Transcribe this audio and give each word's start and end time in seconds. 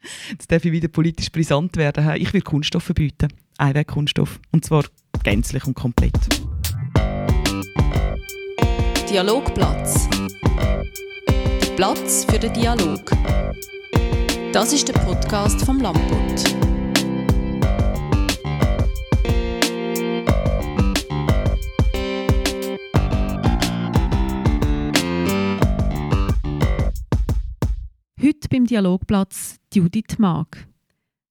Jetzt 0.30 0.50
darf 0.50 0.64
ich 0.64 0.72
wieder 0.72 0.88
politisch 0.88 1.30
brisant 1.30 1.76
werden. 1.76 2.16
Ich 2.16 2.32
will 2.32 2.42
Kunststoff 2.42 2.84
verbieten. 2.84 3.28
Einwegkunststoff. 3.58 4.40
Und 4.52 4.64
zwar 4.64 4.84
gänzlich 5.22 5.66
und 5.66 5.74
komplett. 5.74 6.14
Dialogplatz. 9.10 10.08
Der 11.62 11.70
Platz 11.76 12.24
für 12.28 12.38
den 12.38 12.52
Dialog. 12.52 13.10
Das 14.52 14.72
ist 14.72 14.88
der 14.88 14.94
Podcast 14.94 15.62
vom 15.64 15.80
Lamput. 15.80 16.65
Heute 28.46 28.58
beim 28.58 28.66
Dialogplatz 28.66 29.58
Judith 29.74 30.18
Mag. 30.18 30.68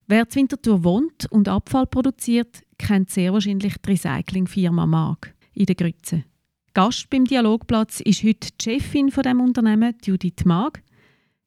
Wer 0.06 0.28
zu 0.28 0.38
Winterthur 0.38 0.84
wohnt 0.84 1.32
und 1.32 1.48
Abfall 1.48 1.88
produziert, 1.88 2.64
kennt 2.78 3.10
sehr 3.10 3.32
wahrscheinlich 3.32 3.78
die 3.78 3.90
Recyclingfirma 3.90 4.86
Mag 4.86 5.34
in 5.54 5.66
der 5.66 5.76
Grütze. 5.76 6.26
Gast 6.73 7.09
beim 7.09 7.23
Dialogplatz 7.23 8.02
ist 8.02 8.22
heute 8.22 8.50
die 8.52 8.62
Chefin 8.62 9.12
von 9.12 9.23
dem 9.23 9.40
Unternehmen, 9.40 9.96
Judith 10.04 10.44
Mag. 10.44 10.84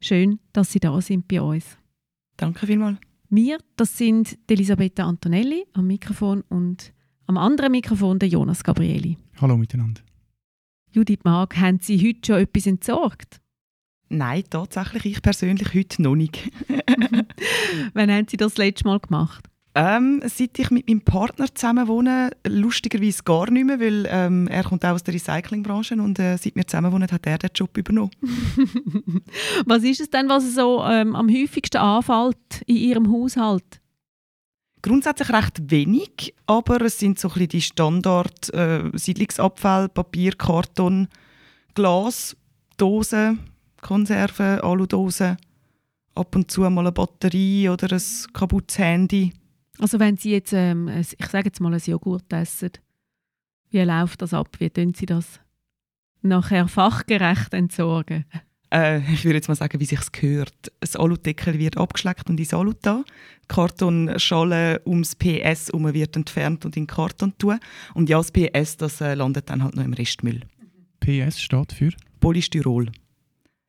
Schön, 0.01 0.39
dass 0.55 0.73
Sie 0.73 0.81
da 0.81 0.99
sind 1.03 1.29
bei 1.29 1.43
uns. 1.43 1.77
Danke 2.39 2.67
vielmals. 2.67 2.97
Wir, 3.29 3.59
das 3.77 3.99
sind 3.99 4.39
Elisabetta 4.49 5.05
Antonelli 5.05 5.67
am 5.75 5.87
Mikrofon 5.87 6.45
und 6.49 6.95
am 7.27 7.37
anderen 7.37 7.73
Mikrofon 7.73 8.19
der 8.19 8.31
Jonas 8.31 8.65
Gabrieli. 8.65 9.19
Hallo 9.39 9.59
miteinander. 9.59 10.01
Judith 10.93 11.25
Mag, 11.25 11.59
haben 11.59 11.79
Sie 11.83 11.99
heute 11.99 12.21
schon 12.25 12.41
etwas 12.41 12.67
entsorgt? 12.67 13.43
Nein, 14.09 14.45
tatsächlich 14.49 15.05
ich 15.07 15.23
persönlich 15.23 15.75
heute 15.75 16.03
noch 16.03 16.17
nicht. 16.17 16.51
Wann 17.95 18.11
haben 18.11 18.27
Sie 18.29 18.37
das 18.37 18.57
letzte 18.57 18.85
Mal 18.85 19.01
gemacht? 19.01 19.45
Ähm, 19.75 20.21
seit 20.25 20.59
ich 20.59 20.71
mit 20.71 20.89
meinem 20.89 21.03
Partner 21.03 21.47
zusammen 21.55 21.87
wohne, 21.87 22.31
lustigerweise 22.45 23.23
gar 23.23 23.49
nicht 23.51 23.65
mehr, 23.65 23.79
weil 23.79 24.09
ähm, 24.11 24.49
er 24.49 24.65
kommt 24.65 24.85
auch 24.85 24.95
aus 24.95 25.05
der 25.05 25.15
Recyclingbranche 25.15 25.95
und 25.95 26.19
äh, 26.19 26.37
seit 26.37 26.57
wir 26.57 26.67
zusammen 26.67 26.91
wohnen, 26.91 27.09
hat 27.09 27.27
er 27.27 27.39
den 27.39 27.51
Job 27.55 27.77
übernommen. 27.77 28.11
was 29.67 29.85
ist 29.85 30.01
es 30.01 30.11
denn, 30.11 30.29
was 30.29 30.53
so 30.55 30.83
ähm, 30.83 31.15
am 31.15 31.29
häufigsten 31.29 31.77
anfällt 31.77 32.63
in 32.67 32.77
Ihrem 32.77 33.13
Haushalt? 33.13 33.81
Grundsätzlich 34.83 35.31
recht 35.31 35.71
wenig, 35.71 36.35
aber 36.47 36.81
es 36.83 36.99
sind 36.99 37.19
so 37.19 37.29
ein 37.29 37.35
bisschen 37.35 37.49
die 37.49 37.63
Standard 37.63 38.53
äh, 38.55 38.91
Siedlungsabfälle, 38.95 39.89
Papier, 39.91 40.33
Karton, 40.33 41.07
Glas, 41.75 42.37
Dosen, 42.79 43.39
Konserven, 43.81 44.61
Aludosen, 44.61 45.37
ab 46.15 46.35
und 46.35 46.51
zu 46.51 46.63
mal 46.63 46.81
eine 46.81 46.93
Batterie 46.93 47.69
oder 47.69 47.93
ein 47.93 48.03
kaputtes 48.33 48.79
Handy. 48.79 49.33
Also 49.79 50.01
wenn 50.01 50.17
Sie 50.17 50.33
jetzt, 50.33 50.53
ähm, 50.53 50.89
ich 50.89 51.27
sage 51.29 51.47
jetzt 51.47 51.61
mal, 51.61 51.73
ein 51.73 51.81
Joghurt 51.85 52.33
essen, 52.33 52.73
wie 53.71 53.81
läuft 53.83 54.23
das 54.23 54.35
ab? 54.35 54.49
Wie 54.59 54.71
tun 54.71 54.95
Sie 54.95 55.07
das 55.07 55.41
nachher 56.23 56.67
fachgerecht 56.69 57.55
entsorgen? 57.55 58.25
Äh, 58.73 58.99
ich 59.13 59.25
würde 59.25 59.37
jetzt 59.37 59.49
mal 59.49 59.55
sagen, 59.55 59.81
wie 59.81 59.85
sich 59.85 60.13
gehört. 60.13 60.73
Das 60.81 60.97
Aludeckel 60.97 61.59
wird 61.59 61.77
abgeschleckt 61.77 62.29
und 62.29 62.39
ins 62.39 62.53
Alu 62.53 62.73
da. 62.83 63.05
Die 63.45 63.49
Kartonschale 63.49 64.83
ums 64.85 65.15
PS 65.15 65.69
herum 65.69 65.93
wird 65.95 66.17
entfernt 66.17 66.65
und 66.65 66.77
in 66.77 66.83
den 66.83 66.87
Karton 66.87 67.33
tun. 67.39 67.59
Und 67.95 68.09
ja, 68.09 68.19
das 68.19 68.33
PS 68.33 68.77
das, 68.77 69.01
äh, 69.01 69.15
landet 69.15 69.49
dann 69.49 69.63
halt 69.63 69.77
noch 69.77 69.85
im 69.85 69.95
Restmüll. 69.95 70.43
PS 71.01 71.41
steht 71.41 71.73
für? 71.73 71.91
Polystyrol. 72.21 72.91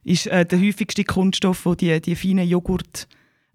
Ist 0.10 0.26
äh, 0.26 0.44
der 0.44 0.60
häufigste 0.60 1.04
Kunststoff, 1.04 1.68
wo 1.68 1.76
die, 1.76 2.02
die 2.02 2.16
feinen 2.16 2.48
Joghurtbecher 2.48 3.08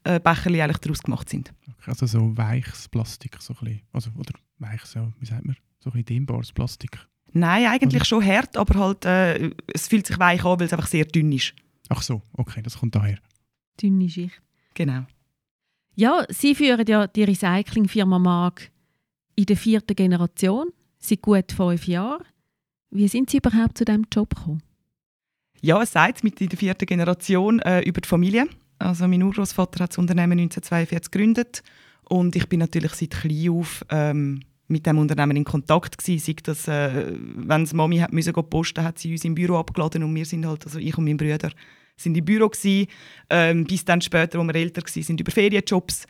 äh, 0.04 0.62
eigentlich 0.62 0.78
daraus 0.78 1.02
gemacht 1.02 1.28
sind. 1.28 1.52
Okay, 1.66 1.90
also 1.90 2.06
so 2.06 2.36
weiches 2.36 2.88
Plastik, 2.88 3.36
so 3.40 3.54
ein 3.54 3.64
bisschen. 3.64 3.80
Also, 3.92 4.10
oder 4.16 4.34
weiches, 4.58 4.94
ja, 4.94 5.12
wie 5.18 5.26
sagt 5.26 5.44
man? 5.44 5.56
So 5.80 5.90
ein 5.90 5.94
bisschen 5.94 6.04
dehnbares 6.04 6.52
Plastik. 6.52 6.96
Nein, 7.32 7.66
eigentlich 7.66 8.02
oder? 8.02 8.04
schon 8.04 8.24
hart, 8.24 8.56
aber 8.56 8.78
halt, 8.78 9.04
äh, 9.04 9.50
es 9.66 9.88
fühlt 9.88 10.06
sich 10.06 10.16
weich 10.20 10.44
an, 10.44 10.60
weil 10.60 10.66
es 10.66 10.72
einfach 10.72 10.86
sehr 10.86 11.04
dünn 11.04 11.32
ist. 11.32 11.54
Ach 11.88 12.02
so, 12.02 12.22
okay, 12.34 12.62
das 12.62 12.78
kommt 12.78 12.94
daher. 12.94 13.18
Dünne 13.82 14.08
Schicht. 14.08 14.40
Genau. 14.74 15.06
Ja, 15.96 16.24
Sie 16.28 16.54
führen 16.54 16.86
ja 16.86 17.08
die 17.08 17.24
Recyclingfirma 17.24 18.20
Mag 18.20 18.70
in 19.34 19.46
der 19.46 19.56
vierten 19.56 19.96
Generation, 19.96 20.68
seit 20.98 21.20
gut 21.20 21.50
fünf 21.50 21.88
Jahren. 21.88 22.24
Wie 22.90 23.08
sind 23.08 23.30
Sie 23.30 23.38
überhaupt 23.38 23.76
zu 23.76 23.84
diesem 23.84 24.06
Job 24.12 24.36
gekommen? 24.36 24.62
Ja, 25.60 25.82
es 25.82 25.92
sagt 25.92 26.24
mit 26.24 26.40
in 26.40 26.48
der 26.48 26.58
vierten 26.58 26.86
Generation 26.86 27.60
äh, 27.60 27.80
über 27.80 28.00
die 28.00 28.08
Familie. 28.08 28.46
Also 28.78 29.08
mein 29.08 29.22
Urgroßvater 29.22 29.84
hat 29.84 29.90
das 29.90 29.98
Unternehmen 29.98 30.38
1942 30.38 31.10
gegründet 31.10 31.62
und 32.08 32.36
ich 32.36 32.48
bin 32.48 32.60
natürlich 32.60 32.92
seit 32.92 33.10
klein 33.10 33.50
auf 33.50 33.84
ähm, 33.90 34.40
mit 34.68 34.86
dem 34.86 34.98
Unternehmen 34.98 35.36
in 35.36 35.44
Kontakt 35.44 35.98
gewesen. 35.98 36.36
Sei 36.54 36.72
äh, 36.72 37.12
wenn 37.18 37.64
die 37.64 37.76
Mami 37.76 37.98
hat 37.98 38.12
müssen 38.12 38.32
posten, 38.32 38.84
hat 38.84 38.98
sie 38.98 39.12
uns 39.12 39.24
im 39.24 39.34
Büro 39.34 39.56
abgeladen 39.56 40.02
und 40.02 40.14
wir 40.14 40.24
sind 40.24 40.46
halt, 40.46 40.64
also 40.64 40.78
ich 40.78 40.96
und 40.98 41.04
mein 41.04 41.16
Bruder, 41.16 41.50
sind 41.96 42.16
im 42.16 42.24
Büro 42.24 42.48
gewesen, 42.48 42.88
ähm, 43.30 43.64
bis 43.64 43.84
dann 43.84 44.00
später, 44.00 44.38
als 44.38 44.48
wir 44.48 44.54
älter 44.56 44.82
waren, 44.82 45.02
sind 45.02 45.20
über 45.20 45.30
Ferienjobs. 45.30 46.06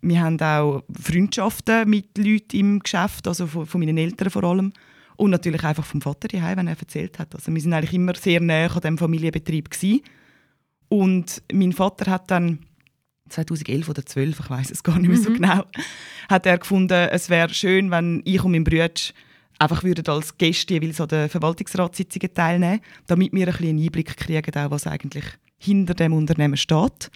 Wir 0.00 0.22
haben 0.22 0.40
auch 0.40 0.84
Freundschaften 0.98 1.88
mit 1.90 2.16
Leuten 2.16 2.56
im 2.56 2.78
Geschäft, 2.78 3.26
also 3.26 3.46
von, 3.46 3.66
von 3.66 3.80
meinen 3.80 3.98
Eltern 3.98 4.30
vor 4.30 4.44
allem. 4.44 4.72
Und 5.18 5.30
natürlich 5.30 5.64
einfach 5.64 5.84
vom 5.84 6.00
Vater 6.00 6.28
daheim, 6.28 6.58
wenn 6.58 6.68
er 6.68 6.78
erzählt 6.78 7.18
hat. 7.18 7.34
Also 7.34 7.52
wir 7.52 7.60
sind 7.60 7.72
eigentlich 7.72 7.92
immer 7.92 8.14
sehr 8.14 8.40
nah 8.40 8.66
an 8.66 8.74
diesem 8.74 8.98
Familienbetrieb 8.98 9.68
gewesen. 9.68 10.00
Und 10.88 11.42
mein 11.52 11.72
Vater 11.72 12.10
hat 12.10 12.30
dann 12.30 12.60
2011 13.28 13.88
oder 13.88 14.06
2012, 14.06 14.40
ich 14.40 14.50
weiß 14.50 14.70
es 14.70 14.82
gar 14.82 14.96
nicht 14.98 15.08
mehr 15.08 15.18
so 15.18 15.30
mhm. 15.30 15.34
genau, 15.34 15.64
hat 16.28 16.46
er 16.46 16.56
gefunden, 16.56 17.08
es 17.10 17.28
wäre 17.28 17.52
schön, 17.52 17.90
wenn 17.90 18.22
ich 18.24 18.42
und 18.44 18.52
mein 18.52 18.62
Bruder 18.62 18.90
einfach 19.58 19.82
würden 19.82 20.06
als 20.06 20.38
Gäste 20.38 20.74
jeweils 20.74 21.00
an 21.00 21.08
den 21.08 21.28
Verwaltungsratssitzungen 21.28 22.32
teilnehmen, 22.32 22.80
damit 23.08 23.32
wir 23.32 23.48
ein 23.48 23.52
bisschen 23.52 23.68
einen 23.70 23.82
Einblick 23.82 24.16
kriegen, 24.16 24.56
auch 24.56 24.70
was 24.70 24.86
eigentlich 24.86 25.24
hinter 25.58 25.94
dem 25.94 26.12
Unternehmen 26.12 26.56
steht. 26.56 27.10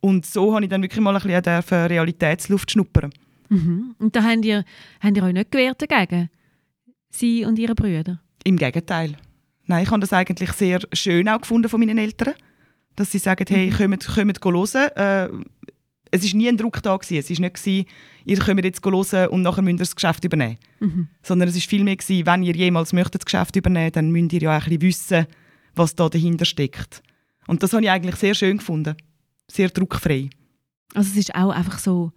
Und 0.00 0.24
so 0.24 0.54
habe 0.54 0.64
ich 0.64 0.70
dann 0.70 0.82
wirklich 0.82 1.02
mal 1.02 1.14
ein 1.14 1.22
bisschen 1.22 1.86
Realitätsluft 1.86 2.70
schnuppern. 2.70 3.12
Mhm. 3.50 3.94
Und 3.98 4.16
da 4.16 4.22
habt 4.22 4.44
ihr, 4.44 4.64
habt 5.00 5.16
ihr 5.16 5.22
euch 5.22 5.34
nicht 5.34 5.50
gewehrt 5.50 5.82
dagegen? 5.82 6.30
Sie 7.10 7.44
und 7.44 7.58
Ihre 7.58 7.74
Brüder? 7.74 8.20
Im 8.44 8.56
Gegenteil. 8.56 9.16
Nein, 9.66 9.84
ich 9.84 9.90
habe 9.90 10.00
das 10.00 10.12
eigentlich 10.12 10.52
sehr 10.52 10.80
schön 10.92 11.28
auch 11.28 11.40
gefunden 11.40 11.68
von 11.68 11.78
meinen 11.78 11.98
Eltern, 11.98 12.34
dass 12.96 13.12
sie 13.12 13.18
sagen, 13.18 13.44
hey, 13.48 13.70
mhm. 13.70 13.98
kommt, 13.98 14.40
kommt 14.40 14.44
hören. 14.44 14.90
Äh, 14.96 15.28
es 16.10 16.24
war 16.24 16.36
nie 16.38 16.48
ein 16.48 16.56
Druck 16.56 16.82
da. 16.82 16.96
Gewesen. 16.96 17.18
Es 17.18 17.30
war 17.30 17.40
nicht, 17.44 17.54
gewesen, 17.54 17.86
ihr 18.24 18.38
könnt 18.38 18.64
jetzt 18.64 18.84
hören 18.84 19.28
und 19.28 19.42
nachher 19.42 19.62
müsst 19.62 19.74
ihr 19.74 19.78
das 19.80 19.94
Geschäft 19.94 20.24
übernehmen. 20.24 20.56
Mhm. 20.80 21.08
Sondern 21.22 21.48
es 21.48 21.54
war 21.54 21.62
vielmehr, 21.62 21.96
gewesen, 21.96 22.26
wenn 22.26 22.42
ihr 22.42 22.56
jemals 22.56 22.94
möchtet 22.94 23.22
das 23.22 23.26
Geschäft 23.26 23.56
übernehmen 23.56 23.92
dann 23.92 24.10
müsst 24.10 24.32
ihr 24.32 24.40
ja 24.40 24.56
auch 24.56 24.66
ein 24.66 24.78
bisschen 24.78 24.82
wissen, 24.82 25.26
was 25.74 25.94
da 25.94 26.08
dahinter 26.08 26.46
steckt. 26.46 27.02
Und 27.46 27.62
das 27.62 27.72
habe 27.72 27.82
ich 27.82 27.90
eigentlich 27.90 28.16
sehr 28.16 28.34
schön 28.34 28.58
gefunden. 28.58 28.96
Sehr 29.50 29.68
druckfrei. 29.68 30.30
Also 30.94 31.18
es 31.18 31.28
war 31.28 31.46
auch 31.46 31.50
einfach 31.50 31.78
so 31.78 32.12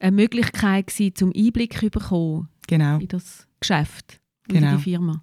eine 0.00 0.12
Möglichkeit 0.12 0.88
gewesen, 0.88 1.14
zum 1.14 1.32
Einblick 1.34 1.78
zu 1.78 1.90
bekommen 1.90 2.48
genau. 2.66 2.98
in 2.98 3.08
das 3.08 3.46
Geschäft 3.60 4.20
genau. 4.54 4.76
die 4.76 4.82
Firma. 4.82 5.22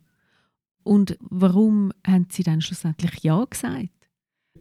Und 0.84 1.18
warum 1.20 1.92
haben 2.06 2.28
Sie 2.30 2.44
dann 2.44 2.62
schlussendlich 2.62 3.24
Ja 3.24 3.44
gesagt? 3.46 3.90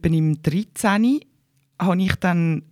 Bin 0.01 0.13
im 0.13 0.41
13. 0.41 1.19
habe 1.79 2.01
ich 2.01 2.15
dann 2.15 2.63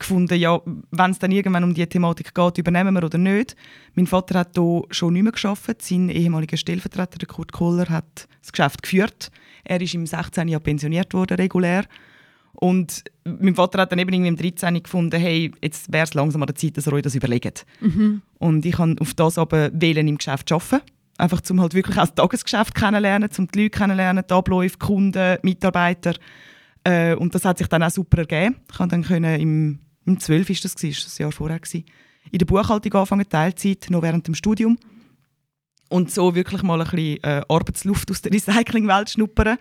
gefunden, 0.00 0.38
ja, 0.38 0.60
wenn 0.90 1.10
es 1.10 1.18
dann 1.20 1.30
irgendwann 1.30 1.62
um 1.62 1.74
die 1.74 1.86
Thematik 1.86 2.34
geht, 2.34 2.58
übernehmen 2.58 2.94
wir 2.94 3.04
oder 3.04 3.18
nicht. 3.18 3.54
Mein 3.94 4.06
Vater 4.06 4.40
hat 4.40 4.56
hier 4.56 4.82
schon 4.90 5.12
nicht 5.12 5.22
mehr 5.22 5.32
gearbeitet. 5.32 5.82
Sein 5.82 6.08
ehemaliger 6.08 6.56
Stellvertreter, 6.56 7.18
der 7.18 7.28
Kurt 7.28 7.52
Kohler, 7.52 7.88
hat 7.88 8.26
das 8.40 8.50
Geschäft 8.50 8.82
geführt. 8.82 9.30
Er 9.62 9.80
ist 9.80 9.94
im 9.94 10.06
16. 10.06 10.48
Jahr 10.48 10.60
pensioniert 10.60 11.14
worden, 11.14 11.36
regulär. 11.36 11.84
Und 12.52 13.04
mein 13.24 13.54
Vater 13.54 13.80
hat 13.80 13.92
dann 13.92 13.98
eben 13.98 14.24
im 14.24 14.36
13. 14.36 14.82
gefunden, 14.82 15.18
hey, 15.18 15.52
jetzt 15.62 15.92
wäre 15.92 16.04
es 16.04 16.14
langsam 16.14 16.42
an 16.42 16.46
der 16.46 16.56
Zeit, 16.56 16.76
dass 16.76 16.86
er 16.86 16.92
euch 16.92 17.02
das 17.02 17.14
überlegt. 17.14 17.64
Mhm. 17.80 18.22
Und 18.38 18.66
ich 18.66 18.78
habe 18.78 18.96
auf 19.00 19.14
das 19.14 19.38
aber 19.38 19.70
wählen 19.72 20.08
im 20.08 20.18
Geschäft 20.18 20.50
arbeiten. 20.52 20.82
Einfach 21.16 21.42
um 21.50 21.60
halt 21.60 21.74
wirklich 21.74 21.96
auch 21.96 22.06
das 22.06 22.14
Tagesgeschäft 22.14 22.74
kennenlernen, 22.74 23.28
um 23.36 23.46
die 23.48 23.62
Leute 23.62 23.78
kennenlernen, 23.78 24.24
die 24.28 24.34
Abläufe, 24.34 24.78
Kunden, 24.78 25.38
Mitarbeiter. 25.42 26.14
Äh, 26.84 27.14
und 27.14 27.34
das 27.34 27.44
hat 27.44 27.58
sich 27.58 27.66
dann 27.68 27.82
auch 27.82 27.90
super 27.90 28.18
ergeben. 28.18 28.56
Ich 28.70 28.76
konnte 28.76 28.94
dann 28.96 29.04
können, 29.04 29.40
im, 29.40 29.78
im 30.06 30.18
12. 30.18 30.50
ist 30.50 30.64
das, 30.64 30.74
gewesen, 30.74 31.02
das 31.04 31.18
Jahr 31.18 31.32
vorher, 31.32 31.60
gewesen, 31.60 31.84
in 32.30 32.38
der 32.38 32.46
Buchhaltung 32.46 32.94
anfangen, 32.94 33.28
Teilzeit, 33.28 33.86
noch 33.90 34.02
während 34.02 34.26
dem 34.26 34.34
Studium. 34.34 34.78
Und 35.88 36.10
so 36.10 36.34
wirklich 36.34 36.62
mal 36.62 36.80
ein 36.80 36.88
bisschen 36.88 37.22
äh, 37.24 37.42
Arbeitsluft 37.48 38.10
aus 38.10 38.22
der 38.22 38.32
Recyclingwelt 38.34 39.10
schnuppern. 39.10 39.58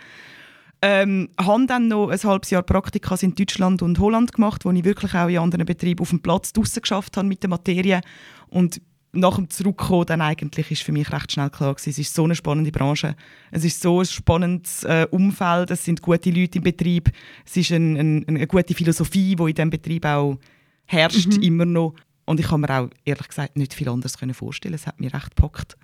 Ähm, 0.81 1.29
habe 1.37 1.65
dann 1.65 1.89
noch 1.89 2.09
ein 2.09 2.23
halbes 2.23 2.51
Jahr 2.51 2.63
Praktika 2.63 3.15
in 3.21 3.35
Deutschland 3.35 3.81
und 3.81 3.99
Holland 3.99 4.31
gemacht, 4.31 4.63
wo 4.63 4.71
ich 4.71 4.85
wirklich 4.85 5.13
auch 5.13 5.27
in 5.27 5.39
anderen 5.39 5.65
Betrieben 5.65 6.01
auf 6.01 6.09
dem 6.09 6.21
Platz 6.21 6.53
draussen 6.53 6.81
geschafft 6.81 7.17
habe 7.17 7.27
mit 7.27 7.43
der 7.43 7.49
Materie 7.49 7.99
und 8.47 8.81
nach 9.11 9.35
dem 9.35 9.49
Zurückkommen 9.49 10.05
dann 10.05 10.21
eigentlich 10.21 10.71
ist 10.71 10.83
für 10.83 10.91
mich 10.91 11.11
recht 11.11 11.31
schnell 11.31 11.49
klar 11.49 11.73
gewesen, 11.73 11.89
es 11.89 11.99
ist 11.99 12.13
so 12.13 12.23
eine 12.23 12.35
spannende 12.35 12.71
Branche, 12.71 13.15
es 13.51 13.65
ist 13.65 13.81
so 13.81 13.99
ein 13.99 14.05
spannendes 14.05 14.83
äh, 14.83 15.07
Umfeld, 15.09 15.71
es 15.71 15.83
sind 15.83 16.01
gute 16.01 16.29
Leute 16.29 16.59
im 16.59 16.63
Betrieb, 16.63 17.11
es 17.45 17.57
ist 17.57 17.71
ein, 17.71 17.97
ein, 17.97 18.27
eine 18.27 18.47
gute 18.47 18.73
Philosophie, 18.73 19.35
die 19.35 19.43
in 19.43 19.55
diesem 19.55 19.69
Betrieb 19.69 20.05
auch 20.05 20.37
herrscht, 20.85 21.37
mhm. 21.37 21.43
immer 21.43 21.65
noch. 21.65 21.95
Und 22.25 22.39
ich 22.39 22.47
kann 22.47 22.61
mir 22.61 22.69
auch 22.69 22.89
ehrlich 23.05 23.27
gesagt 23.27 23.57
nicht 23.57 23.73
viel 23.73 23.89
anderes 23.89 24.15
vorstellen. 24.33 24.75
Es 24.75 24.85
hat 24.85 24.99
mich 24.99 25.13
recht 25.13 25.35
gepackt. 25.35 25.77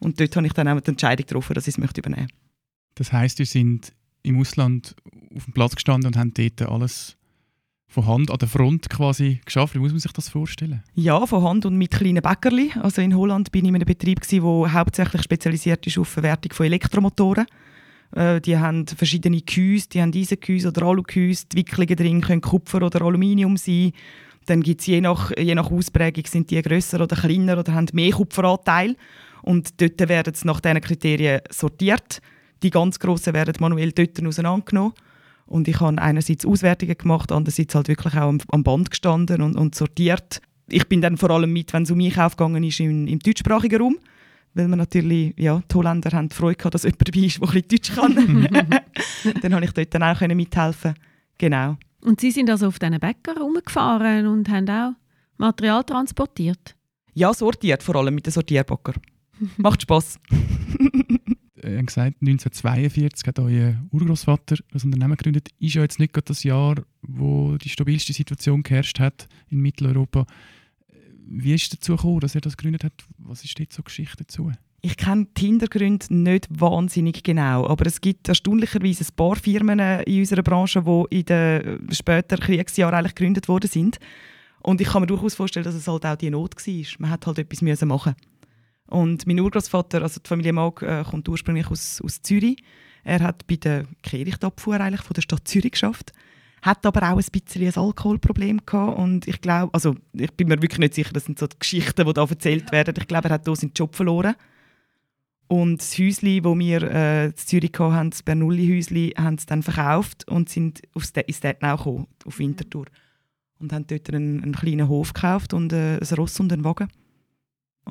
Und 0.00 0.18
dort 0.18 0.34
habe 0.34 0.46
ich 0.46 0.52
dann 0.52 0.68
auch 0.68 0.80
die 0.80 0.90
Entscheidung 0.90 1.24
getroffen, 1.24 1.54
dass 1.54 1.68
ich 1.68 1.78
es 1.78 1.98
übernehmen 1.98 2.22
möchte. 2.22 2.36
Das 2.96 3.12
heisst, 3.12 3.38
wir 3.38 3.46
sind 3.46 3.92
im 4.26 4.40
Ausland 4.40 4.94
auf 5.34 5.44
dem 5.44 5.52
Platz 5.52 5.74
gestanden 5.74 6.08
und 6.08 6.16
haben 6.16 6.32
dort 6.34 6.62
alles 6.62 7.16
von 7.88 8.06
Hand 8.06 8.30
an 8.30 8.38
der 8.38 8.48
Front 8.48 8.90
quasi 8.90 9.40
geschafft. 9.44 9.74
Wie 9.74 9.78
muss 9.78 9.92
man 9.92 10.00
sich 10.00 10.12
das 10.12 10.28
vorstellen? 10.28 10.82
Ja, 10.94 11.24
von 11.26 11.42
Hand 11.44 11.66
und 11.66 11.76
mit 11.76 11.92
kleinen 11.92 12.22
Bäckerli. 12.22 12.72
Also 12.82 13.00
in 13.00 13.16
Holland 13.16 13.52
bin 13.52 13.64
ich 13.64 13.68
in 13.68 13.74
einem 13.76 13.86
Betrieb, 13.86 14.20
der 14.28 14.72
hauptsächlich 14.72 15.22
spezialisiert 15.22 15.86
ist 15.86 15.98
auf 15.98 16.08
Verwertung 16.08 16.52
von 16.52 16.66
Elektromotoren. 16.66 17.46
Äh, 18.14 18.40
die 18.40 18.58
haben 18.58 18.86
verschiedene 18.86 19.40
Gehäuse, 19.40 19.88
die 19.88 20.02
haben 20.02 20.12
Eisengehäuse 20.14 20.68
oder 20.68 20.82
Alugehäuse. 20.82 21.46
Die 21.52 21.58
Wicklungen 21.58 21.96
drin 21.96 22.20
können 22.20 22.40
Kupfer 22.40 22.82
oder 22.82 23.02
Aluminium 23.02 23.56
sein. 23.56 23.92
Dann 24.46 24.62
gibt 24.62 24.80
es 24.80 24.86
je 24.86 25.00
nach, 25.00 25.32
je 25.36 25.54
nach 25.54 25.70
Ausprägung, 25.70 26.24
sind 26.26 26.50
die 26.50 26.62
grösser 26.62 27.00
oder 27.00 27.16
kleiner 27.16 27.58
oder 27.58 27.74
haben 27.74 27.88
mehr 27.92 28.12
Kupferanteil. 28.12 28.96
Und 29.42 29.80
dort 29.80 30.08
werden 30.08 30.34
sie 30.34 30.46
nach 30.46 30.60
diesen 30.60 30.80
Kriterien 30.80 31.40
sortiert. 31.50 32.20
Die 32.62 32.70
ganz 32.70 32.98
grossen 32.98 33.34
werden 33.34 33.54
manuell 33.60 33.92
dort 33.92 34.24
auseinandergenommen. 34.24 34.92
Und 35.46 35.68
ich 35.68 35.80
habe 35.80 36.00
einerseits 36.00 36.44
Auswertungen 36.44 36.96
gemacht, 36.96 37.30
andererseits 37.30 37.74
halt 37.74 37.88
wirklich 37.88 38.14
auch 38.14 38.28
am, 38.28 38.38
am 38.48 38.64
Band 38.64 38.90
gestanden 38.90 39.42
und, 39.42 39.56
und, 39.56 39.74
sortiert. 39.74 40.40
Ich 40.68 40.88
bin 40.88 41.00
dann 41.00 41.16
vor 41.16 41.30
allem 41.30 41.52
mit, 41.52 41.72
wenn 41.72 41.84
es 41.84 41.90
um 41.90 41.98
mich 41.98 42.18
aufgegangen 42.18 42.64
ist, 42.64 42.80
im, 42.80 43.06
im 43.06 43.18
deutschsprachigen 43.20 43.80
Raum. 43.80 43.98
Weil 44.54 44.68
wir 44.68 44.76
natürlich, 44.76 45.34
ja, 45.36 45.62
die 45.70 45.74
Holländer 45.74 46.10
haben 46.16 46.30
die 46.30 46.34
Freude 46.34 46.56
gehabt, 46.56 46.74
dass 46.74 46.82
jemand 46.84 47.08
dabei 47.08 47.26
ist, 47.26 47.40
der 47.40 47.48
ein 47.48 47.68
Deutsch 47.68 47.94
kann. 47.94 48.70
dann 49.42 49.54
habe 49.54 49.64
ich 49.64 49.72
dort 49.72 49.94
dann 49.94 50.02
auch 50.02 50.20
mithelfen 50.20 50.94
Genau. 51.38 51.76
Und 52.00 52.20
Sie 52.20 52.30
sind 52.30 52.48
also 52.48 52.68
auf 52.68 52.78
diesen 52.78 52.98
Bäcker 52.98 53.36
rumgefahren 53.38 54.26
und 54.26 54.48
haben 54.48 54.68
auch 54.70 54.92
Material 55.38 55.84
transportiert? 55.84 56.74
Ja, 57.14 57.32
sortiert, 57.34 57.82
vor 57.82 57.96
allem 57.96 58.14
mit 58.14 58.26
den 58.26 58.32
Sortierbacker. 58.32 58.94
Macht 59.58 59.82
Spass. 59.82 60.18
er 61.66 61.78
hat 61.78 61.86
gesagt, 61.86 62.16
1942 62.20 63.26
hat 63.26 63.38
euer 63.38 63.74
Urgroßvater 63.90 64.56
das 64.70 64.84
Unternehmen 64.84 65.16
gegründet. 65.16 65.48
Ist 65.58 65.74
ja 65.74 65.82
jetzt 65.82 65.98
nicht 65.98 66.14
das 66.28 66.42
Jahr, 66.44 66.76
wo 67.02 67.56
die 67.56 67.68
stabilste 67.68 68.12
Situation 68.12 68.62
geherrscht 68.62 69.00
hat 69.00 69.28
in 69.48 69.60
Mitteleuropa. 69.60 70.26
Wie 71.28 71.54
ist 71.54 71.64
es 71.64 71.70
dazu 71.70 71.96
gekommen, 71.96 72.20
dass 72.20 72.34
er 72.34 72.40
das 72.40 72.56
gegründet 72.56 72.84
hat? 72.84 73.04
Was 73.18 73.44
ist 73.44 73.58
dort 73.58 73.72
so 73.72 73.82
Geschichte 73.82 74.18
dazu? 74.18 74.52
Ich 74.82 74.96
kenne 74.96 75.26
die 75.36 75.46
Hintergründe 75.46 76.06
nicht 76.10 76.46
wahnsinnig 76.48 77.24
genau, 77.24 77.66
aber 77.66 77.86
es 77.86 78.00
gibt 78.00 78.28
erstaunlicherweise 78.28 79.04
ein 79.04 79.16
paar 79.16 79.34
Firmen 79.34 79.80
in 79.80 80.20
unserer 80.20 80.42
Branche, 80.42 80.82
die 80.82 81.18
in 81.18 81.24
den 81.24 81.88
späteren 81.92 82.40
Kriegsjahren 82.40 82.94
eigentlich 82.94 83.16
gegründet 83.16 83.48
worden 83.48 83.68
sind. 83.68 83.98
Und 84.60 84.80
ich 84.80 84.88
kann 84.88 85.02
mir 85.02 85.06
durchaus 85.06 85.34
vorstellen, 85.34 85.64
dass 85.64 85.74
es 85.74 85.88
halt 85.88 86.06
auch 86.06 86.16
die 86.16 86.30
Not 86.30 86.54
war. 86.56 86.86
Man 86.98 87.10
hat 87.10 87.26
halt 87.26 87.38
etwas 87.38 87.62
machen 87.62 87.88
müssen 87.88 88.14
und 88.88 89.26
mein 89.26 89.40
Urgroßvater, 89.40 90.02
also 90.02 90.20
die 90.20 90.28
Familie 90.28 90.52
Mag, 90.52 90.82
äh, 90.82 91.04
kommt 91.04 91.28
ursprünglich 91.28 91.68
aus, 91.70 92.00
aus 92.02 92.22
Zürich. 92.22 92.62
Er 93.04 93.20
hat 93.20 93.46
bei 93.46 93.56
der 93.56 93.86
Kehrichtabfuhr 94.02 94.80
eigentlich 94.80 95.02
von 95.02 95.14
der 95.14 95.22
Stadt 95.22 95.46
Zürich 95.46 95.72
geschafft, 95.72 96.12
hat 96.62 96.84
aber 96.86 97.02
auch 97.10 97.18
ein 97.18 97.24
bisschen 97.30 97.66
ein 97.66 97.74
Alkoholproblem 97.74 98.60
gehabt 98.66 98.98
und 98.98 99.28
ich 99.28 99.40
glaube, 99.40 99.72
also 99.72 99.96
ich 100.12 100.32
bin 100.32 100.48
mir 100.48 100.60
wirklich 100.60 100.78
nicht 100.78 100.94
sicher, 100.94 101.12
das 101.12 101.24
sind 101.24 101.38
so 101.38 101.46
die 101.46 101.58
Geschichten, 101.58 102.06
die 102.06 102.12
da 102.12 102.24
erzählt 102.24 102.72
werden. 102.72 102.94
Ich 102.98 103.06
glaube, 103.06 103.28
er 103.28 103.34
hat 103.34 103.44
hier 103.44 103.56
seinen 103.56 103.72
Job 103.74 103.94
verloren. 103.94 104.34
Und 105.48 105.80
das 105.80 105.96
Häuschen, 105.96 106.42
das 106.42 106.58
wir 106.58 106.82
äh, 106.82 107.26
in 107.26 107.36
Zürich 107.36 107.70
hatten, 107.78 108.10
das 108.10 108.22
Bernoulli-Häuschen, 108.24 109.12
haben 109.16 109.38
sie 109.38 109.46
dann 109.46 109.62
verkauft 109.62 110.26
und 110.28 110.48
sind 110.48 110.82
aufs 110.94 111.10
ins 111.10 111.40
Detnau 111.40 111.76
gekommen, 111.76 112.06
auf 112.24 112.38
Winterthur. 112.40 112.86
Und 113.60 113.72
haben 113.72 113.86
dort 113.86 114.12
einen, 114.12 114.42
einen 114.42 114.54
kleinen 114.54 114.88
Hof 114.88 115.12
gekauft 115.12 115.54
und 115.54 115.72
äh, 115.72 115.98
ein 115.98 116.16
Ross 116.16 116.40
und 116.40 116.52
einen 116.52 116.64
Wagen. 116.64 116.88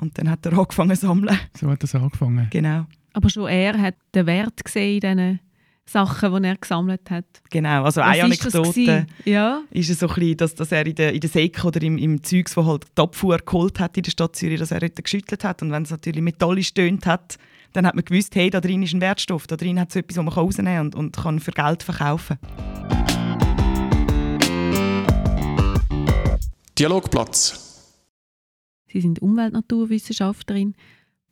Und 0.00 0.18
dann 0.18 0.30
hat 0.30 0.44
er 0.46 0.58
angefangen 0.58 0.94
zu 0.94 1.06
sammeln. 1.06 1.38
So 1.58 1.70
hat 1.70 1.82
er 1.82 2.02
angefangen? 2.02 2.48
Genau. 2.50 2.86
Aber 3.12 3.30
schon 3.30 3.48
er 3.48 3.80
hat 3.80 3.94
den 4.14 4.26
Wert 4.26 4.62
gesehen 4.64 5.00
in 5.00 5.00
diesen 5.00 5.40
Sachen, 5.86 6.42
die 6.42 6.48
er 6.48 6.56
gesammelt 6.56 7.10
hat. 7.10 7.24
Genau, 7.48 7.84
also 7.84 8.00
Was 8.00 8.08
eine 8.08 8.24
Anekdote 8.24 9.06
ja. 9.24 9.62
ist 9.70 9.88
es 9.88 10.00
so 10.00 10.08
ein 10.08 10.14
bisschen, 10.14 10.36
dass, 10.36 10.54
dass 10.54 10.72
er 10.72 10.84
in 10.84 10.96
der, 10.96 11.14
in 11.14 11.20
der 11.20 11.30
Säcke 11.30 11.66
oder 11.66 11.80
im, 11.80 11.96
im 11.96 12.22
Zeugs, 12.22 12.56
wo 12.56 12.66
halt 12.66 12.86
die 12.96 13.00
Abfuhr 13.00 13.38
geholt 13.38 13.78
hat 13.78 13.96
in 13.96 14.02
der 14.02 14.10
Stadt 14.10 14.34
Zürich, 14.34 14.58
dass 14.58 14.72
er 14.72 14.80
dort 14.80 15.02
geschüttelt 15.02 15.44
hat 15.44 15.62
und 15.62 15.70
wenn 15.70 15.84
es 15.84 15.90
natürlich 15.90 16.22
metallisch 16.22 16.74
tönt 16.74 17.06
hat, 17.06 17.38
dann 17.72 17.86
hat 17.86 17.94
man 17.94 18.04
gewusst, 18.04 18.34
hey, 18.34 18.50
da 18.50 18.60
drin 18.60 18.82
ist 18.82 18.94
ein 18.94 19.00
Wertstoff, 19.00 19.46
da 19.46 19.56
drin 19.56 19.78
hat 19.78 19.90
es 19.90 19.96
etwas, 19.96 20.16
das 20.16 20.24
man 20.24 20.34
rausnehmen 20.34 20.74
kann 20.74 20.86
und, 20.86 20.94
und 20.96 21.16
kann 21.16 21.40
für 21.40 21.52
Geld 21.52 21.84
verkaufen. 21.84 22.38
Dialogplatz 26.76 27.65
Sie 28.88 29.00
sind 29.00 29.20
Umweltnaturwissenschaftlerin. 29.20 30.74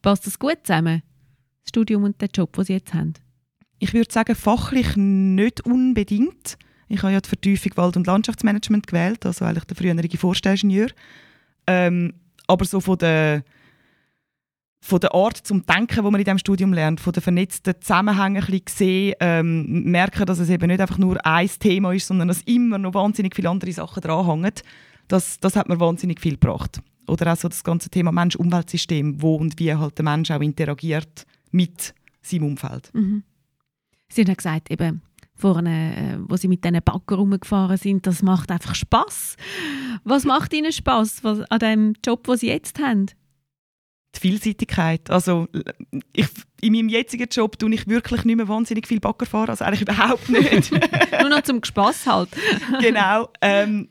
Passt 0.02 0.26
das 0.26 0.38
gut 0.38 0.58
zusammen, 0.64 1.02
das 1.62 1.70
Studium 1.70 2.04
und 2.04 2.20
der 2.20 2.28
Job, 2.34 2.52
den 2.54 2.64
Sie 2.64 2.72
jetzt 2.74 2.92
haben? 2.94 3.14
Ich 3.78 3.94
würde 3.94 4.12
sagen, 4.12 4.34
fachlich 4.34 4.96
nicht 4.96 5.64
unbedingt. 5.64 6.58
Ich 6.88 7.02
habe 7.02 7.12
ja 7.12 7.20
die 7.20 7.28
Vertiefung 7.28 7.76
Wald- 7.76 7.96
und 7.96 8.06
Landschaftsmanagement 8.06 8.86
gewählt, 8.86 9.24
also 9.26 9.44
eigentlich 9.44 9.64
der 9.64 9.76
frühere 9.76 10.16
Forstingenieur. 10.16 10.88
Ähm, 11.66 12.14
aber 12.46 12.64
so 12.64 12.80
von 12.80 12.98
der, 12.98 13.42
von 14.80 15.00
der 15.00 15.14
Art 15.14 15.38
zum 15.38 15.64
Denken, 15.64 16.04
wo 16.04 16.10
man 16.10 16.20
in 16.20 16.24
diesem 16.24 16.38
Studium 16.38 16.72
lernt, 16.72 17.00
von 17.00 17.12
den 17.12 17.22
vernetzten 17.22 17.74
Zusammenhängen 17.80 18.44
ein 18.44 19.14
ähm, 19.20 19.84
merken, 19.84 20.26
dass 20.26 20.38
es 20.38 20.50
eben 20.50 20.66
nicht 20.66 20.80
einfach 20.80 20.98
nur 20.98 21.24
ein 21.24 21.48
Thema 21.58 21.92
ist, 21.92 22.06
sondern 22.06 22.28
dass 22.28 22.42
immer 22.42 22.78
noch 22.78 22.94
wahnsinnig 22.94 23.34
viele 23.34 23.48
andere 23.48 23.72
Sachen 23.72 24.02
dranhängen. 24.02 24.52
Das, 25.08 25.40
das 25.40 25.56
hat 25.56 25.68
mir 25.68 25.80
wahnsinnig 25.80 26.20
viel 26.20 26.34
gebracht. 26.34 26.80
Oder 27.06 27.32
auch 27.32 27.36
so 27.36 27.48
das 27.48 27.64
ganze 27.64 27.90
Thema 27.90 28.12
Mensch-Umweltsystem, 28.12 29.20
wo 29.20 29.36
und 29.36 29.58
wie 29.58 29.74
halt 29.74 29.98
der 29.98 30.04
Mensch 30.04 30.30
auch 30.30 30.40
interagiert 30.40 31.26
mit 31.50 31.94
seinem 32.22 32.44
Umfeld. 32.44 32.90
Mhm. 32.94 33.22
Sie 34.08 34.22
haben 34.22 34.28
ja 34.28 34.34
gesagt, 34.34 34.70
eben, 34.70 35.02
vorne, 35.34 35.96
äh, 35.96 36.18
wo 36.28 36.36
Sie 36.36 36.48
mit 36.48 36.64
diesen 36.64 36.80
Backer 36.82 37.16
rumgefahren 37.16 37.76
sind, 37.76 38.06
das 38.06 38.22
macht 38.22 38.50
einfach 38.50 38.74
Spaß. 38.74 39.36
Was 40.04 40.24
macht 40.24 40.52
Ihnen 40.52 40.72
Spaß 40.72 41.22
an 41.48 41.58
dem 41.58 41.94
Job, 42.04 42.24
den 42.24 42.36
Sie 42.36 42.48
jetzt 42.48 42.78
haben? 42.78 43.06
Die 44.14 44.20
Vielseitigkeit. 44.20 45.10
Also 45.10 45.48
ich, 46.12 46.28
in 46.60 46.72
meinem 46.72 46.88
jetzigen 46.88 47.28
Job 47.28 47.58
tue 47.58 47.74
ich 47.74 47.88
wirklich 47.88 48.24
nicht 48.24 48.36
mehr 48.36 48.46
wahnsinnig 48.46 48.86
viel 48.86 49.00
Backer 49.00 49.26
fahren, 49.26 49.50
also 49.50 49.64
eigentlich 49.64 49.82
überhaupt 49.82 50.28
nicht. 50.28 50.70
Nur 51.20 51.30
noch 51.30 51.42
zum 51.42 51.62
Spass 51.64 52.06
halt. 52.06 52.28
genau. 52.80 53.28
Ähm, 53.40 53.88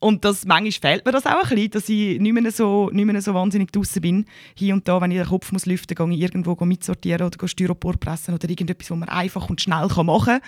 und 0.00 0.24
das, 0.24 0.46
manchmal 0.46 0.72
fehlt 0.72 1.04
mir 1.04 1.12
das 1.12 1.26
auch 1.26 1.44
ein 1.44 1.48
bisschen, 1.50 1.70
dass 1.70 1.88
ich 1.88 2.18
nicht 2.18 2.32
mehr 2.32 2.50
so, 2.50 2.90
nicht 2.90 3.04
mehr 3.04 3.20
so 3.20 3.34
wahnsinnig 3.34 3.70
draußen 3.70 4.00
bin. 4.00 4.24
Hier 4.54 4.74
und 4.74 4.88
da, 4.88 5.00
wenn 5.00 5.10
ich 5.10 5.18
den 5.18 5.26
Kopf 5.26 5.52
muss 5.52 5.66
lüften 5.66 5.94
muss, 5.98 6.08
gehe 6.08 6.16
ich 6.16 6.22
irgendwo 6.22 6.64
mitsortieren 6.64 7.26
oder 7.26 7.46
Styropor 7.46 7.94
pressen 7.98 8.34
oder 8.34 8.48
irgendetwas, 8.48 8.90
was 8.90 8.98
man 8.98 9.10
einfach 9.10 9.48
und 9.50 9.60
schnell 9.60 9.86
machen 9.88 10.24
kann. 10.24 10.40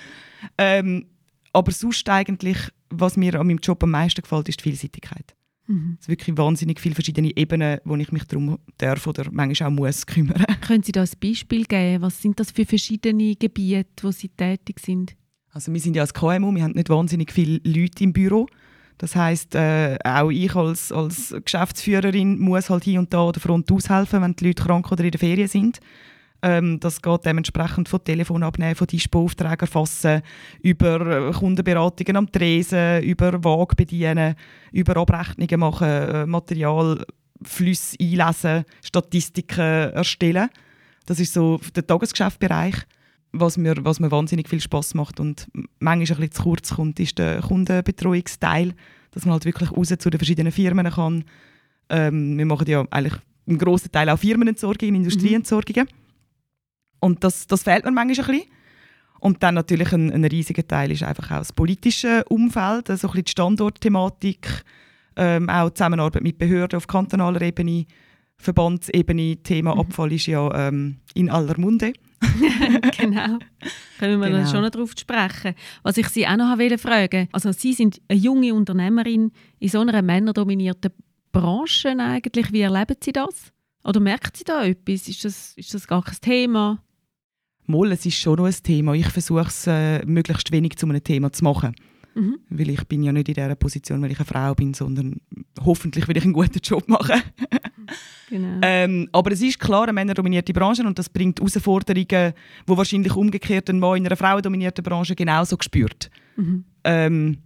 Ähm, 0.57 1.07
aber 1.53 1.71
sonst 1.71 2.09
eigentlich, 2.09 2.57
was 2.89 3.19
mir 3.19 3.39
an 3.39 3.47
meinem 3.47 3.59
Job 3.59 3.83
am 3.83 3.91
meisten 3.91 4.23
gefällt, 4.23 4.49
ist 4.49 4.61
die 4.61 4.63
Vielseitigkeit. 4.63 5.35
Mhm. 5.67 5.99
Es 6.01 6.07
sind 6.07 6.13
wirklich 6.13 6.39
wahnsinnig 6.39 6.81
viele 6.81 6.95
verschiedene 6.95 7.37
Ebenen, 7.37 7.79
wo 7.85 7.95
ich 7.97 8.11
mich 8.11 8.25
darum 8.25 8.59
darf 8.79 9.07
oder 9.07 9.27
manchmal 9.31 9.69
auch 9.69 9.75
muss 9.75 10.07
kümmern. 10.07 10.45
Können 10.67 10.83
Sie 10.83 10.93
da 10.93 11.03
ein 11.03 11.11
Beispiel 11.21 11.67
geben? 11.67 12.03
Was 12.03 12.23
sind 12.23 12.41
das 12.41 12.51
für 12.53 12.65
verschiedene 12.65 13.37
Gebiete, 13.37 14.03
wo 14.03 14.11
Sie 14.11 14.31
tätig 14.31 14.81
sind? 14.81 15.15
Also 15.51 15.73
wir 15.73 15.81
sind 15.81 15.95
ja 15.95 16.03
als 16.03 16.15
KMU, 16.15 16.55
wir 16.55 16.63
haben 16.63 16.73
nicht 16.73 16.89
wahnsinnig 16.89 17.31
viele 17.31 17.61
Leute 17.65 18.05
im 18.05 18.15
Büro. 18.15 18.47
Das 19.03 19.17
heißt, 19.17 19.57
äh, 19.57 19.99
auch 20.05 20.31
ich 20.31 20.55
als, 20.55 20.93
als 20.93 21.35
Geschäftsführerin 21.45 22.39
muss 22.39 22.71
halt 22.71 22.85
hier 22.85 23.01
und 23.01 23.13
da 23.13 23.27
an 23.27 23.33
der 23.33 23.43
Front 23.43 23.73
aushelfen, 23.73 24.23
wenn 24.23 24.37
die 24.37 24.47
Leute 24.47 24.63
krank 24.63 24.93
oder 24.93 25.03
in 25.03 25.11
der 25.11 25.19
Ferien 25.19 25.49
sind. 25.49 25.81
Ähm, 26.41 26.79
das 26.79 27.03
geht 27.03 27.27
dementsprechend 27.27 27.89
von 27.89 28.05
Telefon 28.05 28.45
abnehmen, 28.45 28.77
von 28.77 28.87
Dispo-Aufträgen 28.87 29.67
fassen, 29.67 30.23
über 30.63 31.31
äh, 31.31 31.33
Kundenberatungen 31.33 32.17
am 32.17 32.31
Tresen, 32.31 33.03
über 33.03 33.43
Waage 33.43 33.75
bedienen, 33.75 34.37
über 34.71 34.97
Abrechnungen 34.97 35.59
machen, 35.59 35.89
äh, 35.89 36.25
Materialflüsse 36.25 37.97
einlesen, 38.01 38.65
Statistiken 38.85 39.91
erstellen. 39.95 40.49
Das 41.07 41.19
ist 41.19 41.33
so 41.33 41.61
der 41.75 41.85
Tagesgeschäftsbereich 41.85 42.77
was 43.33 43.57
mir, 43.57 43.75
was 43.85 43.99
mir 43.99 44.11
wahnsinnig 44.11 44.49
viel 44.49 44.61
Spaß 44.61 44.95
macht 44.95 45.19
und 45.19 45.49
manchmal 45.81 45.95
ein 45.95 46.21
bisschen 46.21 46.33
zu 46.33 46.43
kurz 46.43 46.75
kommt, 46.75 47.01
ist 47.01 47.19
der 47.19 47.41
Kundenbetreuungsteil, 47.41 48.75
dass 49.11 49.25
man 49.25 49.33
halt 49.33 49.45
wirklich 49.45 49.73
raus 49.73 49.89
zu 49.99 50.11
den 50.11 50.19
verschiedenen 50.19 50.53
Firmen 50.53 50.91
kann. 50.91 51.25
Ähm, 51.89 52.37
wir 52.39 52.47
machen 52.47 52.69
ja 52.69 52.85
eigentlich 52.91 53.15
einen 53.47 53.59
grossen 53.59 53.91
Teil 53.91 54.09
auch 54.09 54.19
Firmenentsorgungen, 54.19 54.95
Industrieentsorgungen. 54.95 55.85
Mhm. 55.85 55.97
Und 57.01 57.25
das, 57.25 57.47
das 57.47 57.63
fehlt 57.63 57.85
mir 57.85 57.91
manchmal 57.91 58.27
ein 58.27 58.33
bisschen. 58.33 58.53
Und 59.21 59.43
dann 59.43 59.55
natürlich 59.55 59.93
ein, 59.93 60.13
ein 60.13 60.25
riesiger 60.25 60.67
Teil 60.67 60.91
ist 60.91 61.03
einfach 61.03 61.31
auch 61.31 61.39
das 61.39 61.53
politische 61.53 62.25
Umfeld, 62.25 62.91
also 62.91 63.07
ein 63.07 63.13
bisschen 63.13 63.25
die 63.25 63.31
Standortthematik, 63.31 64.65
ähm, 65.17 65.49
auch 65.49 65.69
die 65.69 65.75
Zusammenarbeit 65.75 66.23
mit 66.23 66.39
Behörden 66.39 66.77
auf 66.77 66.87
kantonaler 66.87 67.41
Ebene, 67.43 67.87
Verbandsebene. 68.37 69.37
Thema 69.43 69.75
mhm. 69.75 69.81
Abfall 69.81 70.13
ist 70.13 70.27
ja 70.27 70.69
ähm, 70.69 70.99
in 71.15 71.31
aller 71.31 71.59
Munde. 71.59 71.93
genau. 72.99 73.39
Können 73.99 74.21
wir 74.21 74.31
genau. 74.31 74.47
schon 74.47 74.63
noch 74.63 74.71
darauf 74.71 74.93
sprechen. 74.99 75.55
Was 75.83 75.97
ich 75.97 76.09
Sie 76.09 76.27
auch 76.27 76.37
noch 76.37 76.57
fragen 76.79 77.29
also 77.33 77.53
Sie 77.53 77.73
sind 77.73 78.01
eine 78.09 78.19
junge 78.19 78.55
Unternehmerin 78.55 79.33
in 79.59 79.69
so 79.69 79.81
einer 79.81 80.03
männerdominierten 80.03 80.93
Branche 81.33 81.97
eigentlich. 81.99 82.53
Wie 82.53 82.61
erleben 82.61 82.97
Sie 83.03 83.13
das? 83.13 83.53
Oder 83.85 84.01
merken 84.01 84.31
Sie 84.35 84.45
da 84.45 84.65
etwas? 84.65 85.09
Ist 85.09 85.25
das, 85.25 85.55
ist 85.57 85.75
das 85.75 85.87
gar 85.87 86.03
kein 86.03 86.21
Thema? 86.21 86.83
Mal, 87.67 87.93
es 87.93 88.07
ist 88.07 88.17
schon 88.17 88.37
noch 88.37 88.47
ein 88.47 88.63
Thema. 88.63 88.95
Ich 88.95 89.09
versuche 89.09 89.47
es 89.47 89.67
äh, 89.67 90.05
möglichst 90.05 90.51
wenig 90.53 90.77
zu 90.77 90.87
einem 90.87 91.03
Thema 91.03 91.33
zu 91.33 91.45
machen. 91.45 91.75
Mhm. 92.15 92.39
Weil 92.49 92.71
ich 92.71 92.85
bin 92.87 93.03
ja 93.03 93.13
nicht 93.13 93.29
in 93.29 93.35
dieser 93.35 93.55
Position, 93.55 94.03
weil 94.03 94.11
ich 94.11 94.19
eine 94.19 94.27
Frau 94.27 94.55
bin, 94.55 94.75
sondern 94.75 95.21
hoffentlich 95.65 96.07
will 96.09 96.17
ich 96.17 96.25
einen 96.25 96.33
guten 96.33 96.61
Job 96.63 96.89
machen. 96.89 97.23
genau. 98.29 98.59
ähm, 98.63 99.09
aber 99.13 99.33
es 99.33 99.41
ist 99.43 99.59
klar 99.59 99.85
eine 99.85 99.93
männerdominierte 99.93 100.53
Branche 100.53 100.83
und 100.83 100.99
das 100.99 101.09
bringt 101.09 101.41
Herausforderungen, 101.41 102.07
die 102.09 102.77
wahrscheinlich 102.77 103.15
umgekehrt 103.15 103.71
ein 103.71 103.79
Mann 103.79 103.99
in 103.99 104.07
einer 104.07 104.17
frauendominierten 104.17 104.85
Branche 104.85 105.15
genauso 105.15 105.57
gespürt. 105.57 106.11
Mhm. 106.37 106.65
Ähm, 106.85 107.39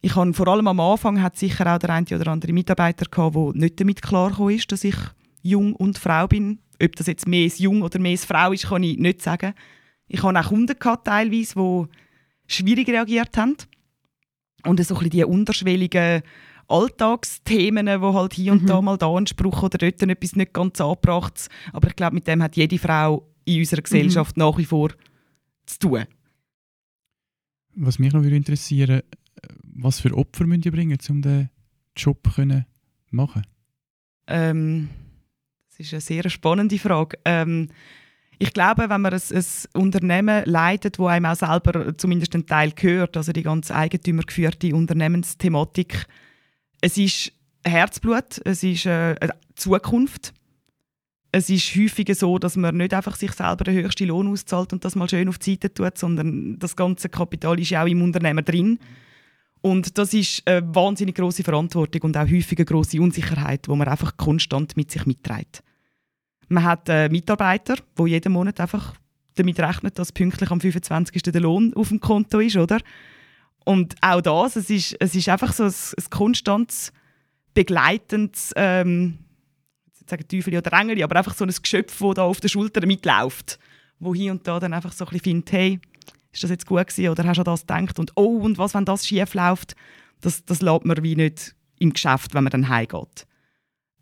ich 0.00 0.16
habe 0.16 0.34
vor 0.34 0.48
allem 0.48 0.68
am 0.68 0.80
Anfang 0.80 1.22
hat 1.22 1.36
sicher 1.36 1.72
auch 1.72 1.78
der 1.78 1.90
eine 1.90 2.06
oder 2.06 2.28
andere 2.30 2.52
Mitarbeiter 2.52 3.06
gehabt, 3.06 3.36
der 3.36 3.52
nicht 3.54 3.80
damit 3.80 4.02
klar 4.02 4.50
ist, 4.50 4.70
dass 4.70 4.84
ich 4.84 4.96
jung 5.42 5.74
und 5.74 5.98
Frau 5.98 6.26
bin. 6.26 6.58
Ob 6.82 6.94
das 6.96 7.06
jetzt 7.06 7.26
mehr 7.26 7.46
Jung 7.46 7.82
oder 7.82 7.98
mehr 7.98 8.18
Frau 8.18 8.52
ist, 8.52 8.68
kann 8.68 8.82
ich 8.82 8.98
nicht 8.98 9.22
sagen. 9.22 9.54
Ich 10.08 10.22
hatte 10.22 10.38
auch 10.38 10.48
Kunden 10.48 10.78
gehabt, 10.78 11.06
teilweise, 11.06 11.54
die 11.54 11.84
schwierig 12.46 12.88
reagiert 12.88 13.36
haben. 13.36 13.56
Und 14.64 14.82
so 14.84 14.94
ein 14.94 14.98
bisschen 14.98 15.10
die 15.10 15.24
unterschwelligen 15.24 16.22
Alltagsthemen, 16.68 18.00
wo 18.00 18.14
halt 18.14 18.34
hier 18.34 18.52
und 18.52 18.62
mhm. 18.62 18.66
da 18.66 18.80
mal 18.80 18.96
da 18.96 19.14
ein 19.14 19.26
Spruch 19.26 19.62
oder 19.62 19.78
dort 19.78 20.02
etwas 20.02 20.36
nicht 20.36 20.52
ganz 20.52 20.80
angebracht. 20.80 21.48
Aber 21.72 21.88
ich 21.88 21.96
glaube, 21.96 22.14
mit 22.14 22.26
dem 22.26 22.42
hat 22.42 22.56
jede 22.56 22.78
Frau 22.78 23.28
in 23.44 23.60
unserer 23.60 23.80
mhm. 23.80 23.84
Gesellschaft 23.84 24.36
mhm. 24.36 24.42
nach 24.44 24.58
wie 24.58 24.64
vor 24.64 24.90
zu 25.66 25.78
tun. 25.78 26.04
Was 27.76 27.98
mich 27.98 28.12
noch 28.12 28.22
würde 28.22 28.36
interessieren, 28.36 29.02
was 29.62 30.00
für 30.00 30.16
Opfer 30.16 30.46
müsst 30.46 30.64
ihr 30.64 30.72
bringen, 30.72 30.98
um 31.08 31.22
den 31.22 31.50
Job 31.96 32.26
zu 32.34 32.64
machen? 33.10 33.42
Ähm, 34.26 34.88
das 35.70 35.80
ist 35.80 35.92
eine 35.92 36.00
sehr 36.00 36.30
spannende 36.30 36.78
Frage. 36.78 37.18
Ähm, 37.24 37.68
ich 38.38 38.52
glaube, 38.52 38.88
wenn 38.88 39.00
man 39.00 39.12
ein, 39.12 39.20
ein 39.32 39.44
Unternehmen 39.74 40.44
leitet, 40.44 40.98
wo 40.98 41.06
einem 41.06 41.26
auch 41.26 41.36
selber 41.36 41.96
zumindest 41.96 42.34
ein 42.34 42.46
Teil 42.46 42.72
gehört, 42.72 43.16
also 43.16 43.32
die 43.32 43.42
ganze 43.42 43.74
eigentümergeführte 43.74 44.74
Unternehmensthematik, 44.74 46.06
es 46.80 46.98
ist 46.98 47.32
Herzblut, 47.64 48.40
es 48.44 48.62
ist 48.62 48.86
äh, 48.86 49.16
Zukunft. 49.54 50.34
Es 51.32 51.50
ist 51.50 51.74
häufig 51.74 52.14
so, 52.16 52.38
dass 52.38 52.56
man 52.56 52.76
nicht 52.76 52.94
einfach 52.94 53.16
sich 53.16 53.32
selber 53.32 53.64
den 53.64 53.74
höchsten 53.74 54.06
Lohn 54.06 54.28
auszahlt 54.28 54.72
und 54.72 54.84
das 54.84 54.94
mal 54.94 55.08
schön 55.08 55.28
auf 55.28 55.38
die 55.38 55.52
Seite 55.52 55.72
tut, 55.72 55.98
sondern 55.98 56.58
das 56.60 56.76
ganze 56.76 57.08
Kapital 57.08 57.58
ist 57.58 57.70
ja 57.70 57.82
auch 57.82 57.88
im 57.88 58.02
Unternehmen 58.02 58.44
drin. 58.44 58.78
Und 59.60 59.98
das 59.98 60.12
ist 60.14 60.46
eine 60.46 60.62
wahnsinnig 60.74 61.16
große 61.16 61.42
Verantwortung 61.42 62.02
und 62.02 62.16
auch 62.16 62.28
häufig 62.28 62.58
eine 62.58 62.66
grosse 62.66 63.00
Unsicherheit, 63.00 63.66
wo 63.66 63.74
man 63.74 63.88
einfach 63.88 64.16
konstant 64.16 64.76
mit 64.76 64.90
sich 64.92 65.06
mitträgt. 65.06 65.62
Man 66.48 66.64
hat 66.64 66.88
einen 66.90 67.12
Mitarbeiter, 67.12 67.76
der 67.98 68.06
jeden 68.06 68.32
Monat 68.32 68.60
einfach 68.60 68.94
damit 69.34 69.58
rechnet, 69.58 69.98
dass 69.98 70.12
pünktlich 70.12 70.50
am 70.50 70.60
25. 70.60 71.22
der 71.22 71.40
Lohn 71.40 71.74
auf 71.74 71.88
dem 71.88 72.00
Konto 72.00 72.38
ist, 72.38 72.56
oder? 72.56 72.78
Und 73.64 73.96
auch 74.00 74.20
das, 74.20 74.56
es 74.56 74.70
ist, 74.70 74.96
es 75.00 75.14
ist 75.14 75.28
einfach 75.28 75.52
so 75.52 75.64
ein, 75.64 75.70
ein 75.70 76.10
konstantes, 76.10 76.92
begleitendes, 77.54 78.52
ähm, 78.56 79.18
ich 79.94 80.10
sage 80.10 80.28
Teufel 80.28 80.56
oder 80.56 80.72
Engel, 80.78 81.02
aber 81.02 81.16
einfach 81.16 81.34
so 81.34 81.44
ein 81.44 81.50
Geschöpf, 81.50 81.98
das 81.98 82.14
da 82.14 82.22
auf 82.22 82.40
der 82.40 82.48
Schulter 82.48 82.86
mitläuft, 82.86 83.58
wo 83.98 84.14
hier 84.14 84.32
und 84.32 84.46
da 84.46 84.60
dann 84.60 84.74
einfach 84.74 84.92
so 84.92 85.04
ein 85.06 85.10
bisschen 85.10 85.22
findet, 85.22 85.52
hey, 85.52 85.80
ist 86.32 86.42
das 86.42 86.50
jetzt 86.50 86.66
gut 86.66 86.86
gewesen 86.86 87.08
oder 87.08 87.24
hast 87.24 87.36
du 87.36 87.42
an 87.42 87.44
das 87.44 87.60
gedacht 87.60 87.98
und 87.98 88.12
oh, 88.16 88.38
und 88.38 88.58
was, 88.58 88.74
wenn 88.74 88.84
das 88.84 89.06
schief 89.06 89.34
läuft, 89.34 89.76
das, 90.20 90.44
das 90.44 90.60
lässt 90.60 90.84
man 90.84 91.02
wie 91.02 91.16
nicht 91.16 91.54
im 91.78 91.92
Geschäft, 91.92 92.34
wenn 92.34 92.44
man 92.44 92.50
dann 92.50 92.68
heimgeht. 92.68 93.26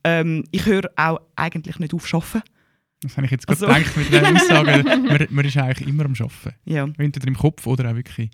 Ähm, 0.04 0.44
ich 0.50 0.66
höre 0.66 0.90
auch 0.96 1.20
eigentlich 1.36 1.78
nicht 1.78 1.94
auf 1.94 2.12
Arbeiten. 2.12 2.42
Das 3.02 3.16
habe 3.16 3.26
ich 3.26 3.32
jetzt 3.32 3.46
gerade 3.46 3.66
also. 3.66 3.78
gedacht 3.78 3.96
mit 3.96 4.12
der 4.12 4.34
Aussage. 4.34 4.84
man, 4.84 5.26
man 5.30 5.44
ist 5.44 5.56
eigentlich 5.56 5.88
immer 5.88 6.04
am 6.04 6.12
Arbeiten. 6.12 6.56
Ja. 6.64 6.88
Entweder 6.98 7.26
im 7.26 7.36
Kopf 7.36 7.66
oder 7.66 7.90
auch 7.90 7.96
wirklich. 7.96 8.30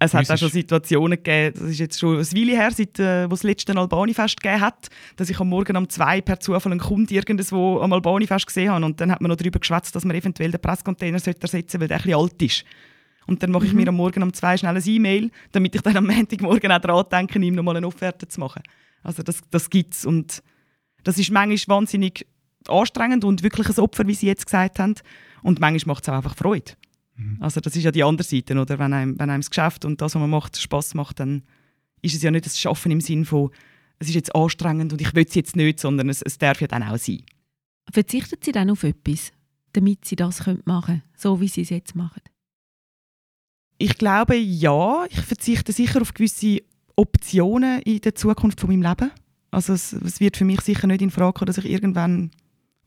Es 0.00 0.14
hat 0.14 0.30
auch 0.30 0.38
schon 0.38 0.50
Situationen 0.50 1.16
gegeben, 1.16 1.56
das 1.58 1.70
ist 1.70 1.80
jetzt 1.80 1.98
schon 1.98 2.18
ein 2.18 2.32
Weile 2.32 2.52
her, 2.52 2.70
seit 2.70 3.00
äh, 3.00 3.28
wo 3.28 3.34
es 3.34 3.40
das 3.40 3.42
letzte 3.42 3.76
Albani-Fest 3.76 4.40
gegeben 4.40 4.60
hat, 4.60 4.88
dass 5.16 5.28
ich 5.28 5.40
am 5.40 5.48
Morgen 5.48 5.76
um 5.76 5.88
zwei 5.88 6.20
per 6.20 6.38
Zufall 6.38 6.70
einen 6.70 6.80
Kunden 6.80 7.12
irgendwo 7.12 7.80
am 7.80 7.92
Albani-Fest 7.92 8.46
gesehen 8.46 8.70
habe 8.70 8.84
und 8.84 9.00
dann 9.00 9.10
hat 9.10 9.20
man 9.20 9.28
noch 9.28 9.36
darüber 9.36 9.58
geschwätzt, 9.58 9.96
dass 9.96 10.04
man 10.04 10.14
eventuell 10.14 10.52
den 10.52 10.60
Presscontainer 10.60 11.14
ersetzen 11.14 11.48
sollte, 11.48 11.80
weil 11.80 11.88
der 11.88 11.96
ein 11.96 12.02
bisschen 12.04 12.20
alt 12.20 12.42
ist. 12.42 12.64
Und 13.26 13.42
dann 13.42 13.50
mache 13.50 13.66
ich 13.66 13.72
mhm. 13.72 13.80
mir 13.80 13.88
am 13.88 13.96
Morgen 13.96 14.22
um 14.22 14.32
zwei 14.32 14.56
schnell 14.56 14.76
ein 14.76 14.82
E-Mail, 14.84 15.30
damit 15.50 15.74
ich 15.74 15.82
dann 15.82 15.96
am 15.96 16.06
Montagmorgen 16.06 16.70
auch 16.70 16.78
daran 16.78 17.04
denke, 17.10 17.38
ihm 17.40 17.54
nochmal 17.54 17.76
eine 17.76 17.86
Offerte 17.86 18.28
zu 18.28 18.38
machen. 18.38 18.62
Also 19.02 19.22
das, 19.22 19.40
das 19.50 19.70
gibt 19.70 19.94
es 19.94 20.04
und 20.04 20.42
das 21.04 21.18
ist 21.18 21.30
manchmal 21.30 21.78
wahnsinnig 21.78 22.26
anstrengend 22.68 23.24
und 23.24 23.42
wirklich 23.42 23.68
ein 23.68 23.78
Opfer, 23.78 24.06
wie 24.06 24.14
Sie 24.14 24.26
jetzt 24.26 24.46
gesagt 24.46 24.78
haben. 24.78 24.94
Und 25.42 25.60
manchmal 25.60 25.94
macht 25.94 26.04
es 26.04 26.08
auch 26.08 26.14
einfach 26.14 26.36
Freude. 26.36 26.72
Mhm. 27.16 27.38
Also 27.40 27.60
das 27.60 27.76
ist 27.76 27.84
ja 27.84 27.90
die 27.90 28.04
andere 28.04 28.26
Seite, 28.26 28.58
oder? 28.58 28.78
Wenn 28.78 28.92
einem, 28.92 29.18
wenn 29.18 29.30
einem 29.30 29.40
das 29.40 29.50
Geschäft 29.50 29.84
und 29.84 30.00
das, 30.00 30.14
was 30.14 30.20
man 30.20 30.30
macht, 30.30 30.56
Spaß 30.56 30.94
macht, 30.94 31.20
dann 31.20 31.44
ist 32.02 32.14
es 32.14 32.22
ja 32.22 32.30
nicht 32.30 32.46
das 32.46 32.58
Schaffen 32.58 32.92
im 32.92 33.00
Sinn 33.00 33.24
von, 33.24 33.50
es 33.98 34.08
ist 34.08 34.14
jetzt 34.14 34.34
anstrengend 34.34 34.92
und 34.92 35.00
ich 35.00 35.14
will 35.14 35.24
es 35.26 35.34
jetzt 35.34 35.56
nicht, 35.56 35.80
sondern 35.80 36.08
es, 36.08 36.22
es 36.22 36.38
darf 36.38 36.60
ja 36.60 36.68
dann 36.68 36.82
auch 36.82 36.98
sein. 36.98 37.22
Verzichten 37.90 38.36
Sie 38.42 38.52
dann 38.52 38.70
auf 38.70 38.84
etwas, 38.84 39.32
damit 39.72 40.04
Sie 40.04 40.16
das 40.16 40.46
machen 40.46 40.64
können, 40.66 41.02
so 41.16 41.40
wie 41.40 41.48
Sie 41.48 41.62
es 41.62 41.70
jetzt 41.70 41.94
machen? 41.94 42.22
Ich 43.78 43.96
glaube, 43.96 44.36
ja. 44.36 45.06
Ich 45.08 45.20
verzichte 45.20 45.72
sicher 45.72 46.02
auf 46.02 46.12
gewisse 46.14 46.62
Optionen 46.98 47.80
in 47.82 48.00
der 48.00 48.16
Zukunft 48.16 48.60
von 48.60 48.70
meinem 48.70 48.82
Leben. 48.82 49.12
Also 49.52 49.72
es, 49.72 49.92
es 49.92 50.18
wird 50.18 50.36
für 50.36 50.44
mich 50.44 50.60
sicher 50.60 50.88
nicht 50.88 51.00
in 51.00 51.10
Frage 51.10 51.32
kommen, 51.32 51.46
dass 51.46 51.58
ich 51.58 51.70
irgendwann 51.70 52.32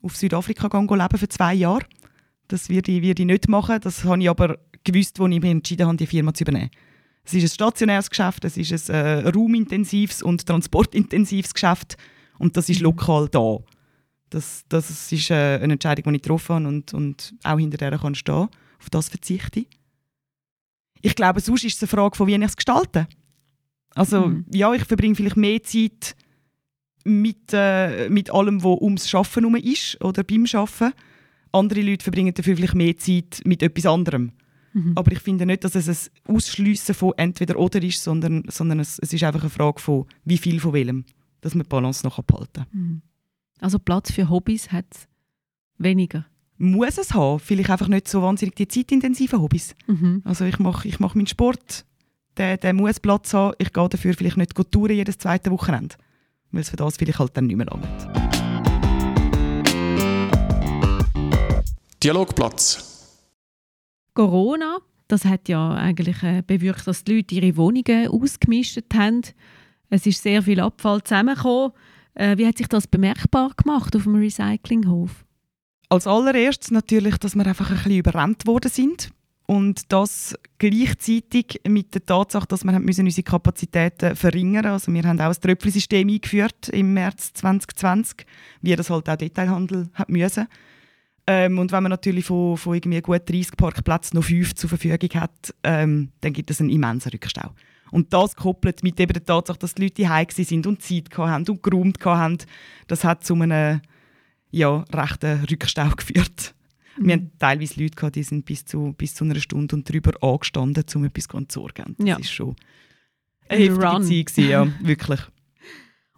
auf 0.02 0.16
Südafrika 0.16 0.68
gehen, 0.68 0.86
leben 0.86 1.18
für 1.18 1.28
zwei 1.28 1.54
Jahre. 1.54 1.86
Das 2.46 2.68
werde 2.68 2.92
ich, 2.92 3.02
werde 3.02 3.22
ich 3.22 3.26
nicht 3.26 3.48
machen. 3.48 3.80
Das 3.80 4.04
habe 4.04 4.20
ich 4.20 4.28
aber 4.28 4.58
gewusst, 4.84 5.18
als 5.18 5.32
ich 5.32 5.40
mich 5.40 5.50
entschieden 5.50 5.86
habe, 5.86 5.96
die 5.96 6.06
Firma 6.06 6.34
zu 6.34 6.44
übernehmen. 6.44 6.70
Es 7.24 7.32
ist 7.32 7.44
ein 7.44 7.48
stationäres 7.48 8.10
Geschäft, 8.10 8.44
es 8.44 8.56
ist 8.56 8.90
ein 8.90 8.94
äh, 8.94 9.28
raumintensives 9.28 10.22
und 10.22 10.44
transportintensives 10.44 11.54
Geschäft 11.54 11.96
und 12.38 12.56
das 12.56 12.68
ist 12.68 12.80
mhm. 12.80 12.86
lokal 12.86 13.28
da. 13.28 13.58
Das, 14.28 14.64
das 14.68 15.12
ist 15.12 15.30
äh, 15.30 15.60
eine 15.62 15.74
Entscheidung, 15.74 16.12
die 16.12 16.16
ich 16.16 16.22
getroffen 16.22 16.56
habe 16.56 16.68
und, 16.68 16.92
und 16.92 17.34
auch 17.44 17.58
hinter 17.58 17.78
der 17.78 17.96
kann 17.98 18.14
stehen. 18.14 18.48
Auf 18.78 18.90
das 18.90 19.08
verzichte 19.08 19.60
ich. 19.60 19.68
Ich 21.00 21.14
glaube, 21.14 21.40
sonst 21.40 21.64
ist 21.64 21.76
es 21.76 21.82
eine 21.82 21.88
Frage 21.88 22.16
von, 22.16 22.26
wie 22.26 22.34
ich 22.34 22.42
es 22.42 22.56
gestalte. 22.56 23.06
Also 23.94 24.28
mhm. 24.28 24.46
ja, 24.52 24.72
ich 24.74 24.84
verbringe 24.84 25.14
vielleicht 25.14 25.36
mehr 25.36 25.62
Zeit 25.62 26.16
mit, 27.04 27.52
äh, 27.52 28.08
mit 28.08 28.32
allem, 28.32 28.62
was 28.62 28.80
ums 28.80 29.08
Schaffen 29.08 29.42
herum 29.42 29.56
ist 29.56 30.02
oder 30.02 30.22
beim 30.24 30.46
Schaffen. 30.46 30.92
Andere 31.52 31.82
Leute 31.82 32.02
verbringen 32.02 32.32
dafür 32.34 32.56
vielleicht 32.56 32.74
mehr 32.74 32.96
Zeit 32.96 33.42
mit 33.44 33.62
etwas 33.62 33.86
anderem. 33.86 34.32
Mhm. 34.72 34.92
Aber 34.94 35.12
ich 35.12 35.18
finde 35.20 35.44
nicht, 35.44 35.64
dass 35.64 35.74
es 35.74 35.88
ein 36.26 36.34
Ausschliessen 36.34 36.94
von 36.94 37.12
entweder 37.16 37.58
oder 37.58 37.82
ist, 37.82 38.02
sondern, 38.02 38.44
sondern 38.48 38.80
es, 38.80 38.98
es 38.98 39.12
ist 39.12 39.22
einfach 39.22 39.42
eine 39.42 39.50
Frage 39.50 39.80
von, 39.80 40.06
wie 40.24 40.38
viel 40.38 40.60
von 40.60 40.72
welchem, 40.72 41.04
dass 41.40 41.54
man 41.54 41.64
die 41.64 41.68
Balance 41.68 42.06
noch 42.06 42.22
behalten 42.22 42.52
kann. 42.54 42.66
Mhm. 42.72 43.02
Also 43.60 43.78
Platz 43.78 44.10
für 44.10 44.30
Hobbys 44.30 44.72
hat 44.72 44.86
es 44.90 45.08
weniger? 45.78 46.26
Muss 46.58 46.98
es 46.98 47.12
haben. 47.12 47.38
Vielleicht 47.38 47.70
einfach 47.70 47.88
nicht 47.88 48.08
so 48.08 48.22
wahnsinnig 48.22 48.54
die 48.54 48.68
zeitintensiven 48.68 49.40
Hobbys. 49.40 49.74
Mhm. 49.86 50.22
Also 50.24 50.44
ich 50.44 50.58
mache 50.58 50.88
ich 50.88 51.00
mach 51.00 51.14
meinen 51.14 51.26
Sport, 51.26 51.84
der, 52.36 52.56
der 52.56 52.72
muss 52.72 53.00
Platz 53.00 53.34
haben. 53.34 53.54
Ich 53.58 53.72
gehe 53.72 53.88
dafür 53.88 54.14
vielleicht 54.14 54.36
nicht 54.36 54.54
touren 54.70 54.96
jedes 54.96 55.18
zweite 55.18 55.50
Wochenende 55.50 55.96
weil 56.52 56.60
es 56.60 56.70
für 56.70 56.76
das 56.76 56.96
vielleicht 56.96 57.18
halt 57.18 57.36
dann 57.36 57.46
nicht 57.46 57.56
mehr 57.56 57.66
langt. 57.66 57.86
Dialogplatz. 62.02 63.16
Corona, 64.14 64.78
das 65.08 65.24
hat 65.24 65.48
ja 65.48 65.72
eigentlich 65.72 66.22
äh, 66.22 66.42
bewirkt, 66.46 66.86
dass 66.86 67.04
die 67.04 67.16
Leute 67.16 67.34
ihre 67.34 67.56
Wohnungen 67.56 68.08
ausgemistet 68.08 68.92
haben. 68.94 69.22
Es 69.88 70.06
ist 70.06 70.22
sehr 70.22 70.42
viel 70.42 70.60
Abfall 70.60 71.02
zusammengekommen. 71.02 71.72
Äh, 72.14 72.36
wie 72.36 72.46
hat 72.46 72.58
sich 72.58 72.68
das 72.68 72.86
bemerkbar 72.86 73.52
gemacht 73.56 73.96
auf 73.96 74.02
dem 74.02 74.16
Recyclinghof? 74.16 75.24
Als 75.88 76.06
allererstes 76.06 76.70
natürlich, 76.70 77.16
dass 77.18 77.34
wir 77.34 77.46
einfach 77.46 77.70
ein 77.70 77.76
bisschen 77.76 77.98
überrannt 77.98 78.46
worden 78.46 78.70
sind 78.70 79.10
und 79.52 79.92
das 79.92 80.34
gleichzeitig 80.56 81.60
mit 81.68 81.92
der 81.94 82.06
Tatsache, 82.06 82.46
dass 82.46 82.64
wir 82.64 82.78
müssen 82.80 83.04
unsere 83.04 83.22
Kapazitäten 83.22 84.16
verringern 84.16 84.64
Also 84.64 84.90
wir 84.90 85.02
haben 85.02 85.20
auch 85.20 85.26
ein 85.26 85.40
Tröpfelsystem 85.42 86.08
eingeführt 86.08 86.70
im 86.70 86.94
März 86.94 87.34
2020, 87.34 88.24
wie 88.62 88.74
das 88.74 88.88
halt 88.88 89.10
auch 89.10 89.16
Detailhandel 89.16 89.90
hat 89.92 90.08
müssen. 90.08 90.46
Ähm, 91.26 91.58
und 91.58 91.70
wenn 91.70 91.82
man 91.82 91.90
natürlich 91.90 92.24
von, 92.24 92.56
von 92.56 92.76
irgendwie 92.76 93.02
gut 93.02 93.28
30 93.28 93.58
Parkplätzen 93.58 94.16
noch 94.16 94.24
fünf 94.24 94.54
zur 94.54 94.70
Verfügung 94.70 95.20
hat, 95.20 95.54
ähm, 95.64 96.12
dann 96.22 96.32
gibt 96.32 96.50
es 96.50 96.60
einen 96.60 96.70
immensen 96.70 97.10
Rückstau. 97.10 97.50
Und 97.90 98.10
das 98.14 98.34
gekoppelt 98.34 98.82
mit 98.82 98.98
eben 99.00 99.12
der 99.12 99.22
Tatsache, 99.22 99.58
dass 99.58 99.74
die 99.74 99.82
Leute 99.82 100.08
heim 100.08 100.28
sind 100.30 100.66
und 100.66 100.80
Zeit 100.80 101.14
hatten 101.14 101.50
und 101.50 101.62
geräumt 101.62 102.02
hatten, 102.02 102.38
das 102.86 103.04
hat 103.04 103.22
zu 103.22 103.34
einem 103.34 103.82
ja, 104.50 104.82
rechten 104.94 105.44
Rückstau 105.44 105.90
geführt. 105.96 106.54
Mhm. 106.98 107.06
Wir 107.06 107.14
hatten 107.14 107.32
teilweise 107.38 107.80
Leute, 107.82 107.96
gehabt, 107.96 108.16
die 108.16 108.22
sind 108.22 108.44
bis 108.44 108.64
zu, 108.64 108.92
bis 108.96 109.14
zu 109.14 109.24
einer 109.24 109.38
Stunde 109.40 109.76
und 109.76 109.88
darüber 109.88 110.12
angestanden, 110.22 110.84
um 110.94 111.04
etwas 111.04 111.24
zu 111.28 111.36
entsorgen. 111.36 111.94
Das 111.98 112.06
Ja. 112.06 112.16
ist 112.18 112.30
schon 112.32 112.56
eine 113.48 113.60
heftige 113.64 113.84
Run. 113.86 114.02
Zeit, 114.02 114.26
gewesen, 114.26 114.48
ja, 114.50 114.66
wirklich. 114.82 115.20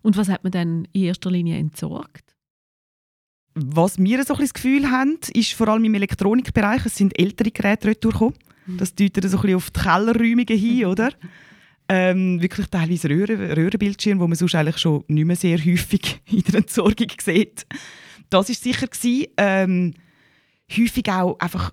Und 0.03 0.17
was 0.17 0.29
hat 0.29 0.43
man 0.45 0.53
dann 0.53 0.89
in 0.93 1.05
erster 1.05 1.31
Linie 1.31 1.57
entsorgt? 1.59 2.35
Was 3.55 3.99
wir 3.99 4.25
so 4.25 4.35
ein 4.35 4.41
das 4.41 4.53
Gefühl 4.53 4.91
haben, 4.91 5.19
ist 5.33 5.53
vor 5.53 5.69
allem 5.69 5.85
im 5.85 5.95
Elektronikbereich, 5.95 6.85
es 6.87 6.97
sind 6.97 7.19
ältere 7.19 7.51
Geräte 7.53 7.89
retourgekommen. 7.89 8.35
Mhm. 8.67 8.79
Das 8.79 8.95
deutet 8.95 9.25
so 9.31 9.37
ein 9.39 9.43
bisschen 9.43 9.57
auf 9.57 9.71
die 9.71 9.81
Kellerräumungen 9.81 10.59
hin, 10.59 10.85
oder? 10.87 11.13
Ähm, 11.89 12.41
wirklich 12.41 12.67
teilweise 12.69 13.11
Röhren, 13.11 13.39
Röhrenbildschirme, 13.53 14.23
die 14.23 14.29
man 14.29 14.37
sonst 14.37 14.55
eigentlich 14.55 14.79
schon 14.79 15.05
nicht 15.07 15.27
mehr 15.27 15.37
sehr 15.37 15.59
häufig 15.59 16.21
in 16.31 16.43
der 16.43 16.55
Entsorgung 16.57 17.09
sieht. 17.23 17.67
Das 18.31 18.49
war 18.49 18.55
sicher. 18.55 18.87
Gewesen. 18.87 19.27
Ähm, 19.37 19.95
häufig 20.71 21.11
auch 21.11 21.39
einfach 21.39 21.73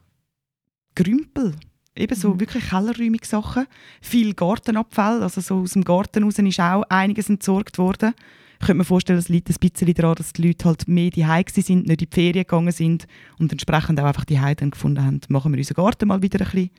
Grümpel. 0.95 1.55
Eben 1.95 2.15
so 2.15 2.33
Mhm. 2.33 2.39
wirklich 2.39 2.69
kellerräumige 2.69 3.25
Sachen. 3.25 3.65
Viel 4.01 4.33
Gartenabfall, 4.33 5.21
also 5.23 5.41
so 5.41 5.59
aus 5.59 5.73
dem 5.73 5.83
Garten 5.83 6.23
raus 6.23 6.39
ist 6.39 6.59
auch 6.59 6.83
einiges 6.83 7.29
entsorgt 7.29 7.77
worden. 7.77 8.13
Ich 8.59 8.67
könnte 8.67 8.77
mir 8.77 8.85
vorstellen, 8.85 9.19
es 9.19 9.27
liegt 9.29 9.49
ein 9.49 9.55
bisschen 9.59 9.93
daran, 9.95 10.15
dass 10.15 10.33
die 10.33 10.43
Leute 10.47 10.65
halt 10.65 10.87
mehr 10.87 11.09
die 11.09 11.25
sind, 11.61 11.87
nicht 11.87 12.01
in 12.01 12.09
die 12.09 12.13
Ferien 12.15 12.43
gegangen 12.43 12.71
sind 12.71 13.07
und 13.39 13.51
entsprechend 13.51 13.99
auch 13.99 14.05
einfach 14.05 14.23
die 14.23 14.39
dann 14.55 14.71
gefunden 14.71 15.03
haben, 15.03 15.19
machen 15.29 15.51
wir 15.51 15.57
unseren 15.57 15.83
Garten 15.83 16.07
mal 16.07 16.21
wieder 16.21 16.39
ein 16.41 16.45
bisschen 16.51 16.69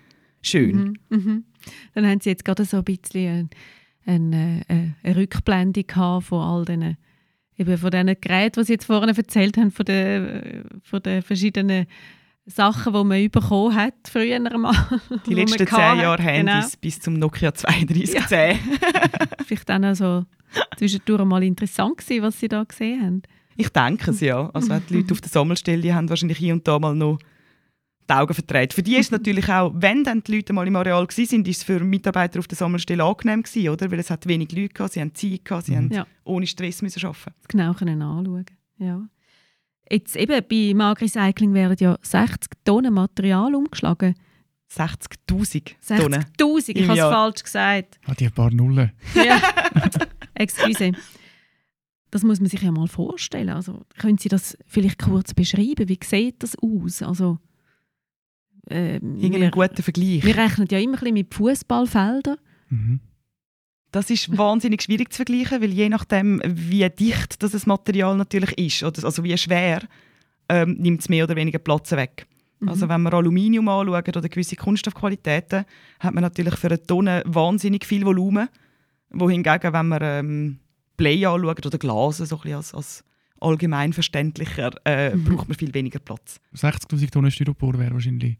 schön. 0.40 0.76
Mhm. 1.11 1.16
Mhm. 1.19 1.45
Dann 1.95 2.07
haben 2.07 2.21
Sie 2.21 2.31
jetzt 2.31 2.45
gerade 2.45 2.64
so 2.64 2.78
ein 2.78 2.85
bisschen 2.85 3.50
eine, 4.07 4.62
eine, 4.69 4.95
eine 5.02 5.16
Rückblendung 5.16 6.21
von 6.23 6.40
all 6.40 6.64
diesen, 6.64 6.97
eben 7.59 7.78
von 7.78 7.90
diesen 7.90 8.16
Geräten, 8.21 8.61
die 8.61 8.66
Sie 8.66 8.73
jetzt 8.73 8.85
vorhin 8.85 9.14
erzählt 9.14 9.56
haben, 9.56 9.71
von 9.71 9.85
den, 9.85 10.64
von 10.82 11.02
den 11.02 11.23
verschiedenen 11.23 11.87
Sachen, 12.47 12.92
die 12.92 13.04
man 13.04 13.30
bekommen 13.30 13.75
hat 13.75 13.94
früher 14.11 14.37
einmal. 14.37 14.75
Die 15.26 15.35
letzten 15.35 15.66
zehn. 15.66 15.78
Jahre 15.78 16.16
Genau. 16.16 16.52
Handys 16.52 16.76
bis 16.76 17.00
zum 17.00 17.14
Nokia 17.14 17.52
3210. 17.52 18.59
Vielleicht 19.47 19.68
dann 19.68 19.85
auch 19.85 19.94
so 19.94 20.25
zwischendurch 20.76 21.25
mal 21.25 21.42
interessant 21.44 21.99
gewesen, 21.99 22.23
was 22.23 22.40
Sie 22.40 22.49
da 22.49 22.64
gesehen 22.64 23.00
haben. 23.00 23.23
Ich 23.56 23.68
denke 23.68 24.11
es 24.11 24.21
ja. 24.21 24.50
Also 24.52 24.76
die 24.88 24.97
Leute 24.97 25.12
auf 25.12 25.21
der 25.21 25.30
Sammelstelle 25.30 25.94
haben 25.94 26.09
wahrscheinlich 26.09 26.38
hier 26.38 26.54
und 26.54 26.66
da 26.66 26.78
mal 26.78 26.94
noch 26.97 27.18
die 28.14 28.19
Augen 28.21 28.35
verdreht. 28.35 28.73
Für 28.73 28.83
die 28.83 28.97
ist 28.97 29.07
es 29.07 29.11
natürlich 29.11 29.49
auch, 29.49 29.73
wenn 29.75 30.04
dann 30.04 30.23
die 30.23 30.37
Leute 30.37 30.52
mal 30.52 30.66
im 30.66 30.76
Areal 30.76 31.07
waren, 31.07 31.26
sind, 31.26 31.47
ist 31.49 31.59
es 31.59 31.62
für 31.64 31.81
Mitarbeiter 31.81 32.38
auf 32.38 32.49
der 32.49 32.57
Sammelstelle 32.57 33.04
angenehm 33.04 33.42
gewesen, 33.42 33.69
oder? 33.69 33.90
Weil 33.90 33.99
es 34.00 34.11
hat 34.11 34.26
wenig 34.26 34.52
Leute 34.52 34.69
gehabt, 34.75 34.92
sie 34.95 35.00
haben 35.00 35.14
Zeit 35.14 35.45
gehabt, 35.45 35.66
sie 35.66 35.73
Mhm. 35.73 35.76
haben 35.76 35.92
Ja. 35.92 36.07
ohne 36.25 36.47
Stress 36.47 36.83
müssen 36.83 37.04
arbeiten. 37.04 37.35
genau 37.49 37.75
können 37.75 38.02
anschauen 38.02 38.47
ja. 38.78 39.02
Jetzt 39.90 40.16
eben, 40.16 40.42
bei 40.49 40.73
Magrecycling 40.75 41.52
werden 41.54 41.76
ja 41.78 41.99
60 42.02 42.50
Tonnen 42.64 42.95
Material 42.95 43.54
umgeschlagen. 43.54 44.14
60'000 44.71 45.76
Tonnen. 45.87 46.25
60'000, 46.38 46.76
ich 46.76 46.88
habe 46.88 46.99
es 46.99 47.04
falsch 47.04 47.42
gesagt. 47.42 47.99
Ah, 48.07 48.14
die 48.14 48.28
paar 48.31 48.50
Nullen. 48.50 48.92
Ja. 49.14 49.40
Excuse. 50.35 50.92
Das 52.11 52.23
muss 52.23 52.40
man 52.40 52.49
sich 52.49 52.62
ja 52.62 52.71
mal 52.73 52.88
vorstellen. 52.88 53.50
Also, 53.50 53.83
können 53.99 54.19
Sie 54.19 54.28
das 54.28 54.57
vielleicht 54.66 54.99
kurz 55.02 55.35
beschreiben? 55.35 55.88
Wie 55.88 55.99
sieht 56.02 56.42
das 56.42 56.57
aus? 56.59 57.02
Also, 57.02 57.38
ähm, 58.71 59.16
Irgendeinen 59.16 59.42
wir, 59.42 59.50
guten 59.50 59.83
Vergleich. 59.83 60.25
wir 60.25 60.37
rechnen 60.37 60.69
ja 60.71 60.78
immer 60.78 60.92
ein 60.95 61.00
bisschen 61.00 61.14
mit 61.14 61.35
Fußballfeldern. 61.35 62.37
Mhm. 62.71 63.00
Das 63.90 64.09
ist 64.09 64.37
wahnsinnig 64.38 64.83
schwierig 64.83 65.12
zu 65.12 65.16
vergleichen, 65.16 65.61
weil 65.61 65.71
je 65.71 65.88
nachdem, 65.90 66.40
wie 66.47 66.88
dicht 66.88 67.42
das 67.42 67.66
Material 67.66 68.16
natürlich 68.16 68.57
ist, 68.59 68.83
oder 68.83 69.04
also 69.04 69.23
wie 69.23 69.37
schwer, 69.37 69.83
ähm, 70.49 70.76
nimmt 70.78 71.00
es 71.00 71.09
mehr 71.11 71.25
oder 71.25 71.37
weniger 71.37 71.59
Platz 71.59 71.92
weg. 71.92 72.26
Mhm. 72.61 72.69
Also 72.71 72.88
wenn 72.88 73.02
wir 73.02 73.12
Aluminium 73.12 73.69
anschauen 73.69 74.02
oder 74.16 74.28
gewisse 74.28 74.57
Kunststoffqualitäten, 74.57 75.64
hat 76.00 76.14
man 76.14 76.23
natürlich 76.23 76.54
für 76.57 76.69
eine 76.69 76.83
Tonne 76.83 77.23
wahnsinnig 77.26 77.85
viel 77.85 78.04
Volumen. 78.07 78.49
Wohingegen, 79.11 79.73
wenn 79.75 79.88
man 79.88 79.99
ähm, 80.02 80.59
Blei 80.97 81.26
anschaut 81.28 81.67
oder 81.67 81.76
Glas, 81.78 82.17
so 82.19 82.23
ein 82.25 82.28
bisschen 82.41 82.54
als, 82.56 82.75
als 82.75 83.04
allgemein 83.41 83.93
verständlicher, 83.93 84.71
äh, 84.87 85.15
Mhm. 85.15 85.25
braucht 85.25 85.49
man 85.49 85.58
viel 85.58 85.75
weniger 85.75 85.99
Platz. 85.99 86.41
60'000 86.54 87.10
Tonnen 87.10 87.30
Styropor 87.30 87.78
wäre 87.78 87.93
wahrscheinlich. 87.93 88.39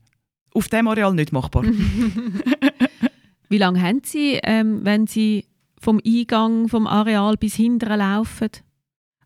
Auf 0.55 0.69
dem 0.69 0.87
Areal 0.88 1.15
nicht 1.15 1.33
machbar. 1.33 1.65
Wie 3.49 3.59
lange 3.59 3.83
haben 3.83 4.01
Sie, 4.05 4.38
ähm, 4.43 4.81
wenn 4.85 5.07
Sie 5.07 5.47
vom 5.81 6.01
Eingang 6.07 6.69
vom 6.69 6.87
Areal 6.87 7.37
bis 7.37 7.55
hinten 7.55 7.88
laufen? 7.99 8.51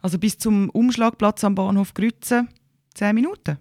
Also 0.03 0.19
bis 0.19 0.39
zum 0.39 0.71
Umschlagplatz 0.71 1.45
am 1.45 1.55
Bahnhof 1.55 1.95
Grütze 1.95 2.47
10 2.95 3.15
Minuten. 3.15 3.59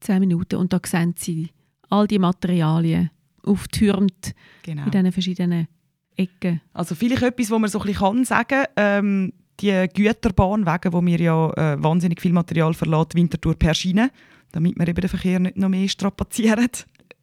Zehn 0.00 0.20
Minuten. 0.20 0.56
Und 0.56 0.72
da 0.72 0.80
sehen 0.84 1.14
Sie 1.16 1.50
all 1.88 2.06
die 2.06 2.18
Materialien 2.18 3.10
auftürmt 3.42 4.34
Genau. 4.62 4.84
in 4.84 4.90
diesen 4.90 5.12
verschiedenen 5.12 5.68
Ecken. 6.16 6.60
Also 6.72 6.94
vielleicht 6.94 7.22
etwas, 7.22 7.50
wo 7.50 7.58
man 7.58 7.70
so 7.70 7.78
ein 7.80 7.86
bisschen 7.86 8.00
kann 8.00 8.24
sagen 8.24 8.64
ähm, 8.76 9.32
die 9.60 9.86
Güterbahnwege, 9.94 10.92
wo 10.92 11.04
wir 11.04 11.18
ja 11.18 11.50
äh, 11.52 11.82
wahnsinnig 11.82 12.20
viel 12.20 12.32
Material 12.32 12.74
verlässt, 12.74 13.14
Winterthur 13.14 13.54
per 13.54 13.74
Schiene, 13.74 14.10
damit 14.52 14.78
wir 14.78 14.88
eben 14.88 15.00
den 15.00 15.08
Verkehr 15.10 15.38
nicht 15.40 15.56
noch 15.56 15.68
mehr 15.68 15.88
strapazieren. 15.88 16.68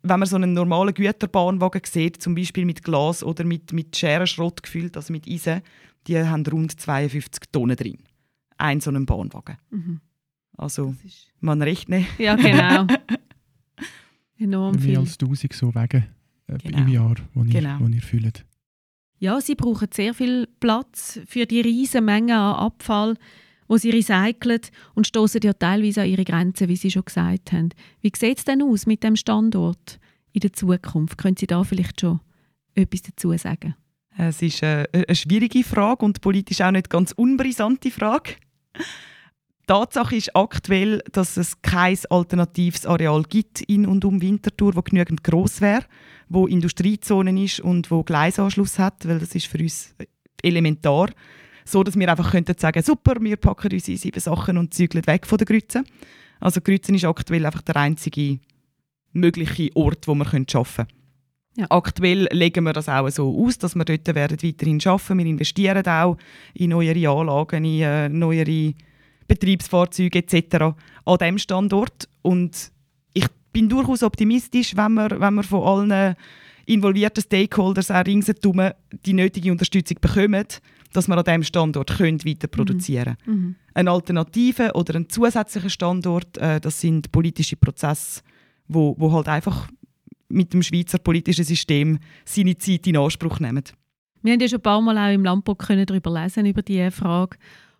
Wenn 0.03 0.19
man 0.19 0.27
so 0.27 0.35
einen 0.35 0.53
normalen 0.53 0.93
Güterbahnwagen 0.93 1.81
sieht, 1.85 2.21
zum 2.21 2.35
Beispiel 2.35 2.65
mit 2.65 2.83
Glas 2.83 3.23
oder 3.23 3.43
mit, 3.45 3.71
mit 3.73 3.95
Scherenschrott 3.95 4.61
gefüllt, 4.63 4.97
also 4.97 5.13
mit 5.13 5.27
Eisen, 5.27 5.61
die 6.07 6.17
haben 6.19 6.45
rund 6.45 6.79
52 6.79 7.51
Tonnen 7.51 7.77
drin. 7.77 7.99
Ein 8.57 8.81
so 8.81 8.89
einen 8.89 9.05
Bahnwagen. 9.05 9.57
Mhm. 9.71 10.01
Also 10.57 10.95
ist 11.05 11.31
man 11.39 11.61
rechnet. 11.61 12.05
Ja, 12.19 12.35
genau. 12.35 12.85
Enorm 14.37 14.73
Mehr 14.75 14.81
viel. 14.83 14.97
als 14.99 15.13
1000 15.19 15.53
so 15.53 15.73
Wege 15.73 16.07
äh, 16.47 16.57
Genau. 16.57 16.77
im 16.79 16.87
Jahr, 16.89 17.15
die 17.33 17.39
ihr, 17.39 17.61
Genau. 17.61 17.79
wo 17.79 17.87
ihr 17.87 18.01
füllt. 18.01 18.45
Ja, 19.19 19.39
sie 19.39 19.55
brauchen 19.55 19.87
sehr 19.93 20.13
viel 20.13 20.47
Platz 20.59 21.19
für 21.25 21.45
die 21.45 21.61
riesen 21.61 22.03
Menge 22.05 22.35
an 22.37 22.55
Abfall, 22.55 23.15
wo 23.67 23.77
sie 23.77 23.89
recyceln 23.89 24.61
und 24.95 25.07
stoßen 25.07 25.41
ja 25.43 25.53
teilweise 25.53 26.01
an 26.01 26.09
ihre 26.09 26.25
Grenzen, 26.25 26.67
wie 26.67 26.75
Sie 26.75 26.91
schon 26.91 27.05
gesagt 27.05 27.51
haben. 27.51 27.69
Wie 28.01 28.11
sieht 28.15 28.39
es 28.39 28.45
denn 28.45 28.61
aus 28.61 28.85
mit 28.85 29.03
dem 29.03 29.15
Standort 29.15 29.99
in 30.31 30.41
der 30.41 30.53
Zukunft? 30.53 31.17
Können 31.17 31.37
Sie 31.37 31.47
da 31.47 31.63
vielleicht 31.63 32.01
schon 32.01 32.19
etwas 32.75 33.03
dazu 33.03 33.35
sagen? 33.37 33.75
Es 34.17 34.41
ist 34.41 34.61
äh, 34.61 34.85
eine 34.93 35.15
schwierige 35.15 35.63
Frage 35.63 36.05
und 36.05 36.21
politisch 36.21 36.61
auch 36.61 36.71
nicht 36.71 36.89
ganz 36.89 37.11
unbrisante 37.13 37.89
Frage. 37.89 38.35
Tatsache 39.65 40.17
ist 40.17 40.35
aktuell, 40.35 41.01
dass 41.11 41.37
es 41.37 41.61
kein 41.61 41.97
alternatives 42.09 42.85
Areal 42.85 43.23
gibt 43.23 43.61
in 43.61 43.85
und 43.85 44.03
um 44.03 44.21
Winterthur, 44.21 44.75
wo 44.75 44.81
genügend 44.81 45.23
groß 45.23 45.61
wäre, 45.61 45.85
wo 46.27 46.47
Industriezonen 46.47 47.37
ist 47.37 47.61
und 47.61 47.89
wo 47.89 48.03
Gleisanschluss 48.03 48.77
hat, 48.77 49.07
weil 49.07 49.19
das 49.19 49.33
ist 49.35 49.47
für 49.47 49.59
uns 49.59 49.95
elementar, 50.41 51.09
so 51.65 51.83
dass 51.83 51.97
wir 51.97 52.09
einfach 52.09 52.31
könnten 52.31 52.55
sagen, 52.57 52.83
super, 52.83 53.15
wir 53.19 53.37
packen 53.37 53.71
unsere 53.71 53.97
sieben 53.97 54.19
Sachen 54.19 54.57
und 54.57 54.73
zügeln 54.73 55.05
weg 55.07 55.25
von 55.25 55.37
der 55.37 55.45
Grütze. 55.45 55.83
Also 56.39 56.61
Grützen 56.61 56.95
ist 56.95 57.05
aktuell 57.05 57.45
einfach 57.45 57.61
der 57.61 57.77
einzige 57.77 58.39
mögliche 59.13 59.69
Ort, 59.75 60.07
wo 60.07 60.15
wir 60.15 60.25
arbeiten 60.25 60.45
können. 60.45 60.87
Ja. 61.55 61.67
Aktuell 61.69 62.27
legen 62.31 62.63
wir 62.63 62.73
das 62.73 62.89
auch 62.89 63.07
so 63.09 63.45
aus, 63.45 63.59
dass 63.59 63.75
wir 63.75 63.85
dort 63.85 64.07
werden 64.15 64.37
weiterhin 64.41 64.81
arbeiten. 64.85 65.17
Wir 65.19 65.25
investieren 65.27 65.85
auch 65.85 66.17
in 66.55 66.71
neuere 66.71 67.09
Anlagen, 67.09 67.63
in 67.63 67.81
äh, 67.81 68.09
neuere 68.09 68.73
Betriebsfahrzeuge 69.27 70.19
etc. 70.19 70.75
an 71.05 71.17
diesem 71.19 71.37
Standort. 71.37 72.09
Und 72.23 72.71
ich 73.13 73.27
bin 73.51 73.69
durchaus 73.69 74.01
optimistisch, 74.01 74.75
wenn 74.75 74.95
wir, 74.95 75.19
wenn 75.19 75.35
wir 75.35 75.43
von 75.43 75.63
allen 75.91 76.15
involvierten 76.65 77.21
Stakeholders 77.21 77.91
auch 77.91 78.05
ringsherum 78.05 78.71
die 79.05 79.13
nötige 79.13 79.51
Unterstützung 79.51 79.97
bekommen, 80.01 80.45
dass 80.93 81.07
wir 81.07 81.17
an 81.17 81.23
diesem 81.23 81.43
Standort 81.43 81.97
können 81.97 82.23
weiter 82.23 82.47
produzieren 82.47 83.17
können. 83.25 83.39
Mhm. 83.39 83.55
Eine 83.73 83.91
Alternative 83.91 84.71
oder 84.73 84.95
ein 84.95 85.09
zusätzlicher 85.09 85.69
Standort, 85.69 86.37
äh, 86.37 86.59
das 86.59 86.79
sind 86.79 87.11
politische 87.11 87.55
Prozesse, 87.55 88.21
wo, 88.67 88.95
wo 88.97 89.11
halt 89.11 89.27
einfach 89.27 89.67
mit 90.29 90.53
dem 90.53 90.63
Schweizer 90.63 90.97
politischen 90.97 91.45
System 91.45 91.99
seine 92.25 92.57
Zeit 92.57 92.87
in 92.87 92.97
Anspruch 92.97 93.39
nehmen. 93.39 93.63
Wir 94.21 94.33
haben 94.33 94.39
ja 94.39 94.47
schon 94.47 94.59
ein 94.59 94.63
paar 94.63 94.81
Mal 94.81 94.97
auch 94.97 95.13
im 95.13 95.23
Landbot 95.23 95.59
können 95.59 95.85
darüber 95.85 96.21
lesen, 96.21 96.45
über 96.45 96.61
diese 96.61 96.91
Frage 96.91 97.37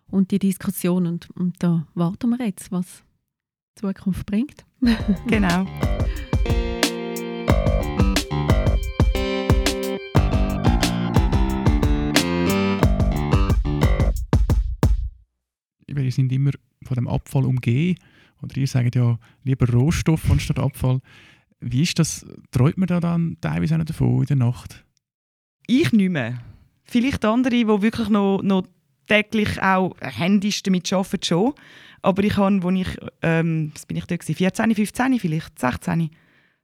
und 0.08 0.30
die 0.30 0.38
Diskussion. 0.38 1.06
Und, 1.06 1.30
und 1.30 1.56
da 1.58 1.86
warten 1.94 2.30
wir 2.30 2.46
jetzt, 2.46 2.70
was 2.70 3.02
die 3.76 3.80
Zukunft 3.80 4.26
bringt. 4.26 4.64
Genau. 5.26 5.66
Wir 15.96 16.12
sind 16.12 16.32
immer 16.32 16.50
von 16.84 16.94
dem 16.94 17.08
Abfall 17.08 17.44
umgeben. 17.44 17.98
Oder 18.42 18.56
ihr 18.56 18.66
sagt 18.66 18.94
ja 18.94 19.18
lieber 19.42 19.68
Rohstoff 19.70 20.30
anstatt 20.30 20.58
Abfall. 20.58 21.00
Wie 21.60 21.82
ist 21.82 21.98
das? 21.98 22.26
Träumt 22.50 22.78
man 22.78 22.86
da 22.86 23.00
dann 23.00 23.38
teilweise 23.40 23.78
auch 23.80 23.84
davon 23.84 24.20
in 24.20 24.26
der 24.26 24.36
Nacht? 24.36 24.84
Ich 25.66 25.92
nicht 25.92 26.10
mehr. 26.10 26.38
Vielleicht 26.84 27.24
andere, 27.24 27.54
die 27.54 27.66
wirklich 27.66 28.08
noch, 28.10 28.42
noch 28.42 28.66
täglich 29.06 29.60
auch 29.62 29.96
händisch 30.00 30.62
damit 30.62 30.92
arbeiten, 30.92 31.22
schon. 31.22 31.54
Aber 32.02 32.22
ich 32.22 32.36
habe, 32.36 32.62
wo 32.62 32.70
ich, 32.70 32.98
ähm, 33.22 33.70
was 33.74 33.86
bin 33.86 33.96
ich 33.96 34.04
da 34.04 34.16
gewesen? 34.16 34.34
14, 34.34 34.74
15 34.74 35.18
vielleicht, 35.18 35.58
16 35.58 36.10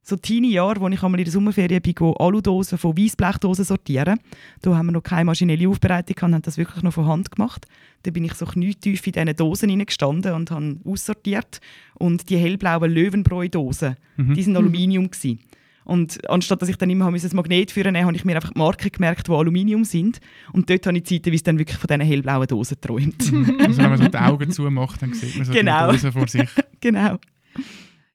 so 0.02 0.16
Teenie-Jahre, 0.16 0.80
wo 0.80 0.88
ich 0.88 1.02
einmal 1.02 1.20
in 1.20 1.24
der 1.24 1.32
Sommerferien 1.32 1.82
bin, 1.82 1.94
Aludosen 2.18 2.78
von 2.78 2.96
Weissblechdosen 2.96 3.64
sortieren. 3.64 4.18
Da 4.62 4.76
haben 4.76 4.86
wir 4.86 4.92
noch 4.92 5.02
keine 5.02 5.26
maschinelle 5.26 5.68
Aufbereitung 5.68 6.14
gehabt, 6.14 6.34
haben 6.34 6.42
das 6.42 6.58
wirklich 6.58 6.82
noch 6.82 6.92
von 6.92 7.06
Hand 7.06 7.30
gemacht. 7.30 7.66
Da 8.02 8.10
bin 8.10 8.24
ich 8.24 8.34
so 8.34 8.46
knietief 8.46 9.06
in 9.06 9.12
diesen 9.12 9.36
Dosen 9.36 9.86
gestanden 9.86 10.34
und 10.34 10.50
habe 10.50 10.78
aussortiert. 10.84 11.60
Und 11.94 12.30
die 12.30 12.38
hellblauen 12.38 12.90
Löwenbräu-Dosen, 12.90 13.96
mhm. 14.16 14.34
die 14.34 14.46
waren 14.46 14.56
Aluminium. 14.56 15.10
Gewesen. 15.10 15.40
Und 15.84 16.28
anstatt 16.30 16.62
dass 16.62 16.68
ich 16.68 16.76
dann 16.76 16.88
immer 16.88 17.06
ein 17.06 17.20
Magnet 17.32 17.70
führen 17.70 17.96
habe 17.96 18.14
ich 18.14 18.24
mir 18.24 18.36
einfach 18.36 18.52
die 18.52 18.58
Marken 18.58 18.92
gemerkt, 18.92 19.26
die 19.26 19.32
Aluminium 19.32 19.84
sind. 19.84 20.20
Und 20.52 20.70
dort 20.70 20.86
habe 20.86 20.98
ich 20.98 21.04
Zeiten, 21.04 21.32
wie 21.32 21.36
es 21.36 21.42
dann 21.42 21.58
wirklich 21.58 21.78
von 21.78 21.88
diesen 21.88 22.02
hellblauen 22.02 22.46
Dosen 22.46 22.80
träumt. 22.80 23.20
also 23.58 23.78
wenn 23.78 23.90
man 23.90 23.98
so 23.98 24.08
die 24.08 24.16
Augen 24.16 24.50
zumacht, 24.50 25.02
dann 25.02 25.14
sieht 25.14 25.36
man 25.36 25.46
so 25.46 25.52
genau. 25.52 25.86
die 25.86 25.92
Dosen 25.92 26.12
vor 26.12 26.28
sich. 26.28 26.48
genau. 26.80 27.18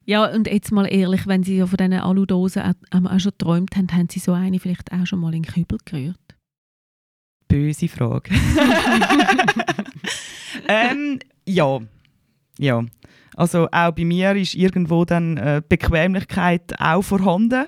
Ja, 0.05 0.31
und 0.31 0.47
jetzt 0.47 0.71
mal 0.71 0.85
ehrlich, 0.85 1.25
wenn 1.25 1.43
Sie 1.43 1.57
ja 1.57 1.65
von 1.65 1.77
diesen 1.77 1.93
Aludosen 1.93 2.61
auch, 2.61 3.11
auch 3.11 3.19
schon 3.19 3.31
geträumt 3.37 3.75
haben, 3.75 3.91
haben 3.91 4.07
Sie 4.09 4.19
so 4.19 4.33
eine 4.33 4.59
vielleicht 4.59 4.91
auch 4.91 5.05
schon 5.05 5.19
mal 5.19 5.33
in 5.33 5.41
den 5.41 5.51
Kübel 5.51 5.79
gerührt? 5.83 6.19
Böse 7.47 7.87
Frage. 7.87 8.31
ähm, 10.67 11.19
ja. 11.47 11.79
Ja. 12.59 12.83
Also 13.35 13.67
auch 13.71 13.91
bei 13.91 14.05
mir 14.05 14.35
ist 14.35 14.55
irgendwo 14.55 15.05
dann 15.05 15.37
äh, 15.37 15.61
Bequemlichkeit 15.67 16.79
auch 16.79 17.01
vorhanden. 17.01 17.65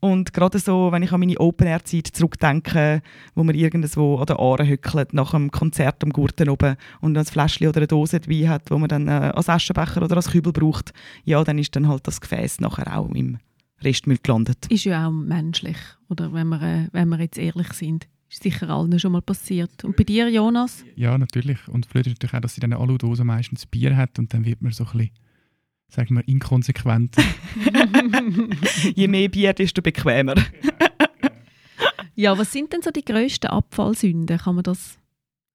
Und 0.00 0.32
gerade 0.32 0.58
so, 0.58 0.92
wenn 0.92 1.02
ich 1.02 1.12
an 1.12 1.20
meine 1.20 1.38
Open-Air-Zeit 1.38 2.06
zurückdenke, 2.08 3.02
wo 3.34 3.42
man 3.42 3.54
irgendwo 3.54 4.16
an 4.16 4.26
der 4.26 4.38
Aare 4.38 4.66
hückelt, 4.66 5.12
nach 5.12 5.34
einem 5.34 5.50
Konzert 5.50 6.04
am 6.04 6.10
Gurten 6.10 6.48
oben 6.48 6.76
und 7.00 7.18
ein 7.18 7.24
Fläschchen 7.24 7.68
oder 7.68 7.78
eine 7.78 7.88
Dose 7.88 8.20
dabei 8.20 8.48
hat, 8.48 8.70
wo 8.70 8.78
man 8.78 8.88
dann 8.88 9.08
äh, 9.08 9.32
als 9.34 9.48
Aschenbecher 9.48 10.02
oder 10.02 10.16
als 10.16 10.30
Kübel 10.30 10.52
braucht, 10.52 10.92
ja, 11.24 11.42
dann 11.42 11.58
ist 11.58 11.74
dann 11.74 11.88
halt 11.88 12.06
das 12.06 12.20
Gefäß 12.20 12.60
nachher 12.60 12.96
auch 12.96 13.10
im 13.10 13.38
Restmüll 13.82 14.18
gelandet. 14.22 14.66
Ist 14.68 14.84
ja 14.84 15.08
auch 15.08 15.12
menschlich, 15.12 15.78
oder 16.08 16.32
wenn 16.32 16.48
wir, 16.48 16.62
äh, 16.62 16.88
wenn 16.92 17.08
wir 17.08 17.18
jetzt 17.18 17.38
ehrlich 17.38 17.72
sind. 17.72 18.08
Ist 18.30 18.42
sicher 18.42 18.68
allen 18.68 18.98
schon 19.00 19.12
mal 19.12 19.22
passiert. 19.22 19.84
Und 19.84 19.96
bei 19.96 20.04
dir, 20.04 20.28
Jonas? 20.28 20.84
Ja, 20.96 21.16
natürlich. 21.16 21.66
Und 21.66 21.88
blöd 21.88 22.06
ist 22.06 22.12
natürlich 22.12 22.34
auch, 22.34 22.40
dass 22.40 22.54
sie 22.54 22.60
dann 22.60 22.74
eine 22.74 22.82
Aludose 22.82 23.24
meistens 23.24 23.64
Bier 23.64 23.96
hat 23.96 24.18
und 24.18 24.34
dann 24.34 24.44
wird 24.44 24.60
man 24.60 24.70
so 24.70 24.84
ein 24.84 24.92
bisschen 24.92 25.10
sagen 25.88 26.16
wir, 26.16 26.28
inkonsequent. 26.28 27.16
Je 28.94 29.08
mehr 29.08 29.28
Bier, 29.28 29.54
desto 29.54 29.82
bequemer. 29.82 30.34
ja, 32.14 32.36
was 32.36 32.52
sind 32.52 32.72
denn 32.72 32.82
so 32.82 32.90
die 32.90 33.04
grössten 33.04 33.46
Abfallsünden? 33.46 34.38
Kann 34.38 34.54
man 34.54 34.64
das, 34.64 34.98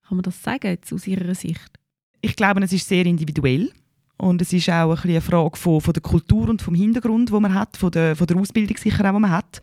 kann 0.08 0.18
man 0.18 0.24
das 0.24 0.42
sagen, 0.42 0.68
jetzt 0.68 0.92
aus 0.92 1.08
Ihrer 1.08 1.36
Sicht? 1.36 1.80
Ich 2.22 2.36
glaube, 2.36 2.64
es 2.64 2.74
ist 2.74 2.88
sehr 2.88 3.06
individuell. 3.06 3.72
Und 4.18 4.42
es 4.42 4.54
ist 4.54 4.70
auch 4.70 4.92
ein 5.04 5.10
eine 5.10 5.22
Frage 5.22 5.58
von, 5.58 5.82
von 5.82 5.94
der 5.94 6.02
Kultur 6.02 6.48
und 6.48 6.62
vom 6.62 6.76
Hintergrund, 6.76 7.32
wo 7.32 7.40
man 7.40 7.54
hat, 7.54 7.76
von 7.76 7.92
der, 7.92 8.16
von 8.16 8.28
der 8.28 8.38
Ausbildung 8.38 8.78
sicher 8.78 9.04
auch, 9.04 9.14
die 9.14 9.20
man 9.20 9.32
hat. 9.32 9.62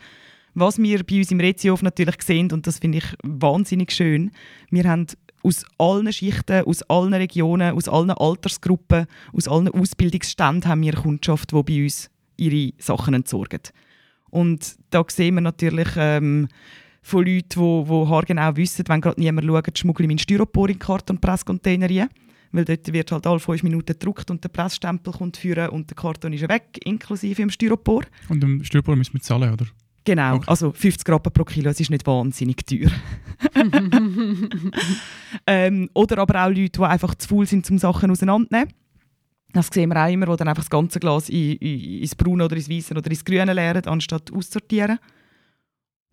Was 0.55 0.79
wir 0.79 1.05
bei 1.05 1.19
uns 1.19 1.31
im 1.31 1.41
Reziof 1.41 1.83
natürlich 1.83 2.21
sehen, 2.23 2.51
und 2.53 2.67
das 2.67 2.79
finde 2.79 2.99
ich 2.99 3.05
wahnsinnig 3.23 3.93
schön, 3.93 4.33
wir 4.71 4.85
haben 4.85 5.07
aus 5.43 5.65
allen 5.79 6.13
Schichten, 6.13 6.65
aus 6.65 6.83
allen 6.83 7.15
Regionen, 7.15 7.75
aus 7.75 7.89
allen 7.89 8.11
Altersgruppen, 8.11 9.07
aus 9.33 9.49
allen 9.49 9.69
Ausbildungsständen 9.69 10.69
haben 10.69 10.83
wir 10.83 10.93
Kundschaft, 10.95 11.53
die 11.53 11.63
bei 11.63 11.83
uns 11.85 12.11
ihre 12.37 12.73
Sachen 12.79 13.15
entsorgen. 13.15 13.61
Und 14.31 14.77
da 14.91 15.05
sehen 15.09 15.35
wir 15.35 15.41
natürlich 15.41 15.89
ähm, 15.97 16.49
von 17.03 17.25
Leuten, 17.25 17.49
die, 17.49 17.89
die 17.89 18.09
haargenau 18.09 18.57
wissen, 18.57 18.85
wenn 18.89 19.01
gerade 19.01 19.21
niemand 19.21 19.47
schaut, 19.47 19.79
schmuggle 19.79 20.05
ich 20.05 20.09
meinen 20.09 20.19
Styropor 20.19 20.69
in 20.69 20.79
Karton-Presscontainer 20.79 21.89
rein. 21.91 22.09
Weil 22.53 22.65
dort 22.65 22.93
wird 22.93 23.13
halt 23.13 23.27
alle 23.27 23.39
fünf 23.39 23.63
Minuten 23.63 23.93
gedruckt 23.93 24.31
und 24.31 24.43
der 24.43 24.49
Pressstempel 24.49 25.13
kommt 25.13 25.37
führen 25.37 25.69
und 25.69 25.89
der 25.89 25.95
Karton 25.95 26.33
ist 26.33 26.49
weg, 26.49 26.79
inklusive 26.85 27.43
dem 27.43 27.51
Styropor. 27.51 28.03
Und 28.29 28.43
dem 28.43 28.65
Styropor 28.65 28.97
müssen 28.97 29.15
wir 29.15 29.21
zahlen, 29.21 29.53
oder? 29.53 29.67
Genau, 30.05 30.37
okay. 30.37 30.45
also 30.47 30.73
50 30.73 31.09
Rappen 31.09 31.33
pro 31.33 31.45
Kilo, 31.45 31.65
das 31.65 31.81
ist 31.81 31.91
nicht 31.91 32.07
wahnsinnig 32.07 32.65
teuer. 32.65 32.91
ähm, 35.47 35.91
oder 35.95 36.19
aber 36.19 36.45
auch 36.45 36.49
Leute, 36.49 36.71
die 36.71 36.83
einfach 36.83 37.15
zu 37.17 37.29
faul 37.29 37.47
sind, 37.47 37.71
um 37.71 37.79
Sachen 37.79 38.11
auseinanderzunehmen. 38.11 38.73
Das 39.53 39.69
sehen 39.73 39.91
wir 39.91 40.03
auch 40.03 40.11
immer, 40.11 40.27
die 40.27 40.37
dann 40.37 40.49
einfach 40.49 40.63
das 40.63 40.71
ganze 40.71 41.01
Glas 41.01 41.29
in, 41.29 41.57
in, 41.57 42.01
ins 42.01 42.15
Braune 42.15 42.45
oder 42.45 42.57
ins 42.57 42.71
Weiße 42.71 42.95
oder 42.95 43.11
ins 43.11 43.25
Grüne 43.25 43.53
leeren, 43.53 43.85
anstatt 43.87 44.33
aussortieren. 44.33 44.99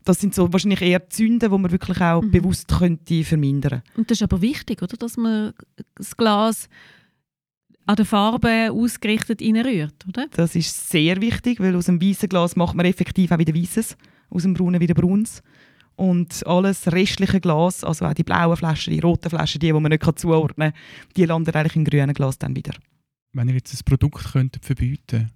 Das 0.04 0.20
sind 0.20 0.34
so 0.34 0.52
wahrscheinlich 0.52 0.82
eher 0.82 1.00
die 1.00 1.16
Sünden, 1.16 1.40
die 1.40 1.58
man 1.58 1.72
wirklich 1.72 2.02
auch 2.02 2.22
mhm. 2.22 2.32
bewusst 2.32 2.68
könnte 2.70 3.24
vermindern 3.24 3.82
könnte. 3.84 4.00
Und 4.00 4.10
das 4.10 4.18
ist 4.18 4.24
aber 4.24 4.42
wichtig, 4.42 4.82
oder? 4.82 4.98
dass 4.98 5.18
man 5.18 5.54
das 5.96 6.16
Glas 6.18 6.68
an 7.88 7.96
der 7.96 8.06
Farbe 8.06 8.70
ausgerichtet 8.72 9.42
reinrührt, 9.42 10.06
oder? 10.08 10.28
Das 10.32 10.56
ist 10.56 10.90
sehr 10.90 11.20
wichtig, 11.22 11.60
weil 11.60 11.76
aus 11.76 11.86
dem 11.86 12.02
weißen 12.02 12.30
Glas 12.30 12.56
macht 12.56 12.76
man 12.76 12.86
effektiv 12.86 13.32
auch 13.32 13.40
wieder 13.40 13.56
weißes, 13.56 13.98
aus 14.30 14.44
dem 14.44 14.54
braunen 14.54 14.82
wieder 14.82 14.94
bruns. 14.94 15.42
Und 15.96 16.46
alles 16.46 16.92
restliche 16.92 17.40
Glas, 17.40 17.84
also 17.84 18.06
auch 18.06 18.14
die 18.14 18.24
blauen 18.24 18.56
Flaschen, 18.56 18.94
die 18.94 19.00
roten 19.00 19.30
Flaschen, 19.30 19.60
die, 19.60 19.68
die 19.68 19.74
man 19.74 19.90
nicht 19.90 20.20
zuordnen 20.20 20.72
kann, 20.72 20.80
die 21.16 21.26
landen 21.26 21.56
eigentlich 21.56 21.76
im 21.76 21.86
grünen 21.86 22.14
Glas 22.14 22.38
dann 22.38 22.56
wieder. 22.56 22.74
Wenn 23.34 23.48
ihr 23.48 23.56
jetzt 23.56 23.74
ein 23.74 23.84
Produkt 23.84 24.32
könntet 24.32 24.64
verbieten 24.64 25.32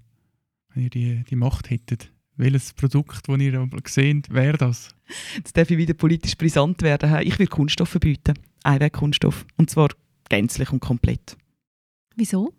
wenn 0.73 0.83
ihr 0.83 0.89
die, 0.89 1.23
die 1.29 1.35
Macht 1.35 1.69
hättet, 1.69 2.11
welches 2.37 2.73
Produkt, 2.73 3.27
das 3.27 3.39
ihr 3.39 3.69
seht, 3.85 4.33
wäre 4.33 4.57
das? 4.57 4.95
Jetzt 5.35 5.57
darf 5.57 5.69
ich 5.69 5.77
wieder 5.77 5.93
politisch 5.93 6.37
brisant 6.37 6.81
werden. 6.81 7.21
Ich 7.21 7.37
will 7.39 7.47
Kunststoff 7.47 7.89
verbieten. 7.89 8.35
Einwegkunststoff. 8.63 9.45
Und 9.57 9.69
zwar 9.69 9.89
gänzlich 10.29 10.71
und 10.71 10.79
komplett. 10.79 11.35
Wieso? 12.21 12.53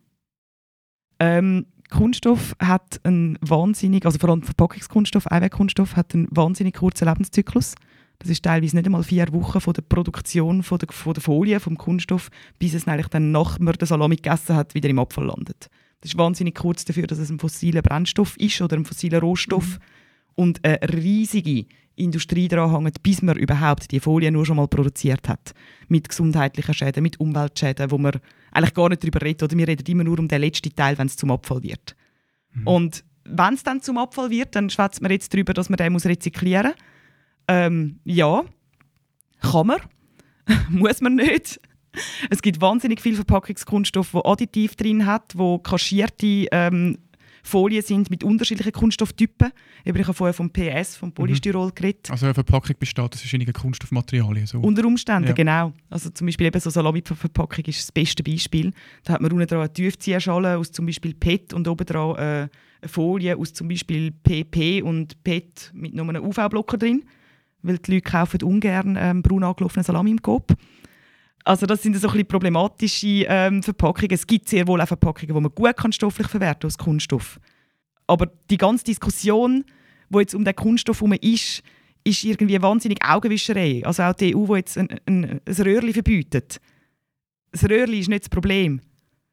Ähm, 1.21 1.67
Kunststoff 1.89 2.57
hat 2.59 3.01
einen 3.05 3.39
wahnsinnig, 3.43 4.05
also 4.05 4.19
vor 4.19 4.31
allem 4.31 4.43
Verpackungskunststoff, 4.43 5.29
Einwegkunststoff 5.29 5.95
hat 5.95 6.15
einen 6.15 6.27
wahnsinnig 6.33 6.75
kurzen 6.75 7.07
Lebenszyklus. 7.07 7.77
Das 8.19 8.29
ist 8.29 8.45
teilweise 8.45 8.75
nicht 8.75 8.87
einmal 8.87 9.05
vier 9.05 9.33
Wochen 9.33 9.61
von 9.61 9.73
der 9.73 9.83
Produktion 9.83 10.65
von 10.65 10.79
der, 10.79 10.89
von 10.89 11.15
der 11.15 11.23
Folie, 11.23 11.61
vom 11.61 11.79
Kunststoff, 11.79 12.29
bis 12.59 12.75
es 12.75 12.89
eigentlich 12.89 13.07
dann, 13.07 13.31
nachdem 13.31 13.67
man 13.67 13.75
den 13.75 13.87
Salami 13.87 14.17
gegessen 14.17 14.57
hat, 14.57 14.75
wieder 14.75 14.89
im 14.89 14.99
Abfall 14.99 15.27
landet. 15.27 15.69
Das 16.01 16.11
ist 16.11 16.19
wahnsinnig 16.19 16.57
kurz 16.57 16.85
dafür, 16.85 17.07
dass 17.07 17.19
es 17.19 17.31
ein 17.31 17.39
fossiler 17.39 17.83
Brennstoff 17.83 18.37
ist 18.39 18.61
oder 18.61 18.77
ein 18.77 18.85
fossiler 18.85 19.21
Rohstoff. 19.21 19.79
Mhm. 19.79 19.85
Und 20.35 20.65
eine 20.65 20.81
riesige 20.93 21.67
Industrie 21.95 22.49
daran 22.49 22.73
hängt, 22.73 23.01
bis 23.05 23.23
man 23.23 23.37
überhaupt 23.37 23.93
die 23.93 24.01
Folie 24.01 24.33
nur 24.33 24.45
schon 24.45 24.57
mal 24.57 24.67
produziert 24.67 25.29
hat. 25.29 25.55
Mit 25.87 26.09
gesundheitlichen 26.09 26.75
Schäden, 26.75 27.05
mit 27.05 27.21
Umweltschäden, 27.21 27.93
wo 27.93 27.99
man 27.99 28.19
eigentlich 28.53 28.75
gar 28.75 28.89
nicht 28.89 29.03
darüber 29.03 29.23
redet. 29.23 29.43
Oder 29.43 29.57
wir 29.57 29.69
reden 29.69 29.87
immer 29.87 30.05
nur 30.05 30.19
um 30.19 30.29
den 30.29 30.41
letzten 30.41 30.75
Teil, 30.75 30.97
wenn 30.99 31.07
es 31.07 31.17
zum 31.17 31.31
Abfall 31.31 31.63
wird. 31.63 31.97
Mhm. 32.53 32.67
Und 32.67 33.05
wenn 33.25 33.55
es 33.55 33.63
dann 33.63 33.81
zum 33.81 33.99
Abfall 33.99 34.31
wird, 34.31 34.55
dann 34.55 34.71
schwätzt 34.71 35.01
man 35.01 35.11
jetzt 35.11 35.33
darüber, 35.33 35.55
dass 35.55 35.69
man 35.69 35.77
den 35.77 35.93
muss 35.93 36.07
rezyklieren 36.07 36.69
muss. 36.69 36.77
Ähm, 37.49 38.01
ja, 38.05 38.45
kann 39.41 39.67
man. 39.67 39.81
muss 40.71 41.01
man 41.01 41.17
nicht. 41.17 41.61
Es 42.31 42.41
gibt 42.41 42.61
wahnsinnig 42.61 43.01
viel 43.01 43.15
Verpackungskunststoff, 43.17 44.15
wo 44.15 44.23
Additiv 44.25 44.77
drin 44.77 45.07
hat, 45.07 45.37
wo 45.37 45.59
kaschierte 45.59 46.47
ähm, 46.51 46.99
Folien 47.43 47.83
sind 47.83 48.09
mit 48.09 48.23
unterschiedlichen 48.23 48.73
Kunststofftypen. 48.73 49.51
Ich 49.85 49.93
habe 49.93 50.15
vorher 50.15 50.33
vom 50.33 50.51
PS, 50.51 50.97
vom 50.97 51.13
Polystyrol 51.13 51.69
mhm. 51.69 51.75
geredet. 51.75 52.11
Also 52.11 52.27
eine 52.27 52.35
Verpackung 52.35 52.77
besteht 52.79 53.13
aus 53.13 53.21
verschiedenen 53.21 53.53
Kunststoffmaterialien? 53.53 54.47
So. 54.47 54.61
Unter 54.61 54.85
Umständen, 54.85 55.29
ja. 55.29 55.35
genau. 55.35 55.73
Also 55.91 56.11
zum 56.11 56.27
Beispiel 56.27 56.47
eben 56.47 56.61
so 56.61 56.71
Salami-Verpackung 56.71 57.65
ist 57.65 57.81
das 57.81 57.93
beste 57.93 58.23
Beispiel. 58.23 58.73
Da 59.05 59.15
hat 59.15 59.21
man 59.21 59.33
unten 59.33 59.47
dran 59.47 59.61
eine 59.61 59.73
Tiefzieherschale 59.73 60.57
aus 60.57 60.71
zum 60.71 60.87
Beispiel 60.87 61.15
PET 61.15 61.53
und 61.53 61.67
oben 61.67 61.85
dran 61.85 62.17
äh, 62.17 62.21
eine 62.21 62.49
Folie 62.89 63.37
aus 63.37 63.53
zum 63.53 63.69
Beispiel 63.69 64.13
PP 64.13 64.83
und 64.83 65.23
PET 65.25 65.73
mit 65.75 65.95
nur 65.95 66.09
einem 66.09 66.25
UV-Blocker 66.25 66.79
drin. 66.79 67.05
Weil 67.63 67.79
die 67.79 67.95
Leute 67.95 68.11
kaufen 68.11 68.43
ungern 68.43 68.97
ähm, 68.99 69.23
braun 69.23 69.45
angelaufenen 69.45 69.85
Salami 69.85 70.11
im 70.11 70.23
Kopf. 70.23 70.53
Also 71.45 71.67
das 71.67 71.83
sind 71.83 71.97
so 71.97 72.09
ein 72.09 72.27
problematische 72.27 73.25
ähm, 73.29 73.63
Verpackungen. 73.63 74.13
Es 74.13 74.27
gibt 74.27 74.49
sehr 74.49 74.67
wohl 74.67 74.81
auch 74.81 74.87
Verpackungen, 74.87 75.35
die 75.35 75.41
man 75.41 75.55
gut 75.55 75.77
kann 75.77 75.93
stofflich 75.93 76.29
verwerten 76.29 76.67
als 76.67 76.79
Kunststoff. 76.79 77.41
Aber 78.07 78.31
die 78.51 78.59
ganze 78.59 78.85
Diskussion, 78.85 79.65
die 80.11 80.19
jetzt 80.19 80.35
um 80.35 80.45
den 80.45 80.55
Kunststoff 80.55 81.01
herum 81.01 81.15
ist, 81.21 81.63
ist 82.05 82.25
irgendwie 82.25 82.61
wahnsinnig 82.61 82.99
Augenwischerei. 83.05 83.83
Also 83.85 84.03
auch 84.03 84.13
die 84.13 84.37
EU, 84.37 84.47
die 84.47 84.55
jetzt 84.55 84.79
ein, 84.79 84.89
ein, 85.07 85.41
ein 85.45 85.55
Röhrchen 85.55 85.93
verbietet. 85.93 86.61
Das 87.51 87.65
Röhrchen 87.65 87.95
ist 87.95 88.09
nicht 88.09 88.25
das 88.25 88.29
Problem, 88.29 88.81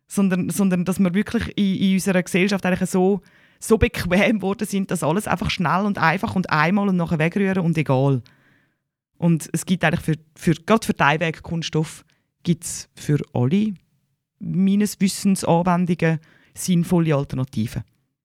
sondern, 0.07 0.49
sondern 0.49 0.85
dass 0.85 0.99
wir 0.99 1.13
wirklich 1.13 1.57
in, 1.57 1.75
in 1.75 1.93
unserer 1.93 2.21
Gesellschaft 2.21 2.65
eigentlich 2.65 2.89
so, 2.89 3.21
so 3.59 3.77
bequem 3.77 4.37
geworden 4.37 4.67
sind, 4.67 4.91
dass 4.91 5.03
alles 5.03 5.27
einfach 5.27 5.49
schnell 5.49 5.85
und 5.85 5.97
einfach 5.97 6.35
und 6.35 6.49
einmal 6.49 6.89
und 6.89 6.97
nachher 6.97 7.19
wegrühren 7.19 7.63
und 7.63 7.77
egal. 7.77 8.21
Und 9.19 9.49
es 9.51 9.65
gibt 9.65 9.83
eigentlich 9.83 10.01
für, 10.01 10.15
für 10.35 10.53
gerade 10.53 10.85
für 10.85 10.95
Teilweg-Kunststoff 10.95 12.05
gibt 12.41 12.63
es 12.63 12.89
für 12.95 13.19
alle 13.33 13.73
meines 14.39 14.99
Wissens 15.01 15.43
Anwendungen 15.43 16.19
sinnvolle 16.55 17.13
Alternativen. 17.13 17.83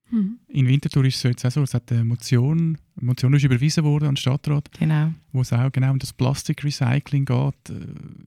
Mhm. 0.09 0.39
In 0.47 0.67
Winterthur 0.67 1.03
ist 1.03 1.15
es 1.15 1.21
so 1.21 1.27
jetzt 1.27 1.45
auch 1.45 1.51
so, 1.51 1.63
es 1.63 1.73
hat 1.73 1.91
eine 1.91 2.05
Motion, 2.05 2.77
eine 2.95 3.05
Motion 3.07 3.33
ist 3.33 3.43
überwiesen 3.43 3.83
worden 3.83 4.05
an 4.05 4.11
den 4.11 4.17
Stadtrat, 4.17 4.69
Genau. 4.79 5.13
wo 5.33 5.41
es 5.41 5.51
auch 5.51 5.69
genau 5.69 5.91
um 5.91 5.99
das 5.99 6.13
Plastikrecycling 6.13 7.25
geht. 7.25 7.73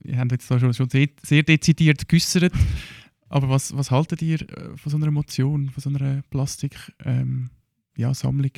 Ihr 0.03 0.17
habt 0.19 0.31
jetzt 0.31 0.51
da 0.51 0.59
schon, 0.59 0.73
schon 0.73 0.89
sehr, 0.89 1.07
sehr 1.23 1.41
dezidiert 1.41 2.07
geäussert. 2.07 2.53
Aber 3.29 3.49
was, 3.49 3.75
was 3.75 3.89
haltet 3.89 4.21
ihr 4.21 4.41
äh, 4.41 4.77
von 4.77 4.91
so 4.91 4.97
einer 4.97 5.11
Motion, 5.11 5.69
von 5.69 5.81
so 5.81 5.89
einer 5.89 6.21
Plastiksammlung 6.29 7.49
ja, 7.97 8.13
Sammlung 8.13 8.51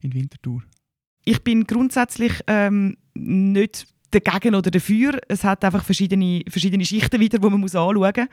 in 0.00 0.12
Winterthur? 0.14 0.62
Ich 1.24 1.42
bin 1.42 1.64
grundsätzlich 1.64 2.32
ähm, 2.46 2.96
nicht 3.14 3.86
dagegen 4.10 4.54
oder 4.54 4.70
dafür. 4.70 5.18
Es 5.28 5.44
hat 5.44 5.64
einfach 5.64 5.84
verschiedene, 5.84 6.42
verschiedene 6.48 6.84
Schichten 6.84 7.20
wieder, 7.20 7.38
die 7.38 7.48
man 7.48 7.60
muss 7.60 7.74
anschauen 7.74 8.14
muss. 8.16 8.26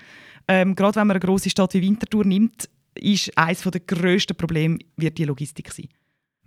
Ähm, 0.47 0.75
gerade 0.75 0.95
wenn 0.99 1.07
man 1.07 1.15
eine 1.15 1.25
grosse 1.25 1.49
Stadt 1.49 1.73
wie 1.73 1.81
Winterthur 1.81 2.25
nimmt, 2.25 2.69
ist 2.95 3.37
eines 3.37 3.61
der 3.61 3.81
grössten 3.81 4.37
Probleme 4.37 4.79
wird 4.95 5.17
die 5.17 5.25
Logistik 5.25 5.71
sein. 5.71 5.89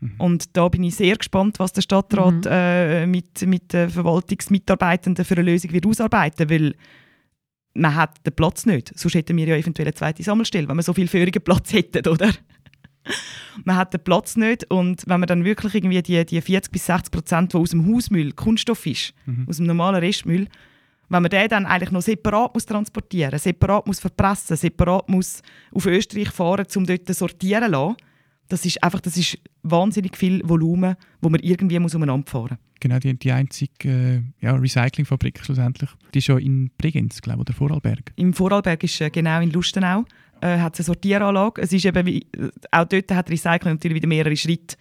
Mhm. 0.01 0.14
Und 0.18 0.57
da 0.57 0.68
bin 0.68 0.85
ich 0.85 0.94
sehr 0.94 1.16
gespannt, 1.16 1.59
was 1.59 1.72
der 1.72 1.83
Stadtrat 1.83 2.44
Mhm. 2.44 2.51
äh, 2.51 3.07
mit, 3.07 3.46
mit 3.46 3.72
den 3.72 3.90
Verwaltungsmitarbeitenden 3.90 5.24
für 5.24 5.35
eine 5.35 5.42
Lösung 5.51 5.72
wird 5.72 5.87
ausarbeiten 5.87 6.48
weil 6.48 6.74
man 7.74 7.94
hat 7.94 8.24
den 8.27 8.35
Platz 8.35 8.66
nicht. 8.66 8.92
Sonst 8.98 9.14
hätten 9.14 9.37
wir 9.37 9.46
ja 9.46 9.57
eventuell 9.57 9.87
eine 9.87 9.94
zweite 9.94 10.22
Sammelstelle, 10.22 10.68
wenn 10.68 10.77
wir 10.77 10.83
so 10.83 10.94
viel 10.94 11.07
feurigen 11.07 11.42
Platz 11.42 11.72
hätten, 11.72 12.09
oder? 12.09 12.33
man 13.64 13.76
hat 13.76 13.92
den 13.92 14.02
Platz 14.02 14.36
nicht 14.36 14.70
und 14.70 15.02
wenn 15.06 15.20
man 15.20 15.26
dann 15.26 15.44
wirklich 15.44 15.74
irgendwie 15.74 16.02
die, 16.02 16.24
die 16.24 16.40
40 16.40 16.72
bis 16.72 16.86
60 16.86 17.10
Prozent, 17.12 17.52
die 17.52 17.56
aus 17.58 17.70
dem 17.70 17.86
Hausmüll 17.92 18.32
Kunststoff 18.32 18.86
ist, 18.86 19.14
Mhm. 19.26 19.46
aus 19.48 19.56
dem 19.58 19.66
normalen 19.66 19.96
Restmüll, 20.00 20.46
wenn 21.10 21.22
man 21.22 21.30
den 21.30 21.48
dann 21.48 21.66
eigentlich 21.66 21.90
noch 21.90 22.02
separat 22.02 22.52
muss 22.54 22.66
transportieren, 22.66 23.38
separat 23.38 23.86
muss 23.86 23.98
verpressen, 24.00 24.56
separat 24.56 25.08
muss 25.08 25.42
auf 25.72 25.86
Österreich 25.86 26.28
fahren, 26.30 26.66
um 26.76 26.84
dort 26.86 27.14
sortieren 27.14 27.64
zu 27.64 27.70
lassen, 27.70 27.96
das 28.48 28.64
ist 28.64 28.82
einfach, 28.82 29.00
das 29.00 29.16
ist 29.16 29.38
wahnsinnig 29.62 30.16
viel 30.16 30.40
Volumen, 30.44 30.96
wo 31.20 31.28
man 31.28 31.40
irgendwie 31.40 31.78
muss 31.78 31.94
umeinander 31.94 32.30
fahren. 32.30 32.58
Genau, 32.80 32.98
die, 32.98 33.18
die 33.18 33.32
einzige 33.32 33.88
äh, 33.88 34.22
ja, 34.40 34.54
Recyclingfabrik 34.54 35.44
schlussendlich, 35.44 35.90
die 36.14 36.18
ist 36.20 36.28
ja 36.28 36.38
in 36.38 36.70
Bregenz, 36.78 37.20
glaube 37.20 37.38
ich, 37.38 37.48
oder 37.48 37.52
Vorarlberg. 37.54 38.12
Im 38.16 38.32
Vorarlberg 38.32 38.82
ist 38.84 39.00
äh, 39.00 39.10
genau 39.10 39.40
in 39.40 39.50
Lustenau 39.50 40.04
äh, 40.40 40.59
hat 40.59 40.74
es 40.74 40.81
eine 40.81 40.87
Sortieranlage. 40.87 41.62
Es 41.62 41.72
ist 41.72 41.85
eben 41.85 42.07
wie, 42.07 42.27
äh, 42.37 42.51
auch 42.70 42.85
dort 42.85 43.11
hat 43.12 43.31
Recycling 43.31 43.74
natürlich 43.74 43.96
wieder 43.96 44.09
mehrere 44.09 44.37
Schritte. 44.37 44.77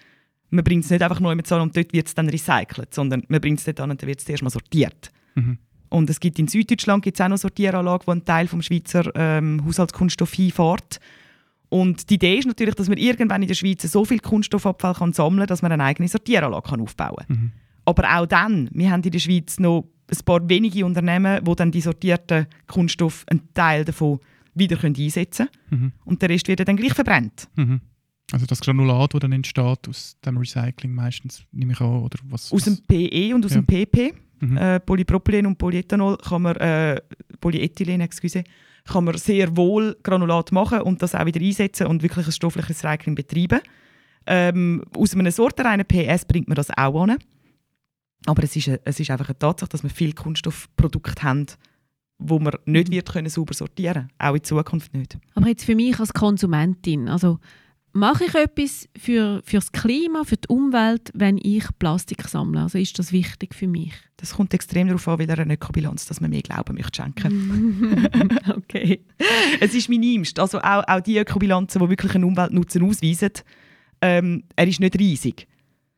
Man 0.49 0.63
bringt 0.63 0.85
es 0.85 0.91
nicht 0.91 1.01
einfach 1.01 1.19
neu 1.19 1.35
mit 1.35 1.51
und 1.51 1.75
dort 1.75 1.93
wird 1.93 2.07
es 2.07 2.15
dann 2.15 2.29
recycelt, 2.29 2.93
sondern 2.93 3.23
man 3.27 3.41
bringt 3.41 3.59
es 3.59 3.65
dort 3.65 3.81
an 3.81 3.91
und 3.91 4.01
dann 4.01 4.07
wird 4.07 4.19
es 4.19 4.25
zuerst 4.25 4.43
mal 4.43 4.49
sortiert. 4.49 5.11
Mhm. 5.35 5.57
Und 5.89 6.09
es 6.09 6.19
gibt 6.19 6.39
in 6.39 6.47
Süddeutschland 6.47 7.03
gibt's 7.03 7.21
auch 7.21 7.27
noch 7.27 7.37
Sortieranlage, 7.37 8.07
wo 8.07 8.11
ein 8.11 8.25
Teil 8.25 8.47
vom 8.47 8.61
Schweizer 8.61 9.09
ähm, 9.15 9.63
Haushaltskunststoff 9.65 10.33
hinfährt. 10.33 10.99
Und 11.69 12.09
die 12.09 12.15
Idee 12.15 12.37
ist 12.37 12.47
natürlich, 12.47 12.75
dass 12.75 12.87
man 12.87 12.97
irgendwann 12.97 13.41
in 13.41 13.47
der 13.47 13.55
Schweiz 13.55 13.83
so 13.83 14.05
viel 14.05 14.19
Kunststoffabfall 14.19 14.93
kann 14.93 15.13
sammeln 15.13 15.39
kann, 15.39 15.47
dass 15.47 15.61
man 15.61 15.71
eine 15.71 15.83
eigene 15.83 16.07
Sortieranlage 16.07 16.69
kann 16.69 16.81
aufbauen 16.81 17.25
kann. 17.27 17.37
Mhm. 17.37 17.51
Aber 17.85 18.17
auch 18.17 18.25
dann, 18.25 18.69
wir 18.73 18.91
haben 18.91 19.03
in 19.03 19.11
der 19.11 19.19
Schweiz 19.19 19.59
noch 19.59 19.85
ein 20.09 20.25
paar 20.25 20.47
wenige 20.47 20.85
Unternehmen, 20.85 21.43
die 21.43 21.55
dann 21.55 21.71
die 21.71 21.81
sortierten 21.81 22.47
Kunststoff, 22.67 23.25
einen 23.27 23.53
Teil 23.53 23.85
davon, 23.85 24.19
wieder 24.59 24.77
können 24.77 24.95
einsetzen 24.97 25.47
können. 25.69 25.81
Mhm. 25.81 25.91
Und 26.05 26.21
der 26.21 26.29
Rest 26.29 26.47
wird 26.47 26.67
dann 26.67 26.77
gleich 26.77 26.93
verbrennt. 26.93 27.47
Mhm. 27.55 27.81
Also 28.31 28.45
das 28.45 28.59
Granulat, 28.59 29.13
das 29.13 29.19
dann 29.21 29.31
entsteht 29.31 29.87
aus 29.87 30.17
dem 30.25 30.37
Recycling 30.37 30.93
meistens, 30.93 31.43
nehme 31.51 31.73
ich 31.73 31.79
an, 31.81 32.01
oder 32.03 32.19
was? 32.23 32.51
Aus 32.51 32.63
dem 32.63 32.77
PE 32.85 33.33
und 33.33 33.45
aus 33.45 33.53
Ja. 33.53 33.61
dem 33.61 33.65
PP, 33.65 34.13
Mhm. 34.41 34.57
äh, 34.57 34.79
Polypropylen 34.81 35.45
und 35.45 35.57
Polyethanol, 35.57 36.17
kann 36.17 36.41
man, 36.41 36.55
äh, 36.57 37.01
Polyethylen, 37.39 38.01
excuse, 38.01 38.43
kann 38.85 39.03
man 39.05 39.17
sehr 39.17 39.55
wohl 39.57 39.97
Granulat 40.03 40.51
machen 40.51 40.81
und 40.81 41.01
das 41.01 41.15
auch 41.15 41.25
wieder 41.25 41.41
einsetzen 41.41 41.87
und 41.87 42.03
wirklich 42.03 42.25
ein 42.25 42.31
stoffliches 42.31 42.83
Recycling 42.83 43.15
betreiben. 43.15 43.59
Ähm, 44.25 44.83
aus 44.95 45.13
einem 45.13 45.31
sortenreinen 45.31 45.85
PS 45.87 46.25
bringt 46.25 46.47
man 46.49 46.55
das 46.55 46.69
auch 46.71 47.03
an. 47.03 47.17
Aber 48.25 48.43
es 48.43 48.55
ist, 48.55 48.67
eine, 48.67 48.81
es 48.83 48.99
ist 48.99 49.09
einfach 49.09 49.29
eine 49.29 49.39
Tatsache, 49.39 49.69
dass 49.69 49.83
wir 49.83 49.89
viele 49.89 50.13
Kunststoffprodukte 50.13 51.23
haben, 51.23 51.45
wo 52.19 52.39
man 52.39 52.53
nicht 52.65 52.91
wird 52.91 53.11
können 53.11 53.29
sauber 53.29 53.53
sortieren 53.53 54.09
auch 54.17 54.35
in 54.35 54.43
Zukunft 54.43 54.93
nicht. 54.93 55.17
Aber 55.35 55.47
jetzt 55.47 55.65
für 55.65 55.75
mich 55.75 55.99
als 55.99 56.13
Konsumentin, 56.13 57.09
also 57.09 57.39
mache 57.93 58.25
ich 58.25 58.35
etwas 58.35 58.87
für, 58.97 59.41
für 59.43 59.57
das 59.57 59.71
Klima, 59.71 60.23
für 60.23 60.37
die 60.37 60.47
Umwelt, 60.47 61.11
wenn 61.13 61.37
ich 61.37 61.65
Plastik 61.79 62.27
sammle? 62.27 62.61
Also 62.61 62.77
ist 62.77 62.97
das 62.99 63.11
wichtig 63.11 63.55
für 63.55 63.67
mich? 63.67 63.93
Das 64.17 64.35
kommt 64.35 64.53
extrem 64.53 64.87
darauf 64.87 65.07
an, 65.07 65.19
wieder 65.19 65.37
eine 65.37 65.55
Ökobilanz, 65.55 66.05
dass 66.05 66.21
man 66.21 66.29
mehr 66.29 66.41
Glauben 66.41 66.75
möchte 66.75 67.01
schenken. 67.01 68.29
okay. 68.55 69.03
es 69.59 69.73
ist 69.73 69.89
minimst. 69.89 70.39
Also 70.39 70.59
auch, 70.59 70.83
auch 70.87 71.01
die 71.01 71.17
Ökobilanzen, 71.17 71.81
die 71.81 71.89
wirklich 71.89 72.15
einen 72.15 72.23
Umweltnutzen 72.23 72.83
ausweisen, 72.83 73.31
ähm, 74.01 74.43
er 74.55 74.67
ist 74.67 74.79
nicht 74.79 74.97
riesig. 74.99 75.47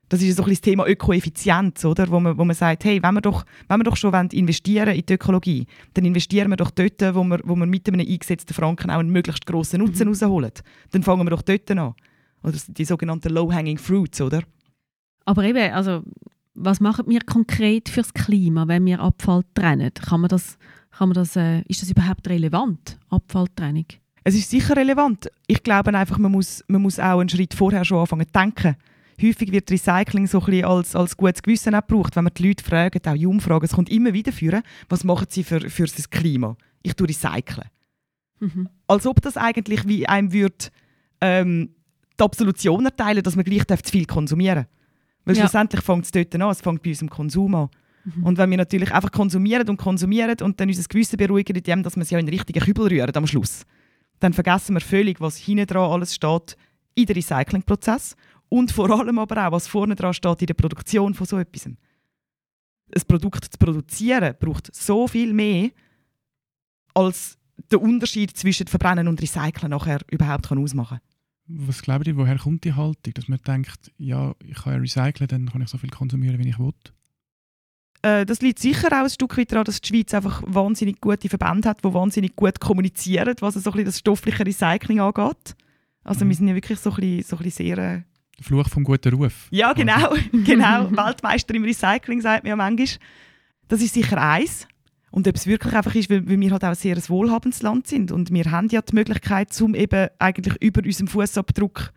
Das 0.09 0.21
ist 0.23 0.35
so 0.35 0.43
ein 0.43 0.49
das 0.49 0.61
Thema 0.61 0.87
Ökoeffizienz, 0.87 1.85
oder? 1.85 2.09
Wo, 2.09 2.19
man, 2.19 2.37
wo 2.37 2.43
man 2.43 2.55
sagt, 2.55 2.83
hey, 2.83 3.01
wenn 3.01 3.13
wir 3.13 3.21
doch, 3.21 3.45
wenn 3.67 3.79
wir 3.79 3.83
doch 3.83 3.95
schon 3.95 4.13
investieren 4.31 4.95
in 4.95 5.05
die 5.05 5.13
Ökologie, 5.13 5.67
dann 5.93 6.05
investieren 6.05 6.49
wir 6.49 6.57
doch 6.57 6.71
dort, 6.71 6.99
wo 7.13 7.23
wir, 7.23 7.39
wo 7.43 7.55
wir 7.55 7.67
mit 7.67 7.87
einem 7.87 7.99
eingesetzten 7.99 8.53
Franken 8.53 8.89
auch 8.89 8.99
einen 8.99 9.11
möglichst 9.11 9.45
grossen 9.45 9.79
Nutzen 9.81 10.07
rausholen. 10.07 10.51
Dann 10.91 11.03
fangen 11.03 11.25
wir 11.25 11.29
doch 11.29 11.43
dort 11.43 11.69
an. 11.71 11.93
Oder 12.43 12.57
die 12.67 12.85
sogenannten 12.85 13.33
Low-Hanging 13.33 13.77
Fruits, 13.77 14.19
oder? 14.21 14.41
Aber 15.25 15.43
eben, 15.43 15.71
also 15.73 16.01
was 16.55 16.79
machen 16.79 17.05
wir 17.07 17.21
konkret 17.21 17.89
fürs 17.89 18.13
Klima, 18.13 18.67
wenn 18.67 18.85
wir 18.85 18.99
Abfall 18.99 19.43
trennen? 19.53 19.93
Kann 19.93 20.21
man 20.21 20.29
das, 20.29 20.57
kann 20.91 21.09
man 21.09 21.15
das, 21.15 21.35
äh, 21.35 21.61
ist 21.67 21.81
das 21.81 21.91
überhaupt 21.91 22.27
relevant, 22.27 22.97
Abfalltrennung? 23.09 23.85
Es 24.23 24.35
ist 24.35 24.49
sicher 24.49 24.75
relevant. 24.75 25.29
Ich 25.47 25.63
glaube 25.63 25.93
einfach, 25.93 26.17
man 26.17 26.31
muss, 26.31 26.63
man 26.67 26.81
muss 26.81 26.99
auch 26.99 27.19
einen 27.19 27.29
Schritt 27.29 27.53
vorher 27.53 27.85
schon 27.85 27.99
anfangen 27.99 28.27
zu 28.27 28.33
denken. 28.33 28.75
Häufig 29.21 29.51
wird 29.51 29.69
Recycling 29.69 30.27
so 30.27 30.39
ein 30.39 30.45
bisschen 30.45 30.65
als, 30.65 30.95
als 30.95 31.17
gutes 31.17 31.41
Gewissen 31.41 31.75
auch 31.75 31.85
gebraucht, 31.85 32.15
wenn 32.15 32.23
man 32.23 32.33
die 32.33 32.47
Leute 32.47 32.63
fragt, 32.63 33.07
auch 33.07 33.15
junge 33.15 33.41
Fragen, 33.41 33.65
es 33.65 33.73
kommt 33.73 33.89
immer 33.89 34.13
wieder 34.13 34.31
führen, 34.31 34.61
was 34.87 35.03
machen 35.03 35.27
sie 35.29 35.43
für, 35.43 35.59
für 35.69 35.85
das 35.85 36.09
Klima? 36.09 36.55
Ich 36.81 36.93
tue 36.93 37.07
recyceln. 37.07 37.67
Mhm. 38.39 38.69
Als 38.87 39.05
ob 39.05 39.21
das 39.21 39.35
eigentlich 39.35 39.87
wie 39.87 40.07
einem 40.07 40.31
würde, 40.31 40.69
ähm, 41.21 41.69
die 42.19 42.23
Absolution 42.23 42.85
erteilen, 42.85 43.23
dass 43.23 43.35
man 43.35 43.45
gleich 43.45 43.65
darf 43.65 43.81
zu 43.83 43.91
viel 43.91 44.05
konsumieren 44.05 44.67
Weil 45.25 45.35
Ja. 45.35 45.41
schlussendlich 45.41 45.81
fängt 45.81 46.05
es 46.05 46.11
dort 46.11 46.33
an, 46.35 46.49
es 46.49 46.61
fängt 46.61 46.81
bei 46.81 46.89
uns 46.89 47.01
im 47.01 47.09
Konsum 47.09 47.55
an. 47.55 47.69
Mhm. 48.05 48.23
Und 48.23 48.37
wenn 48.37 48.49
wir 48.49 48.57
natürlich 48.57 48.93
einfach 48.93 49.11
konsumieren 49.11 49.67
und 49.67 49.77
konsumieren 49.77 50.35
und 50.41 50.59
dann 50.59 50.69
unser 50.69 50.83
Gewissen 50.83 51.17
beruhigen, 51.17 51.55
indem 51.55 51.83
dass 51.83 51.95
wir 51.95 52.03
es 52.03 52.09
ja 52.09 52.19
in 52.19 52.25
den 52.25 52.33
richtigen 52.33 52.63
Kübel 52.63 52.87
rühren 52.87 53.13
am 53.13 53.27
Schluss, 53.27 53.63
dann 54.19 54.33
vergessen 54.33 54.75
wir 54.75 54.81
völlig, 54.81 55.19
was 55.21 55.37
hinten 55.37 55.67
dran 55.67 55.91
alles 55.91 56.15
steht 56.15 56.55
in 56.95 57.05
den 57.05 57.15
Recyclingprozess 57.15 58.15
und 58.49 58.71
vor 58.71 58.89
allem 58.89 59.19
aber 59.19 59.47
auch, 59.47 59.51
was 59.51 59.67
vorne 59.67 59.95
dran 59.95 60.13
steht 60.13 60.41
in 60.41 60.47
der 60.47 60.53
Produktion 60.55 61.13
von 61.13 61.25
so 61.27 61.37
etwas. 61.37 61.65
Ein 61.67 61.77
Produkt 63.07 63.45
zu 63.45 63.57
produzieren 63.57 64.35
braucht 64.39 64.73
so 64.75 65.07
viel 65.07 65.33
mehr, 65.33 65.69
als 66.93 67.37
der 67.71 67.81
Unterschied 67.81 68.35
zwischen 68.35 68.67
Verbrennen 68.67 69.07
und 69.07 69.21
Recyceln 69.21 69.69
nachher 69.69 69.99
überhaupt 70.09 70.47
kann 70.49 70.57
ausmachen 70.57 70.99
Was 71.45 71.81
glaubt 71.81 72.07
ihr, 72.07 72.17
woher 72.17 72.37
kommt 72.37 72.63
die 72.63 72.73
Haltung? 72.73 73.13
Dass 73.13 73.27
man 73.27 73.39
denkt, 73.45 73.91
ja, 73.97 74.33
ich 74.43 74.55
kann 74.55 74.73
ja 74.73 74.79
recyceln, 74.79 75.27
dann 75.27 75.49
kann 75.51 75.61
ich 75.61 75.69
so 75.69 75.77
viel 75.77 75.89
konsumieren, 75.91 76.39
wie 76.43 76.49
ich 76.49 76.57
will. 76.59 76.73
äh, 78.01 78.25
Das 78.25 78.41
liegt 78.41 78.59
sicher 78.59 78.87
auch 78.87 79.03
ein 79.03 79.09
Stück 79.09 79.37
weit 79.37 79.51
daran, 79.51 79.65
dass 79.65 79.81
die 79.81 79.87
Schweiz 79.89 80.13
einfach 80.13 80.41
wahnsinnig 80.47 80.99
gute 81.01 81.29
Verbände 81.29 81.69
hat, 81.69 81.83
die 81.83 81.93
wahnsinnig 81.93 82.35
gut 82.35 82.59
kommunizieren, 82.59 83.35
was 83.41 83.53
so 83.55 83.59
ein 83.59 83.63
bisschen 83.73 83.85
das 83.85 83.99
stoffliche 83.99 84.45
Recycling 84.45 84.99
angeht. 84.99 85.55
Also 86.03 86.25
Mhm. 86.25 86.29
wir 86.29 86.35
sind 86.37 86.47
ja 86.47 86.55
wirklich 86.55 86.79
so 86.79 86.89
ein 86.91 86.95
bisschen, 86.95 87.23
so 87.23 87.35
ein 87.37 87.43
bisschen 87.43 87.65
sehr... 87.67 88.03
Fluch 88.43 88.69
vom 88.69 88.83
guten 88.83 89.13
Ruf. 89.13 89.47
Ja, 89.51 89.73
genau. 89.73 90.13
genau. 90.31 90.89
Weltmeister 90.91 91.53
im 91.55 91.63
Recycling, 91.63 92.21
sagt 92.21 92.43
man 92.43 92.49
ja 92.49 92.55
manchmal. 92.55 92.87
Das 93.67 93.81
ist 93.81 93.93
sicher 93.93 94.21
eins. 94.21 94.67
Und 95.11 95.27
ob 95.27 95.35
es 95.35 95.47
wirklich 95.47 95.73
einfach 95.73 95.95
ist, 95.95 96.09
weil, 96.09 96.27
weil 96.27 96.39
wir 96.39 96.51
halt 96.51 96.63
auch 96.63 96.69
ein 96.69 96.75
sehr 96.75 96.97
wohlhabendes 97.09 97.61
Land 97.61 97.87
sind. 97.87 98.11
Und 98.11 98.31
wir 98.31 98.51
haben 98.51 98.67
ja 98.69 98.81
die 98.81 98.93
Möglichkeit, 98.93 99.59
um 99.61 99.73
eben 99.73 100.07
eigentlich 100.19 100.61
über 100.61 100.83
unserem 100.83 101.07
Fußabdruck 101.07 101.91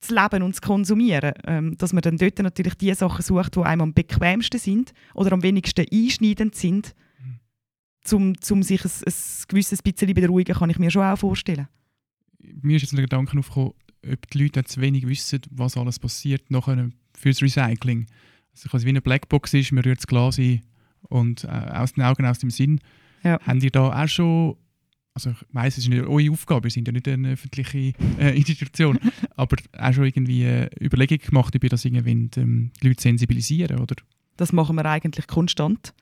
zu 0.00 0.14
leben 0.14 0.42
und 0.42 0.54
zu 0.54 0.60
konsumieren. 0.60 1.32
Ähm, 1.46 1.76
dass 1.76 1.92
man 1.92 2.02
dann 2.02 2.16
dort 2.16 2.38
natürlich 2.38 2.74
die 2.74 2.94
Sachen 2.94 3.22
sucht, 3.22 3.56
die 3.56 3.60
einem 3.60 3.82
am 3.82 3.94
bequemsten 3.94 4.60
sind 4.60 4.92
oder 5.14 5.32
am 5.32 5.42
wenigsten 5.42 5.86
einschneidend 5.90 6.54
sind, 6.54 6.94
um, 8.12 8.34
um 8.50 8.62
sich 8.62 8.84
ein, 8.84 8.90
ein 9.06 9.14
gewisses 9.48 9.82
bisschen 9.82 10.14
beruhigen, 10.14 10.54
kann 10.54 10.70
ich 10.70 10.78
mir 10.78 10.90
schon 10.90 11.02
auch 11.02 11.18
vorstellen. 11.18 11.68
Mir 12.38 12.76
ist 12.76 12.82
jetzt 12.82 12.92
ein 12.92 13.00
Gedanke 13.00 13.38
aufgekommen, 13.38 13.72
ob 14.10 14.30
die 14.30 14.42
Leute 14.42 14.64
zu 14.64 14.80
wenig 14.80 15.06
wissen, 15.06 15.40
was 15.50 15.76
alles 15.76 15.98
passiert 15.98 16.50
nachher 16.50 16.90
fürs 17.16 17.42
Recycling. 17.42 18.06
Also 18.52 18.68
quasi 18.68 18.86
wie 18.86 18.90
eine 18.90 19.00
Blackbox 19.00 19.54
ist, 19.54 19.72
man 19.72 19.84
rührt 19.84 19.98
das 19.98 20.06
Glas 20.06 20.38
ein 20.38 20.62
und 21.02 21.44
äh, 21.44 21.48
aus 21.48 21.94
den 21.94 22.04
Augen, 22.04 22.26
aus 22.26 22.38
dem 22.38 22.50
Sinn. 22.50 22.80
Ja. 23.22 23.38
Habt 23.44 23.62
ihr 23.62 23.70
da 23.70 24.02
auch 24.02 24.08
schon, 24.08 24.56
also 25.14 25.30
ich 25.30 25.36
weiss, 25.52 25.78
es 25.78 25.84
ist 25.84 25.90
nicht 25.90 26.04
eure 26.04 26.30
Aufgabe, 26.30 26.64
wir 26.64 26.70
sind 26.70 26.86
ja 26.86 26.92
nicht 26.92 27.08
eine 27.08 27.32
öffentliche 27.32 27.92
äh, 28.18 28.36
Institution, 28.36 28.98
aber 29.36 29.56
auch 29.78 29.92
schon 29.92 30.04
irgendwie 30.04 30.44
äh, 30.44 30.68
Überlegungen 30.80 31.22
gemacht, 31.24 31.56
ob 31.56 31.64
ihr 31.64 31.70
das 31.70 31.84
irgendwie 31.84 32.30
ähm, 32.36 32.70
die 32.82 32.88
Leute 32.88 33.02
sensibilisieren 33.02 33.80
oder? 33.80 33.96
Das 34.36 34.52
machen 34.52 34.76
wir 34.76 34.84
eigentlich 34.84 35.26
konstant. 35.26 35.94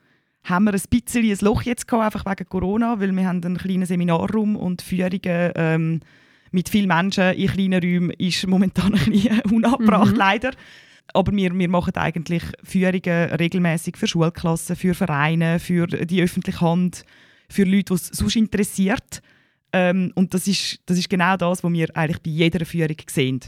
Haben 0.43 0.65
wir 0.65 0.73
ein 0.73 0.81
bisschen 0.89 1.23
ein 1.23 1.37
Loch 1.41 1.61
jetzt 1.61 1.87
gehabt, 1.87 2.03
einfach 2.15 2.29
wegen 2.29 2.49
Corona, 2.49 2.99
weil 2.99 3.15
wir 3.15 3.25
haben 3.25 3.43
einen 3.43 3.57
kleinen 3.57 3.85
Seminarraum 3.85 4.57
und 4.57 4.81
Führungen 4.81 5.51
ähm, 5.55 5.99
mit 6.53 6.69
vielen 6.69 6.87
Menschen 6.87 7.33
in 7.33 7.47
kleinen 7.47 7.83
Räumen 7.83 8.11
ist 8.11 8.47
momentan 8.47 8.93
ein 8.93 9.11
bisschen 9.11 9.41
unabgebracht, 9.51 10.11
mhm. 10.11 10.17
leider. 10.17 10.51
Aber 11.13 11.31
wir, 11.33 11.53
wir 11.53 11.69
machen 11.69 11.95
eigentlich 11.95 12.43
Führungen 12.63 13.29
regelmäßig 13.33 13.97
für 13.97 14.07
Schulklassen, 14.07 14.75
für 14.75 14.93
Vereine, 14.93 15.59
für 15.59 15.87
die 15.87 16.21
öffentliche 16.21 16.61
Hand, 16.61 17.03
für 17.49 17.63
Leute, 17.63 17.85
die 17.85 17.93
es 17.95 18.07
sonst 18.07 18.35
interessiert. 18.35 19.21
Ähm, 19.73 20.11
und 20.15 20.33
das 20.33 20.47
ist, 20.47 20.79
das 20.85 20.97
ist 20.97 21.09
genau 21.09 21.35
das, 21.35 21.63
was 21.63 21.73
wir 21.73 21.87
eigentlich 21.97 22.21
bei 22.21 22.29
jeder 22.29 22.65
Führung 22.65 22.97
sehen. 23.09 23.39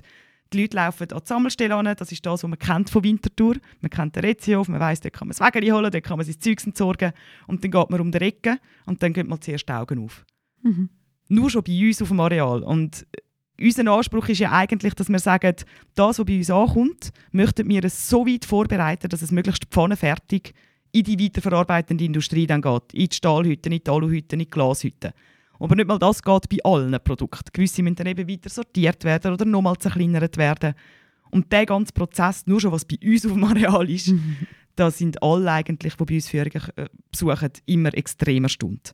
Die 0.51 0.61
Leute 0.61 0.77
laufen 0.77 1.11
an 1.11 1.19
die 1.19 1.27
Sammelstelle 1.27 1.75
an, 1.75 1.95
das 1.97 2.11
ist 2.11 2.25
das, 2.25 2.43
was 2.43 2.49
man 2.49 2.59
kennt 2.59 2.89
von 2.89 3.03
Winterthur. 3.03 3.55
Man 3.81 3.89
kennt 3.89 4.15
den 4.15 4.25
Rezihof, 4.25 4.67
man 4.67 4.79
weiss, 4.79 4.99
dort 4.99 5.13
kann 5.13 5.27
man 5.27 5.35
das 5.37 5.45
Wägeli 5.45 5.69
holen, 5.69 5.91
dort 5.91 6.03
kann 6.03 6.17
man 6.17 6.25
sein 6.25 6.39
Zeug 6.39 6.65
entsorgen. 6.65 7.13
Und 7.47 7.63
dann 7.63 7.71
geht 7.71 7.89
man 7.89 7.99
um 7.99 8.11
die 8.11 8.17
Ecke 8.19 8.59
und 8.85 9.01
dann 9.01 9.13
geht 9.13 9.27
man 9.27 9.41
zuerst 9.41 9.67
die 9.69 9.73
Augen 9.73 10.03
auf. 10.03 10.25
Mhm. 10.63 10.89
Nur 11.27 11.49
schon 11.49 11.63
bei 11.63 11.87
uns 11.87 12.01
auf 12.01 12.09
dem 12.09 12.19
Areal. 12.19 12.63
Und 12.63 13.05
unser 13.59 13.91
Anspruch 13.91 14.27
ist 14.29 14.39
ja 14.39 14.51
eigentlich, 14.51 14.93
dass 14.93 15.09
wir 15.09 15.19
sagen, 15.19 15.55
das, 15.95 16.19
was 16.19 16.25
bei 16.25 16.37
uns 16.37 16.49
ankommt, 16.49 17.11
möchten 17.31 17.67
wir 17.69 17.83
es 17.83 18.09
so 18.09 18.25
weit 18.25 18.45
vorbereiten, 18.45 19.09
dass 19.09 19.21
es 19.21 19.31
möglichst 19.31 19.65
pfannenfertig 19.65 20.53
in 20.91 21.03
die 21.03 21.19
weiterverarbeitende 21.19 22.03
Industrie 22.03 22.47
dann 22.47 22.61
geht. 22.61 22.93
In 22.93 23.09
die 23.09 23.15
Stahlhütten, 23.15 23.71
in 23.71 23.81
die 23.83 23.89
Aluhütten, 23.89 24.39
in 24.39 24.45
die 24.45 24.49
Glashütten. 24.49 25.11
Aber 25.59 25.75
nicht 25.75 25.87
mal 25.87 25.99
das 25.99 26.21
geht 26.21 26.49
bei 26.49 26.57
allen 26.63 26.97
Produkten. 27.03 27.49
Gewisse 27.53 27.81
müssen 27.81 27.95
dann 27.95 28.07
eben 28.07 28.29
weiter 28.29 28.49
sortiert 28.49 29.03
werden 29.03 29.33
oder 29.33 29.45
nochmal 29.45 29.77
zerkleinert 29.77 30.37
werden. 30.37 30.73
Und 31.31 31.51
der 31.51 31.65
ganze 31.65 31.93
Prozess, 31.93 32.45
nur 32.45 32.61
schon 32.61 32.71
was 32.71 32.85
bei 32.85 32.97
uns 33.03 33.25
auf 33.25 33.33
dem 33.33 33.43
Areal 33.43 33.89
ist, 33.89 34.13
da 34.75 34.91
sind 34.91 35.21
alle 35.23 35.51
eigentlich, 35.51 35.95
die 35.95 36.05
bei 36.05 36.15
uns 36.15 36.29
Führungen 36.29 36.61
äh, 36.75 36.87
besuchen, 37.09 37.51
immer 37.65 37.93
extrem 37.93 38.43
erstaunt. 38.43 38.93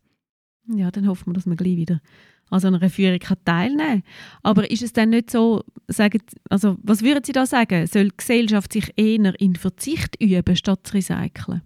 Ja, 0.67 0.91
dann 0.91 1.07
hoffen 1.07 1.27
wir, 1.27 1.33
dass 1.33 1.45
wir 1.45 1.55
gleich 1.55 1.75
wieder 1.75 2.01
an 2.49 2.59
so 2.59 2.67
einer 2.67 2.89
Führung 2.89 3.19
teilnehmen 3.45 3.77
kann. 3.77 4.03
Aber 4.43 4.69
ist 4.69 4.83
es 4.83 4.93
dann 4.93 5.09
nicht 5.09 5.31
so, 5.31 5.63
sagen, 5.87 6.21
also 6.49 6.77
was 6.83 7.01
würden 7.01 7.23
Sie 7.23 7.31
da 7.31 7.45
sagen? 7.45 7.87
Soll 7.87 8.09
die 8.09 8.17
Gesellschaft 8.17 8.73
sich 8.73 8.91
eher 8.97 9.39
in 9.39 9.55
Verzicht 9.55 10.21
üben, 10.21 10.55
statt 10.55 10.81
zu 10.83 10.93
recyceln? 10.95 11.61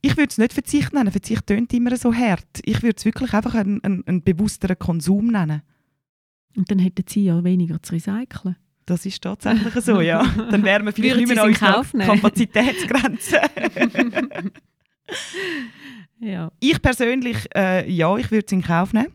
Ich 0.00 0.16
würde 0.16 0.30
es 0.30 0.38
nicht 0.38 0.52
Verzicht 0.52 0.92
nennen. 0.92 1.12
Verzicht 1.12 1.46
tönt 1.46 1.72
immer 1.72 1.96
so 1.96 2.12
hart. 2.12 2.60
Ich 2.64 2.82
würde 2.82 2.96
es 2.96 3.04
wirklich 3.04 3.32
einfach 3.34 3.54
einen, 3.54 3.82
einen, 3.84 4.06
einen 4.06 4.22
bewussteren 4.22 4.78
Konsum 4.78 5.28
nennen. 5.28 5.62
Und 6.56 6.70
dann 6.70 6.80
hätten 6.80 7.04
Sie 7.06 7.24
ja 7.24 7.44
weniger 7.44 7.80
zu 7.82 7.94
recyceln. 7.94 8.56
Das 8.84 9.06
ist 9.06 9.22
tatsächlich 9.22 9.72
so, 9.84 10.00
ja. 10.00 10.24
Dann 10.50 10.64
wären 10.64 10.84
wir 10.84 10.92
vielleicht 10.92 11.16
nicht 11.16 11.28
mehr 11.28 11.42
an 11.42 11.50
unserer 11.50 11.84
Kapazitätsgrenze. 11.84 13.40
ja. 16.20 16.50
Ich 16.60 16.80
persönlich, 16.80 17.48
äh, 17.54 17.90
ja, 17.90 18.16
ich 18.16 18.30
würde 18.30 18.46
es 18.46 18.52
in 18.52 18.62
Kauf 18.62 18.92
nehmen. 18.92 19.12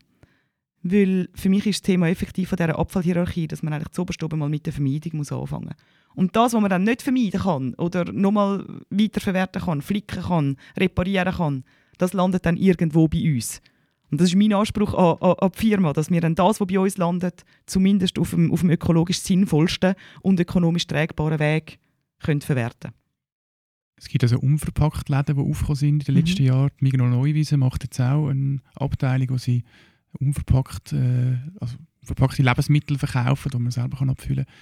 Weil 0.84 1.28
für 1.34 1.50
mich 1.50 1.66
ist 1.66 1.80
das 1.80 1.88
Thema 1.88 2.08
effektiv 2.08 2.50
von 2.50 2.56
dieser 2.56 2.78
Abfallhierarchie, 2.78 3.48
dass 3.48 3.64
man 3.64 3.74
eigentlich 3.74 3.90
zu 3.90 4.06
oben 4.24 4.40
mal 4.40 4.50
mit 4.50 4.66
der 4.66 4.74
Vermeidung 4.74 5.18
muss 5.18 5.32
anfangen 5.32 5.66
muss. 5.66 5.76
Und 6.16 6.36
das, 6.36 6.54
was 6.54 6.62
man 6.62 6.70
dann 6.70 6.84
nicht 6.84 7.02
vermeiden 7.02 7.42
kann 7.42 7.74
oder 7.76 8.12
nochmal 8.12 8.66
weiterverwerten 8.90 9.62
kann, 9.62 9.82
flicken 9.82 10.24
kann, 10.24 10.58
reparieren 10.78 11.34
kann, 11.34 11.64
das 11.98 12.14
landet 12.14 12.46
dann 12.46 12.58
irgendwo 12.58 13.08
bei 13.08 13.34
uns. 13.34 13.62
Und 14.10 14.22
das 14.22 14.30
ist 14.30 14.36
mein 14.36 14.54
Anspruch 14.54 14.94
an, 14.94 15.18
an, 15.20 15.36
an, 15.40 15.52
die 15.52 15.68
Firma, 15.68 15.94
dass 15.94 16.10
wir 16.10 16.22
dann 16.22 16.36
das, 16.36 16.62
was 16.62 16.68
bei 16.68 16.80
uns 16.80 16.98
landet, 16.98 17.44
zumindest 17.66 18.18
auf 18.18 18.30
dem, 18.30 18.52
auf 18.52 18.62
dem 18.62 18.70
ökologisch 18.70 19.20
sinnvollsten 19.20 19.96
und 20.22 20.40
ökonomisch 20.40 20.88
tragbaren 20.88 21.40
Weg 21.40 21.80
können 22.20 22.42
verwerten 22.42 22.94
Es 23.98 24.08
gibt 24.08 24.24
also 24.24 24.40
unverpackt 24.40 25.10
Läden, 25.10 25.36
die 25.36 25.42
aufgekommen 25.42 25.76
sind 25.76 26.08
in 26.08 26.14
den 26.14 26.16
mhm. 26.16 26.22
letzten 26.22 26.44
Jahren. 26.44 26.72
Die 26.80 26.86
Migros 26.86 27.10
Neuwiese 27.10 27.58
macht 27.58 27.84
jetzt 27.84 28.00
auch 28.00 28.30
eine 28.30 28.62
Abteilung, 28.76 29.32
wo 29.32 29.38
sie 29.38 29.64
unverpackt, 30.20 30.94
äh, 30.94 31.38
also 31.60 31.76
verpackte 32.04 32.44
Lebensmittel 32.44 32.98
verkaufen, 32.98 33.50
die 33.52 33.60
man 33.60 33.72
selber 33.72 33.98
kann 33.98 34.10
abfüllen 34.10 34.46
kann 34.46 34.54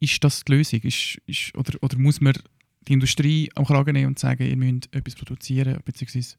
ist 0.00 0.22
das 0.24 0.44
die 0.44 0.52
Lösung? 0.52 0.80
Ist, 0.80 1.20
ist, 1.26 1.54
oder, 1.56 1.78
oder 1.82 1.98
muss 1.98 2.20
man 2.20 2.34
die 2.82 2.92
Industrie 2.92 3.50
am 3.54 3.64
Kragen 3.64 3.92
nehmen 3.92 4.08
und 4.08 4.18
sagen, 4.18 4.46
ihr 4.46 4.56
müsst 4.56 4.94
etwas 4.94 5.14
produzieren, 5.14 5.78
beziehungsweise 5.84 6.36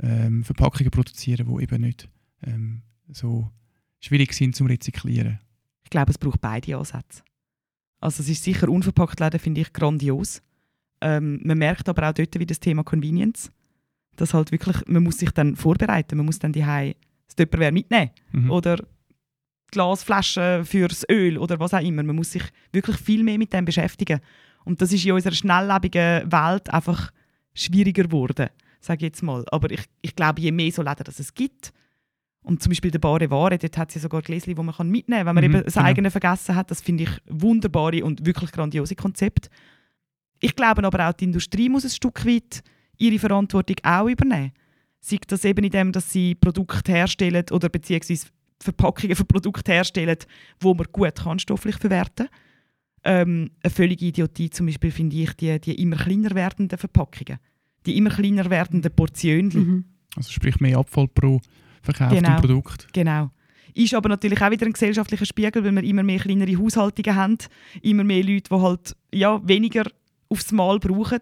ähm, 0.00 0.42
Verpackungen 0.44 0.90
produzieren, 0.90 1.46
die 1.46 1.62
eben 1.62 1.82
nicht 1.82 2.08
ähm, 2.42 2.82
so 3.10 3.50
schwierig 4.00 4.32
sind 4.32 4.56
zum 4.56 4.66
Rezyklieren? 4.66 5.38
Ich 5.84 5.90
glaube, 5.90 6.10
es 6.10 6.18
braucht 6.18 6.40
beide 6.40 6.76
Ansätze. 6.76 7.22
Also 8.00 8.22
es 8.22 8.28
ist 8.28 8.44
sicher 8.44 8.68
unverpackt 8.68 9.20
Läden, 9.20 9.40
finde 9.40 9.60
ich 9.60 9.72
grandios. 9.72 10.42
Ähm, 11.04 11.38
man 11.44 11.58
merkt 11.58 11.88
aber 11.88 12.08
auch 12.08 12.14
dort 12.14 12.38
wie 12.38 12.46
das 12.46 12.58
Thema 12.58 12.82
Convenience, 12.82 13.52
dass 14.16 14.32
halt 14.32 14.50
wirklich, 14.50 14.76
man 14.86 15.02
muss 15.02 15.18
sich 15.18 15.30
dann 15.30 15.54
vorbereiten, 15.54 16.16
man 16.16 16.26
muss 16.26 16.38
dann 16.38 16.52
die 16.52 16.62
das 16.62 17.36
Tupperware 17.36 17.72
mitnehmen 17.72 18.10
mhm. 18.32 18.50
oder 18.50 18.82
Glasflaschen 19.70 20.64
fürs 20.64 21.04
Öl 21.10 21.36
oder 21.36 21.60
was 21.60 21.74
auch 21.74 21.80
immer. 21.80 22.02
Man 22.02 22.16
muss 22.16 22.32
sich 22.32 22.44
wirklich 22.72 22.96
viel 22.96 23.22
mehr 23.22 23.38
mit 23.38 23.52
dem 23.52 23.64
beschäftigen. 23.64 24.20
Und 24.64 24.80
das 24.80 24.92
ist 24.92 25.04
in 25.04 25.12
unserer 25.12 25.34
schnelllebigen 25.34 26.32
Welt 26.32 26.72
einfach 26.72 27.10
schwieriger 27.54 28.04
geworden, 28.04 28.48
sage 28.80 28.98
ich 28.98 29.10
jetzt 29.12 29.22
mal. 29.22 29.44
Aber 29.50 29.70
ich, 29.70 29.82
ich 30.00 30.16
glaube, 30.16 30.40
je 30.40 30.52
mehr 30.52 30.72
so 30.72 30.82
Läden 30.82 31.04
es 31.06 31.34
gibt, 31.34 31.72
und 32.44 32.62
zum 32.62 32.70
Beispiel 32.70 32.90
der 32.90 32.98
Bare 32.98 33.30
Ware, 33.30 33.56
dort 33.56 33.78
hat 33.78 33.88
es 33.88 33.94
ja 33.94 34.00
sogar 34.02 34.20
Gläschen, 34.20 34.54
die 34.54 34.62
man 34.62 34.90
mitnehmen 34.90 35.24
kann, 35.24 35.26
wenn 35.26 35.34
man 35.34 35.44
mhm, 35.44 35.54
eben 35.54 35.64
das 35.64 35.74
genau. 35.74 35.86
eigene 35.86 36.10
vergessen 36.10 36.54
hat. 36.54 36.70
Das 36.70 36.82
finde 36.82 37.04
ich 37.04 37.10
wunderbare 37.26 38.04
und 38.04 38.26
wirklich 38.26 38.52
grandiose 38.52 38.94
Konzept. 38.94 39.48
Ich 40.40 40.56
glaube 40.56 40.84
aber 40.84 41.08
auch, 41.08 41.12
die 41.12 41.24
Industrie 41.24 41.68
muss 41.68 41.84
ein 41.84 41.90
Stück 41.90 42.24
weit 42.26 42.62
ihre 42.98 43.18
Verantwortung 43.18 43.76
auch 43.82 44.08
übernehmen. 44.08 44.52
Sei 45.00 45.18
das 45.26 45.44
eben 45.44 45.64
in 45.64 45.70
dem, 45.70 45.92
dass 45.92 46.12
sie 46.12 46.34
Produkte 46.34 46.92
herstellen 46.92 47.44
oder 47.50 47.68
beziehungsweise 47.68 48.26
Verpackungen 48.60 49.16
für 49.16 49.24
Produkte 49.24 49.72
herstellen, 49.72 50.18
wo 50.60 50.74
man 50.74 50.86
gut 50.92 51.16
kann, 51.16 51.38
stofflich 51.38 51.76
verwerten 51.76 52.28
ähm, 53.04 53.50
Eine 53.62 53.70
völlige 53.70 54.06
Idiotie 54.06 54.50
zum 54.50 54.66
Beispiel 54.66 54.90
finde 54.90 55.16
ich 55.16 55.32
die, 55.34 55.60
die 55.60 55.74
immer 55.74 55.96
kleiner 55.96 56.34
werdenden 56.34 56.78
Verpackungen. 56.78 57.38
Die 57.84 57.96
immer 57.96 58.10
kleiner 58.10 58.48
werdenden 58.48 58.94
Portionen. 58.94 59.48
Mhm. 59.52 59.84
Also 60.16 60.30
sprich 60.30 60.58
mehr 60.60 60.78
Abfall 60.78 61.08
pro 61.08 61.40
verkauftem 61.82 62.22
genau, 62.22 62.40
Produkt. 62.40 62.88
Genau. 62.92 63.30
Ist 63.74 63.92
aber 63.92 64.08
natürlich 64.08 64.40
auch 64.40 64.50
wieder 64.50 64.66
ein 64.66 64.72
gesellschaftlicher 64.72 65.26
Spiegel, 65.26 65.64
weil 65.64 65.72
wir 65.72 65.82
immer 65.82 66.02
mehr 66.02 66.20
kleinere 66.20 66.56
Haushaltungen 66.56 67.14
haben, 67.14 67.38
immer 67.82 68.04
mehr 68.04 68.22
Leute, 68.22 68.48
die 68.48 68.60
halt 68.60 68.96
ja, 69.12 69.46
weniger 69.46 69.84
aufs 70.34 70.52
Mal 70.52 70.78
brauchen. 70.78 71.20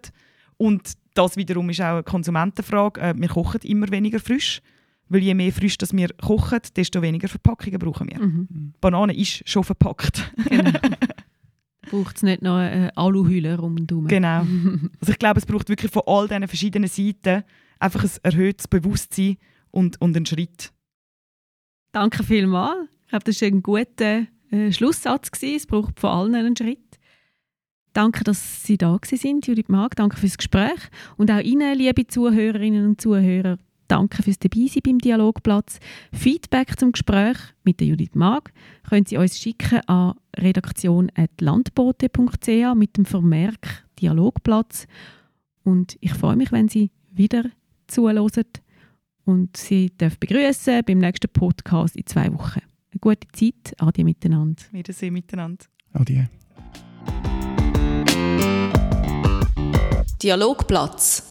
Und 0.57 0.92
das 1.14 1.37
wiederum 1.37 1.70
ist 1.70 1.81
auch 1.81 1.94
eine 1.94 2.03
Konsumentenfrage. 2.03 3.01
Äh, 3.01 3.14
wir 3.16 3.29
kochen 3.29 3.61
immer 3.62 3.90
weniger 3.90 4.18
frisch. 4.20 4.61
Weil 5.09 5.22
je 5.22 5.35
mehr 5.35 5.53
frisch 5.53 5.77
das 5.77 5.92
wir 5.92 6.09
kochen, 6.22 6.61
desto 6.75 7.03
weniger 7.03 7.29
Verpackungen 7.29 7.79
brauchen 7.79 8.09
wir. 8.09 8.18
Mhm. 8.18 8.72
Banane 8.81 9.14
ist 9.14 9.46
schon 9.48 9.62
verpackt. 9.62 10.33
Genau. 10.48 10.70
braucht 11.90 12.16
es 12.16 12.22
nicht 12.22 12.42
noch 12.42 12.57
eine 12.57 12.96
Aluhülle 12.96 13.59
rundherum. 13.59 14.09
Genau. 14.09 14.46
Also 15.01 15.12
ich 15.12 15.18
glaube, 15.18 15.38
es 15.38 15.46
braucht 15.46 15.68
wirklich 15.68 15.90
von 15.90 16.03
all 16.07 16.29
diesen 16.29 16.48
verschiedenen 16.48 16.88
Seiten 16.88 17.44
einfach 17.79 18.05
ein 18.05 18.11
erhöhtes 18.22 18.68
Bewusstsein 18.68 19.37
und, 19.70 20.01
und 20.01 20.16
einen 20.16 20.27
Schritt. 20.27 20.72
Danke 21.92 22.22
vielmals. 22.25 22.88
Ich 23.03 23.09
glaube, 23.09 23.25
das 23.25 23.42
war 23.42 23.48
ein 23.48 23.62
guter 23.62 24.27
äh, 24.51 24.72
Schlusssatz. 24.72 25.31
Gewesen. 25.31 25.57
Es 25.57 25.66
braucht 25.66 26.01
von 26.01 26.11
allen 26.11 26.35
einen 26.35 26.57
Schritt. 26.57 26.91
Danke, 27.92 28.24
dass 28.24 28.64
Sie 28.64 28.78
da 28.78 28.98
sind, 29.02 29.46
Judith 29.46 29.68
Mag. 29.68 29.96
Danke 29.96 30.16
fürs 30.16 30.38
Gespräch. 30.38 30.81
Und 31.16 31.31
auch 31.31 31.40
Ihnen, 31.40 31.76
liebe 31.76 32.07
Zuhörerinnen 32.07 32.87
und 32.87 33.00
Zuhörer, 33.00 33.59
Danke 33.92 34.22
fürs 34.22 34.38
Dabeisein 34.38 34.81
beim 34.83 34.98
Dialogplatz. 34.98 35.78
Feedback 36.14 36.78
zum 36.78 36.92
Gespräch 36.92 37.37
mit 37.62 37.78
der 37.78 37.88
Judith 37.88 38.14
Mag 38.14 38.50
können 38.88 39.05
Sie 39.05 39.18
uns 39.18 39.38
schicken 39.38 39.87
an 39.87 40.14
redaktion.landbote.ch 40.38 42.74
mit 42.74 42.96
dem 42.96 43.05
Vermerk 43.05 43.85
Dialogplatz. 44.00 44.87
Und 45.62 45.98
ich 46.00 46.14
freue 46.14 46.37
mich, 46.37 46.50
wenn 46.52 46.68
Sie 46.68 46.90
wieder 47.11 47.44
zuhören 47.87 48.31
und 49.26 49.59
Sie 49.59 49.90
dürfen 49.90 50.16
begrüßen 50.20 50.85
beim 50.87 50.98
nächsten 50.98 51.28
Podcast 51.28 51.94
in 51.94 52.07
zwei 52.07 52.33
Wochen. 52.33 52.62
Eine 52.92 52.98
gute 52.98 53.28
Zeit. 53.33 53.78
Adi 53.78 54.05
miteinander. 54.05 54.62
Wiedersehen 54.72 55.12
miteinander. 55.12 55.66
Adi. 55.92 56.24
Dialogplatz 60.22 61.22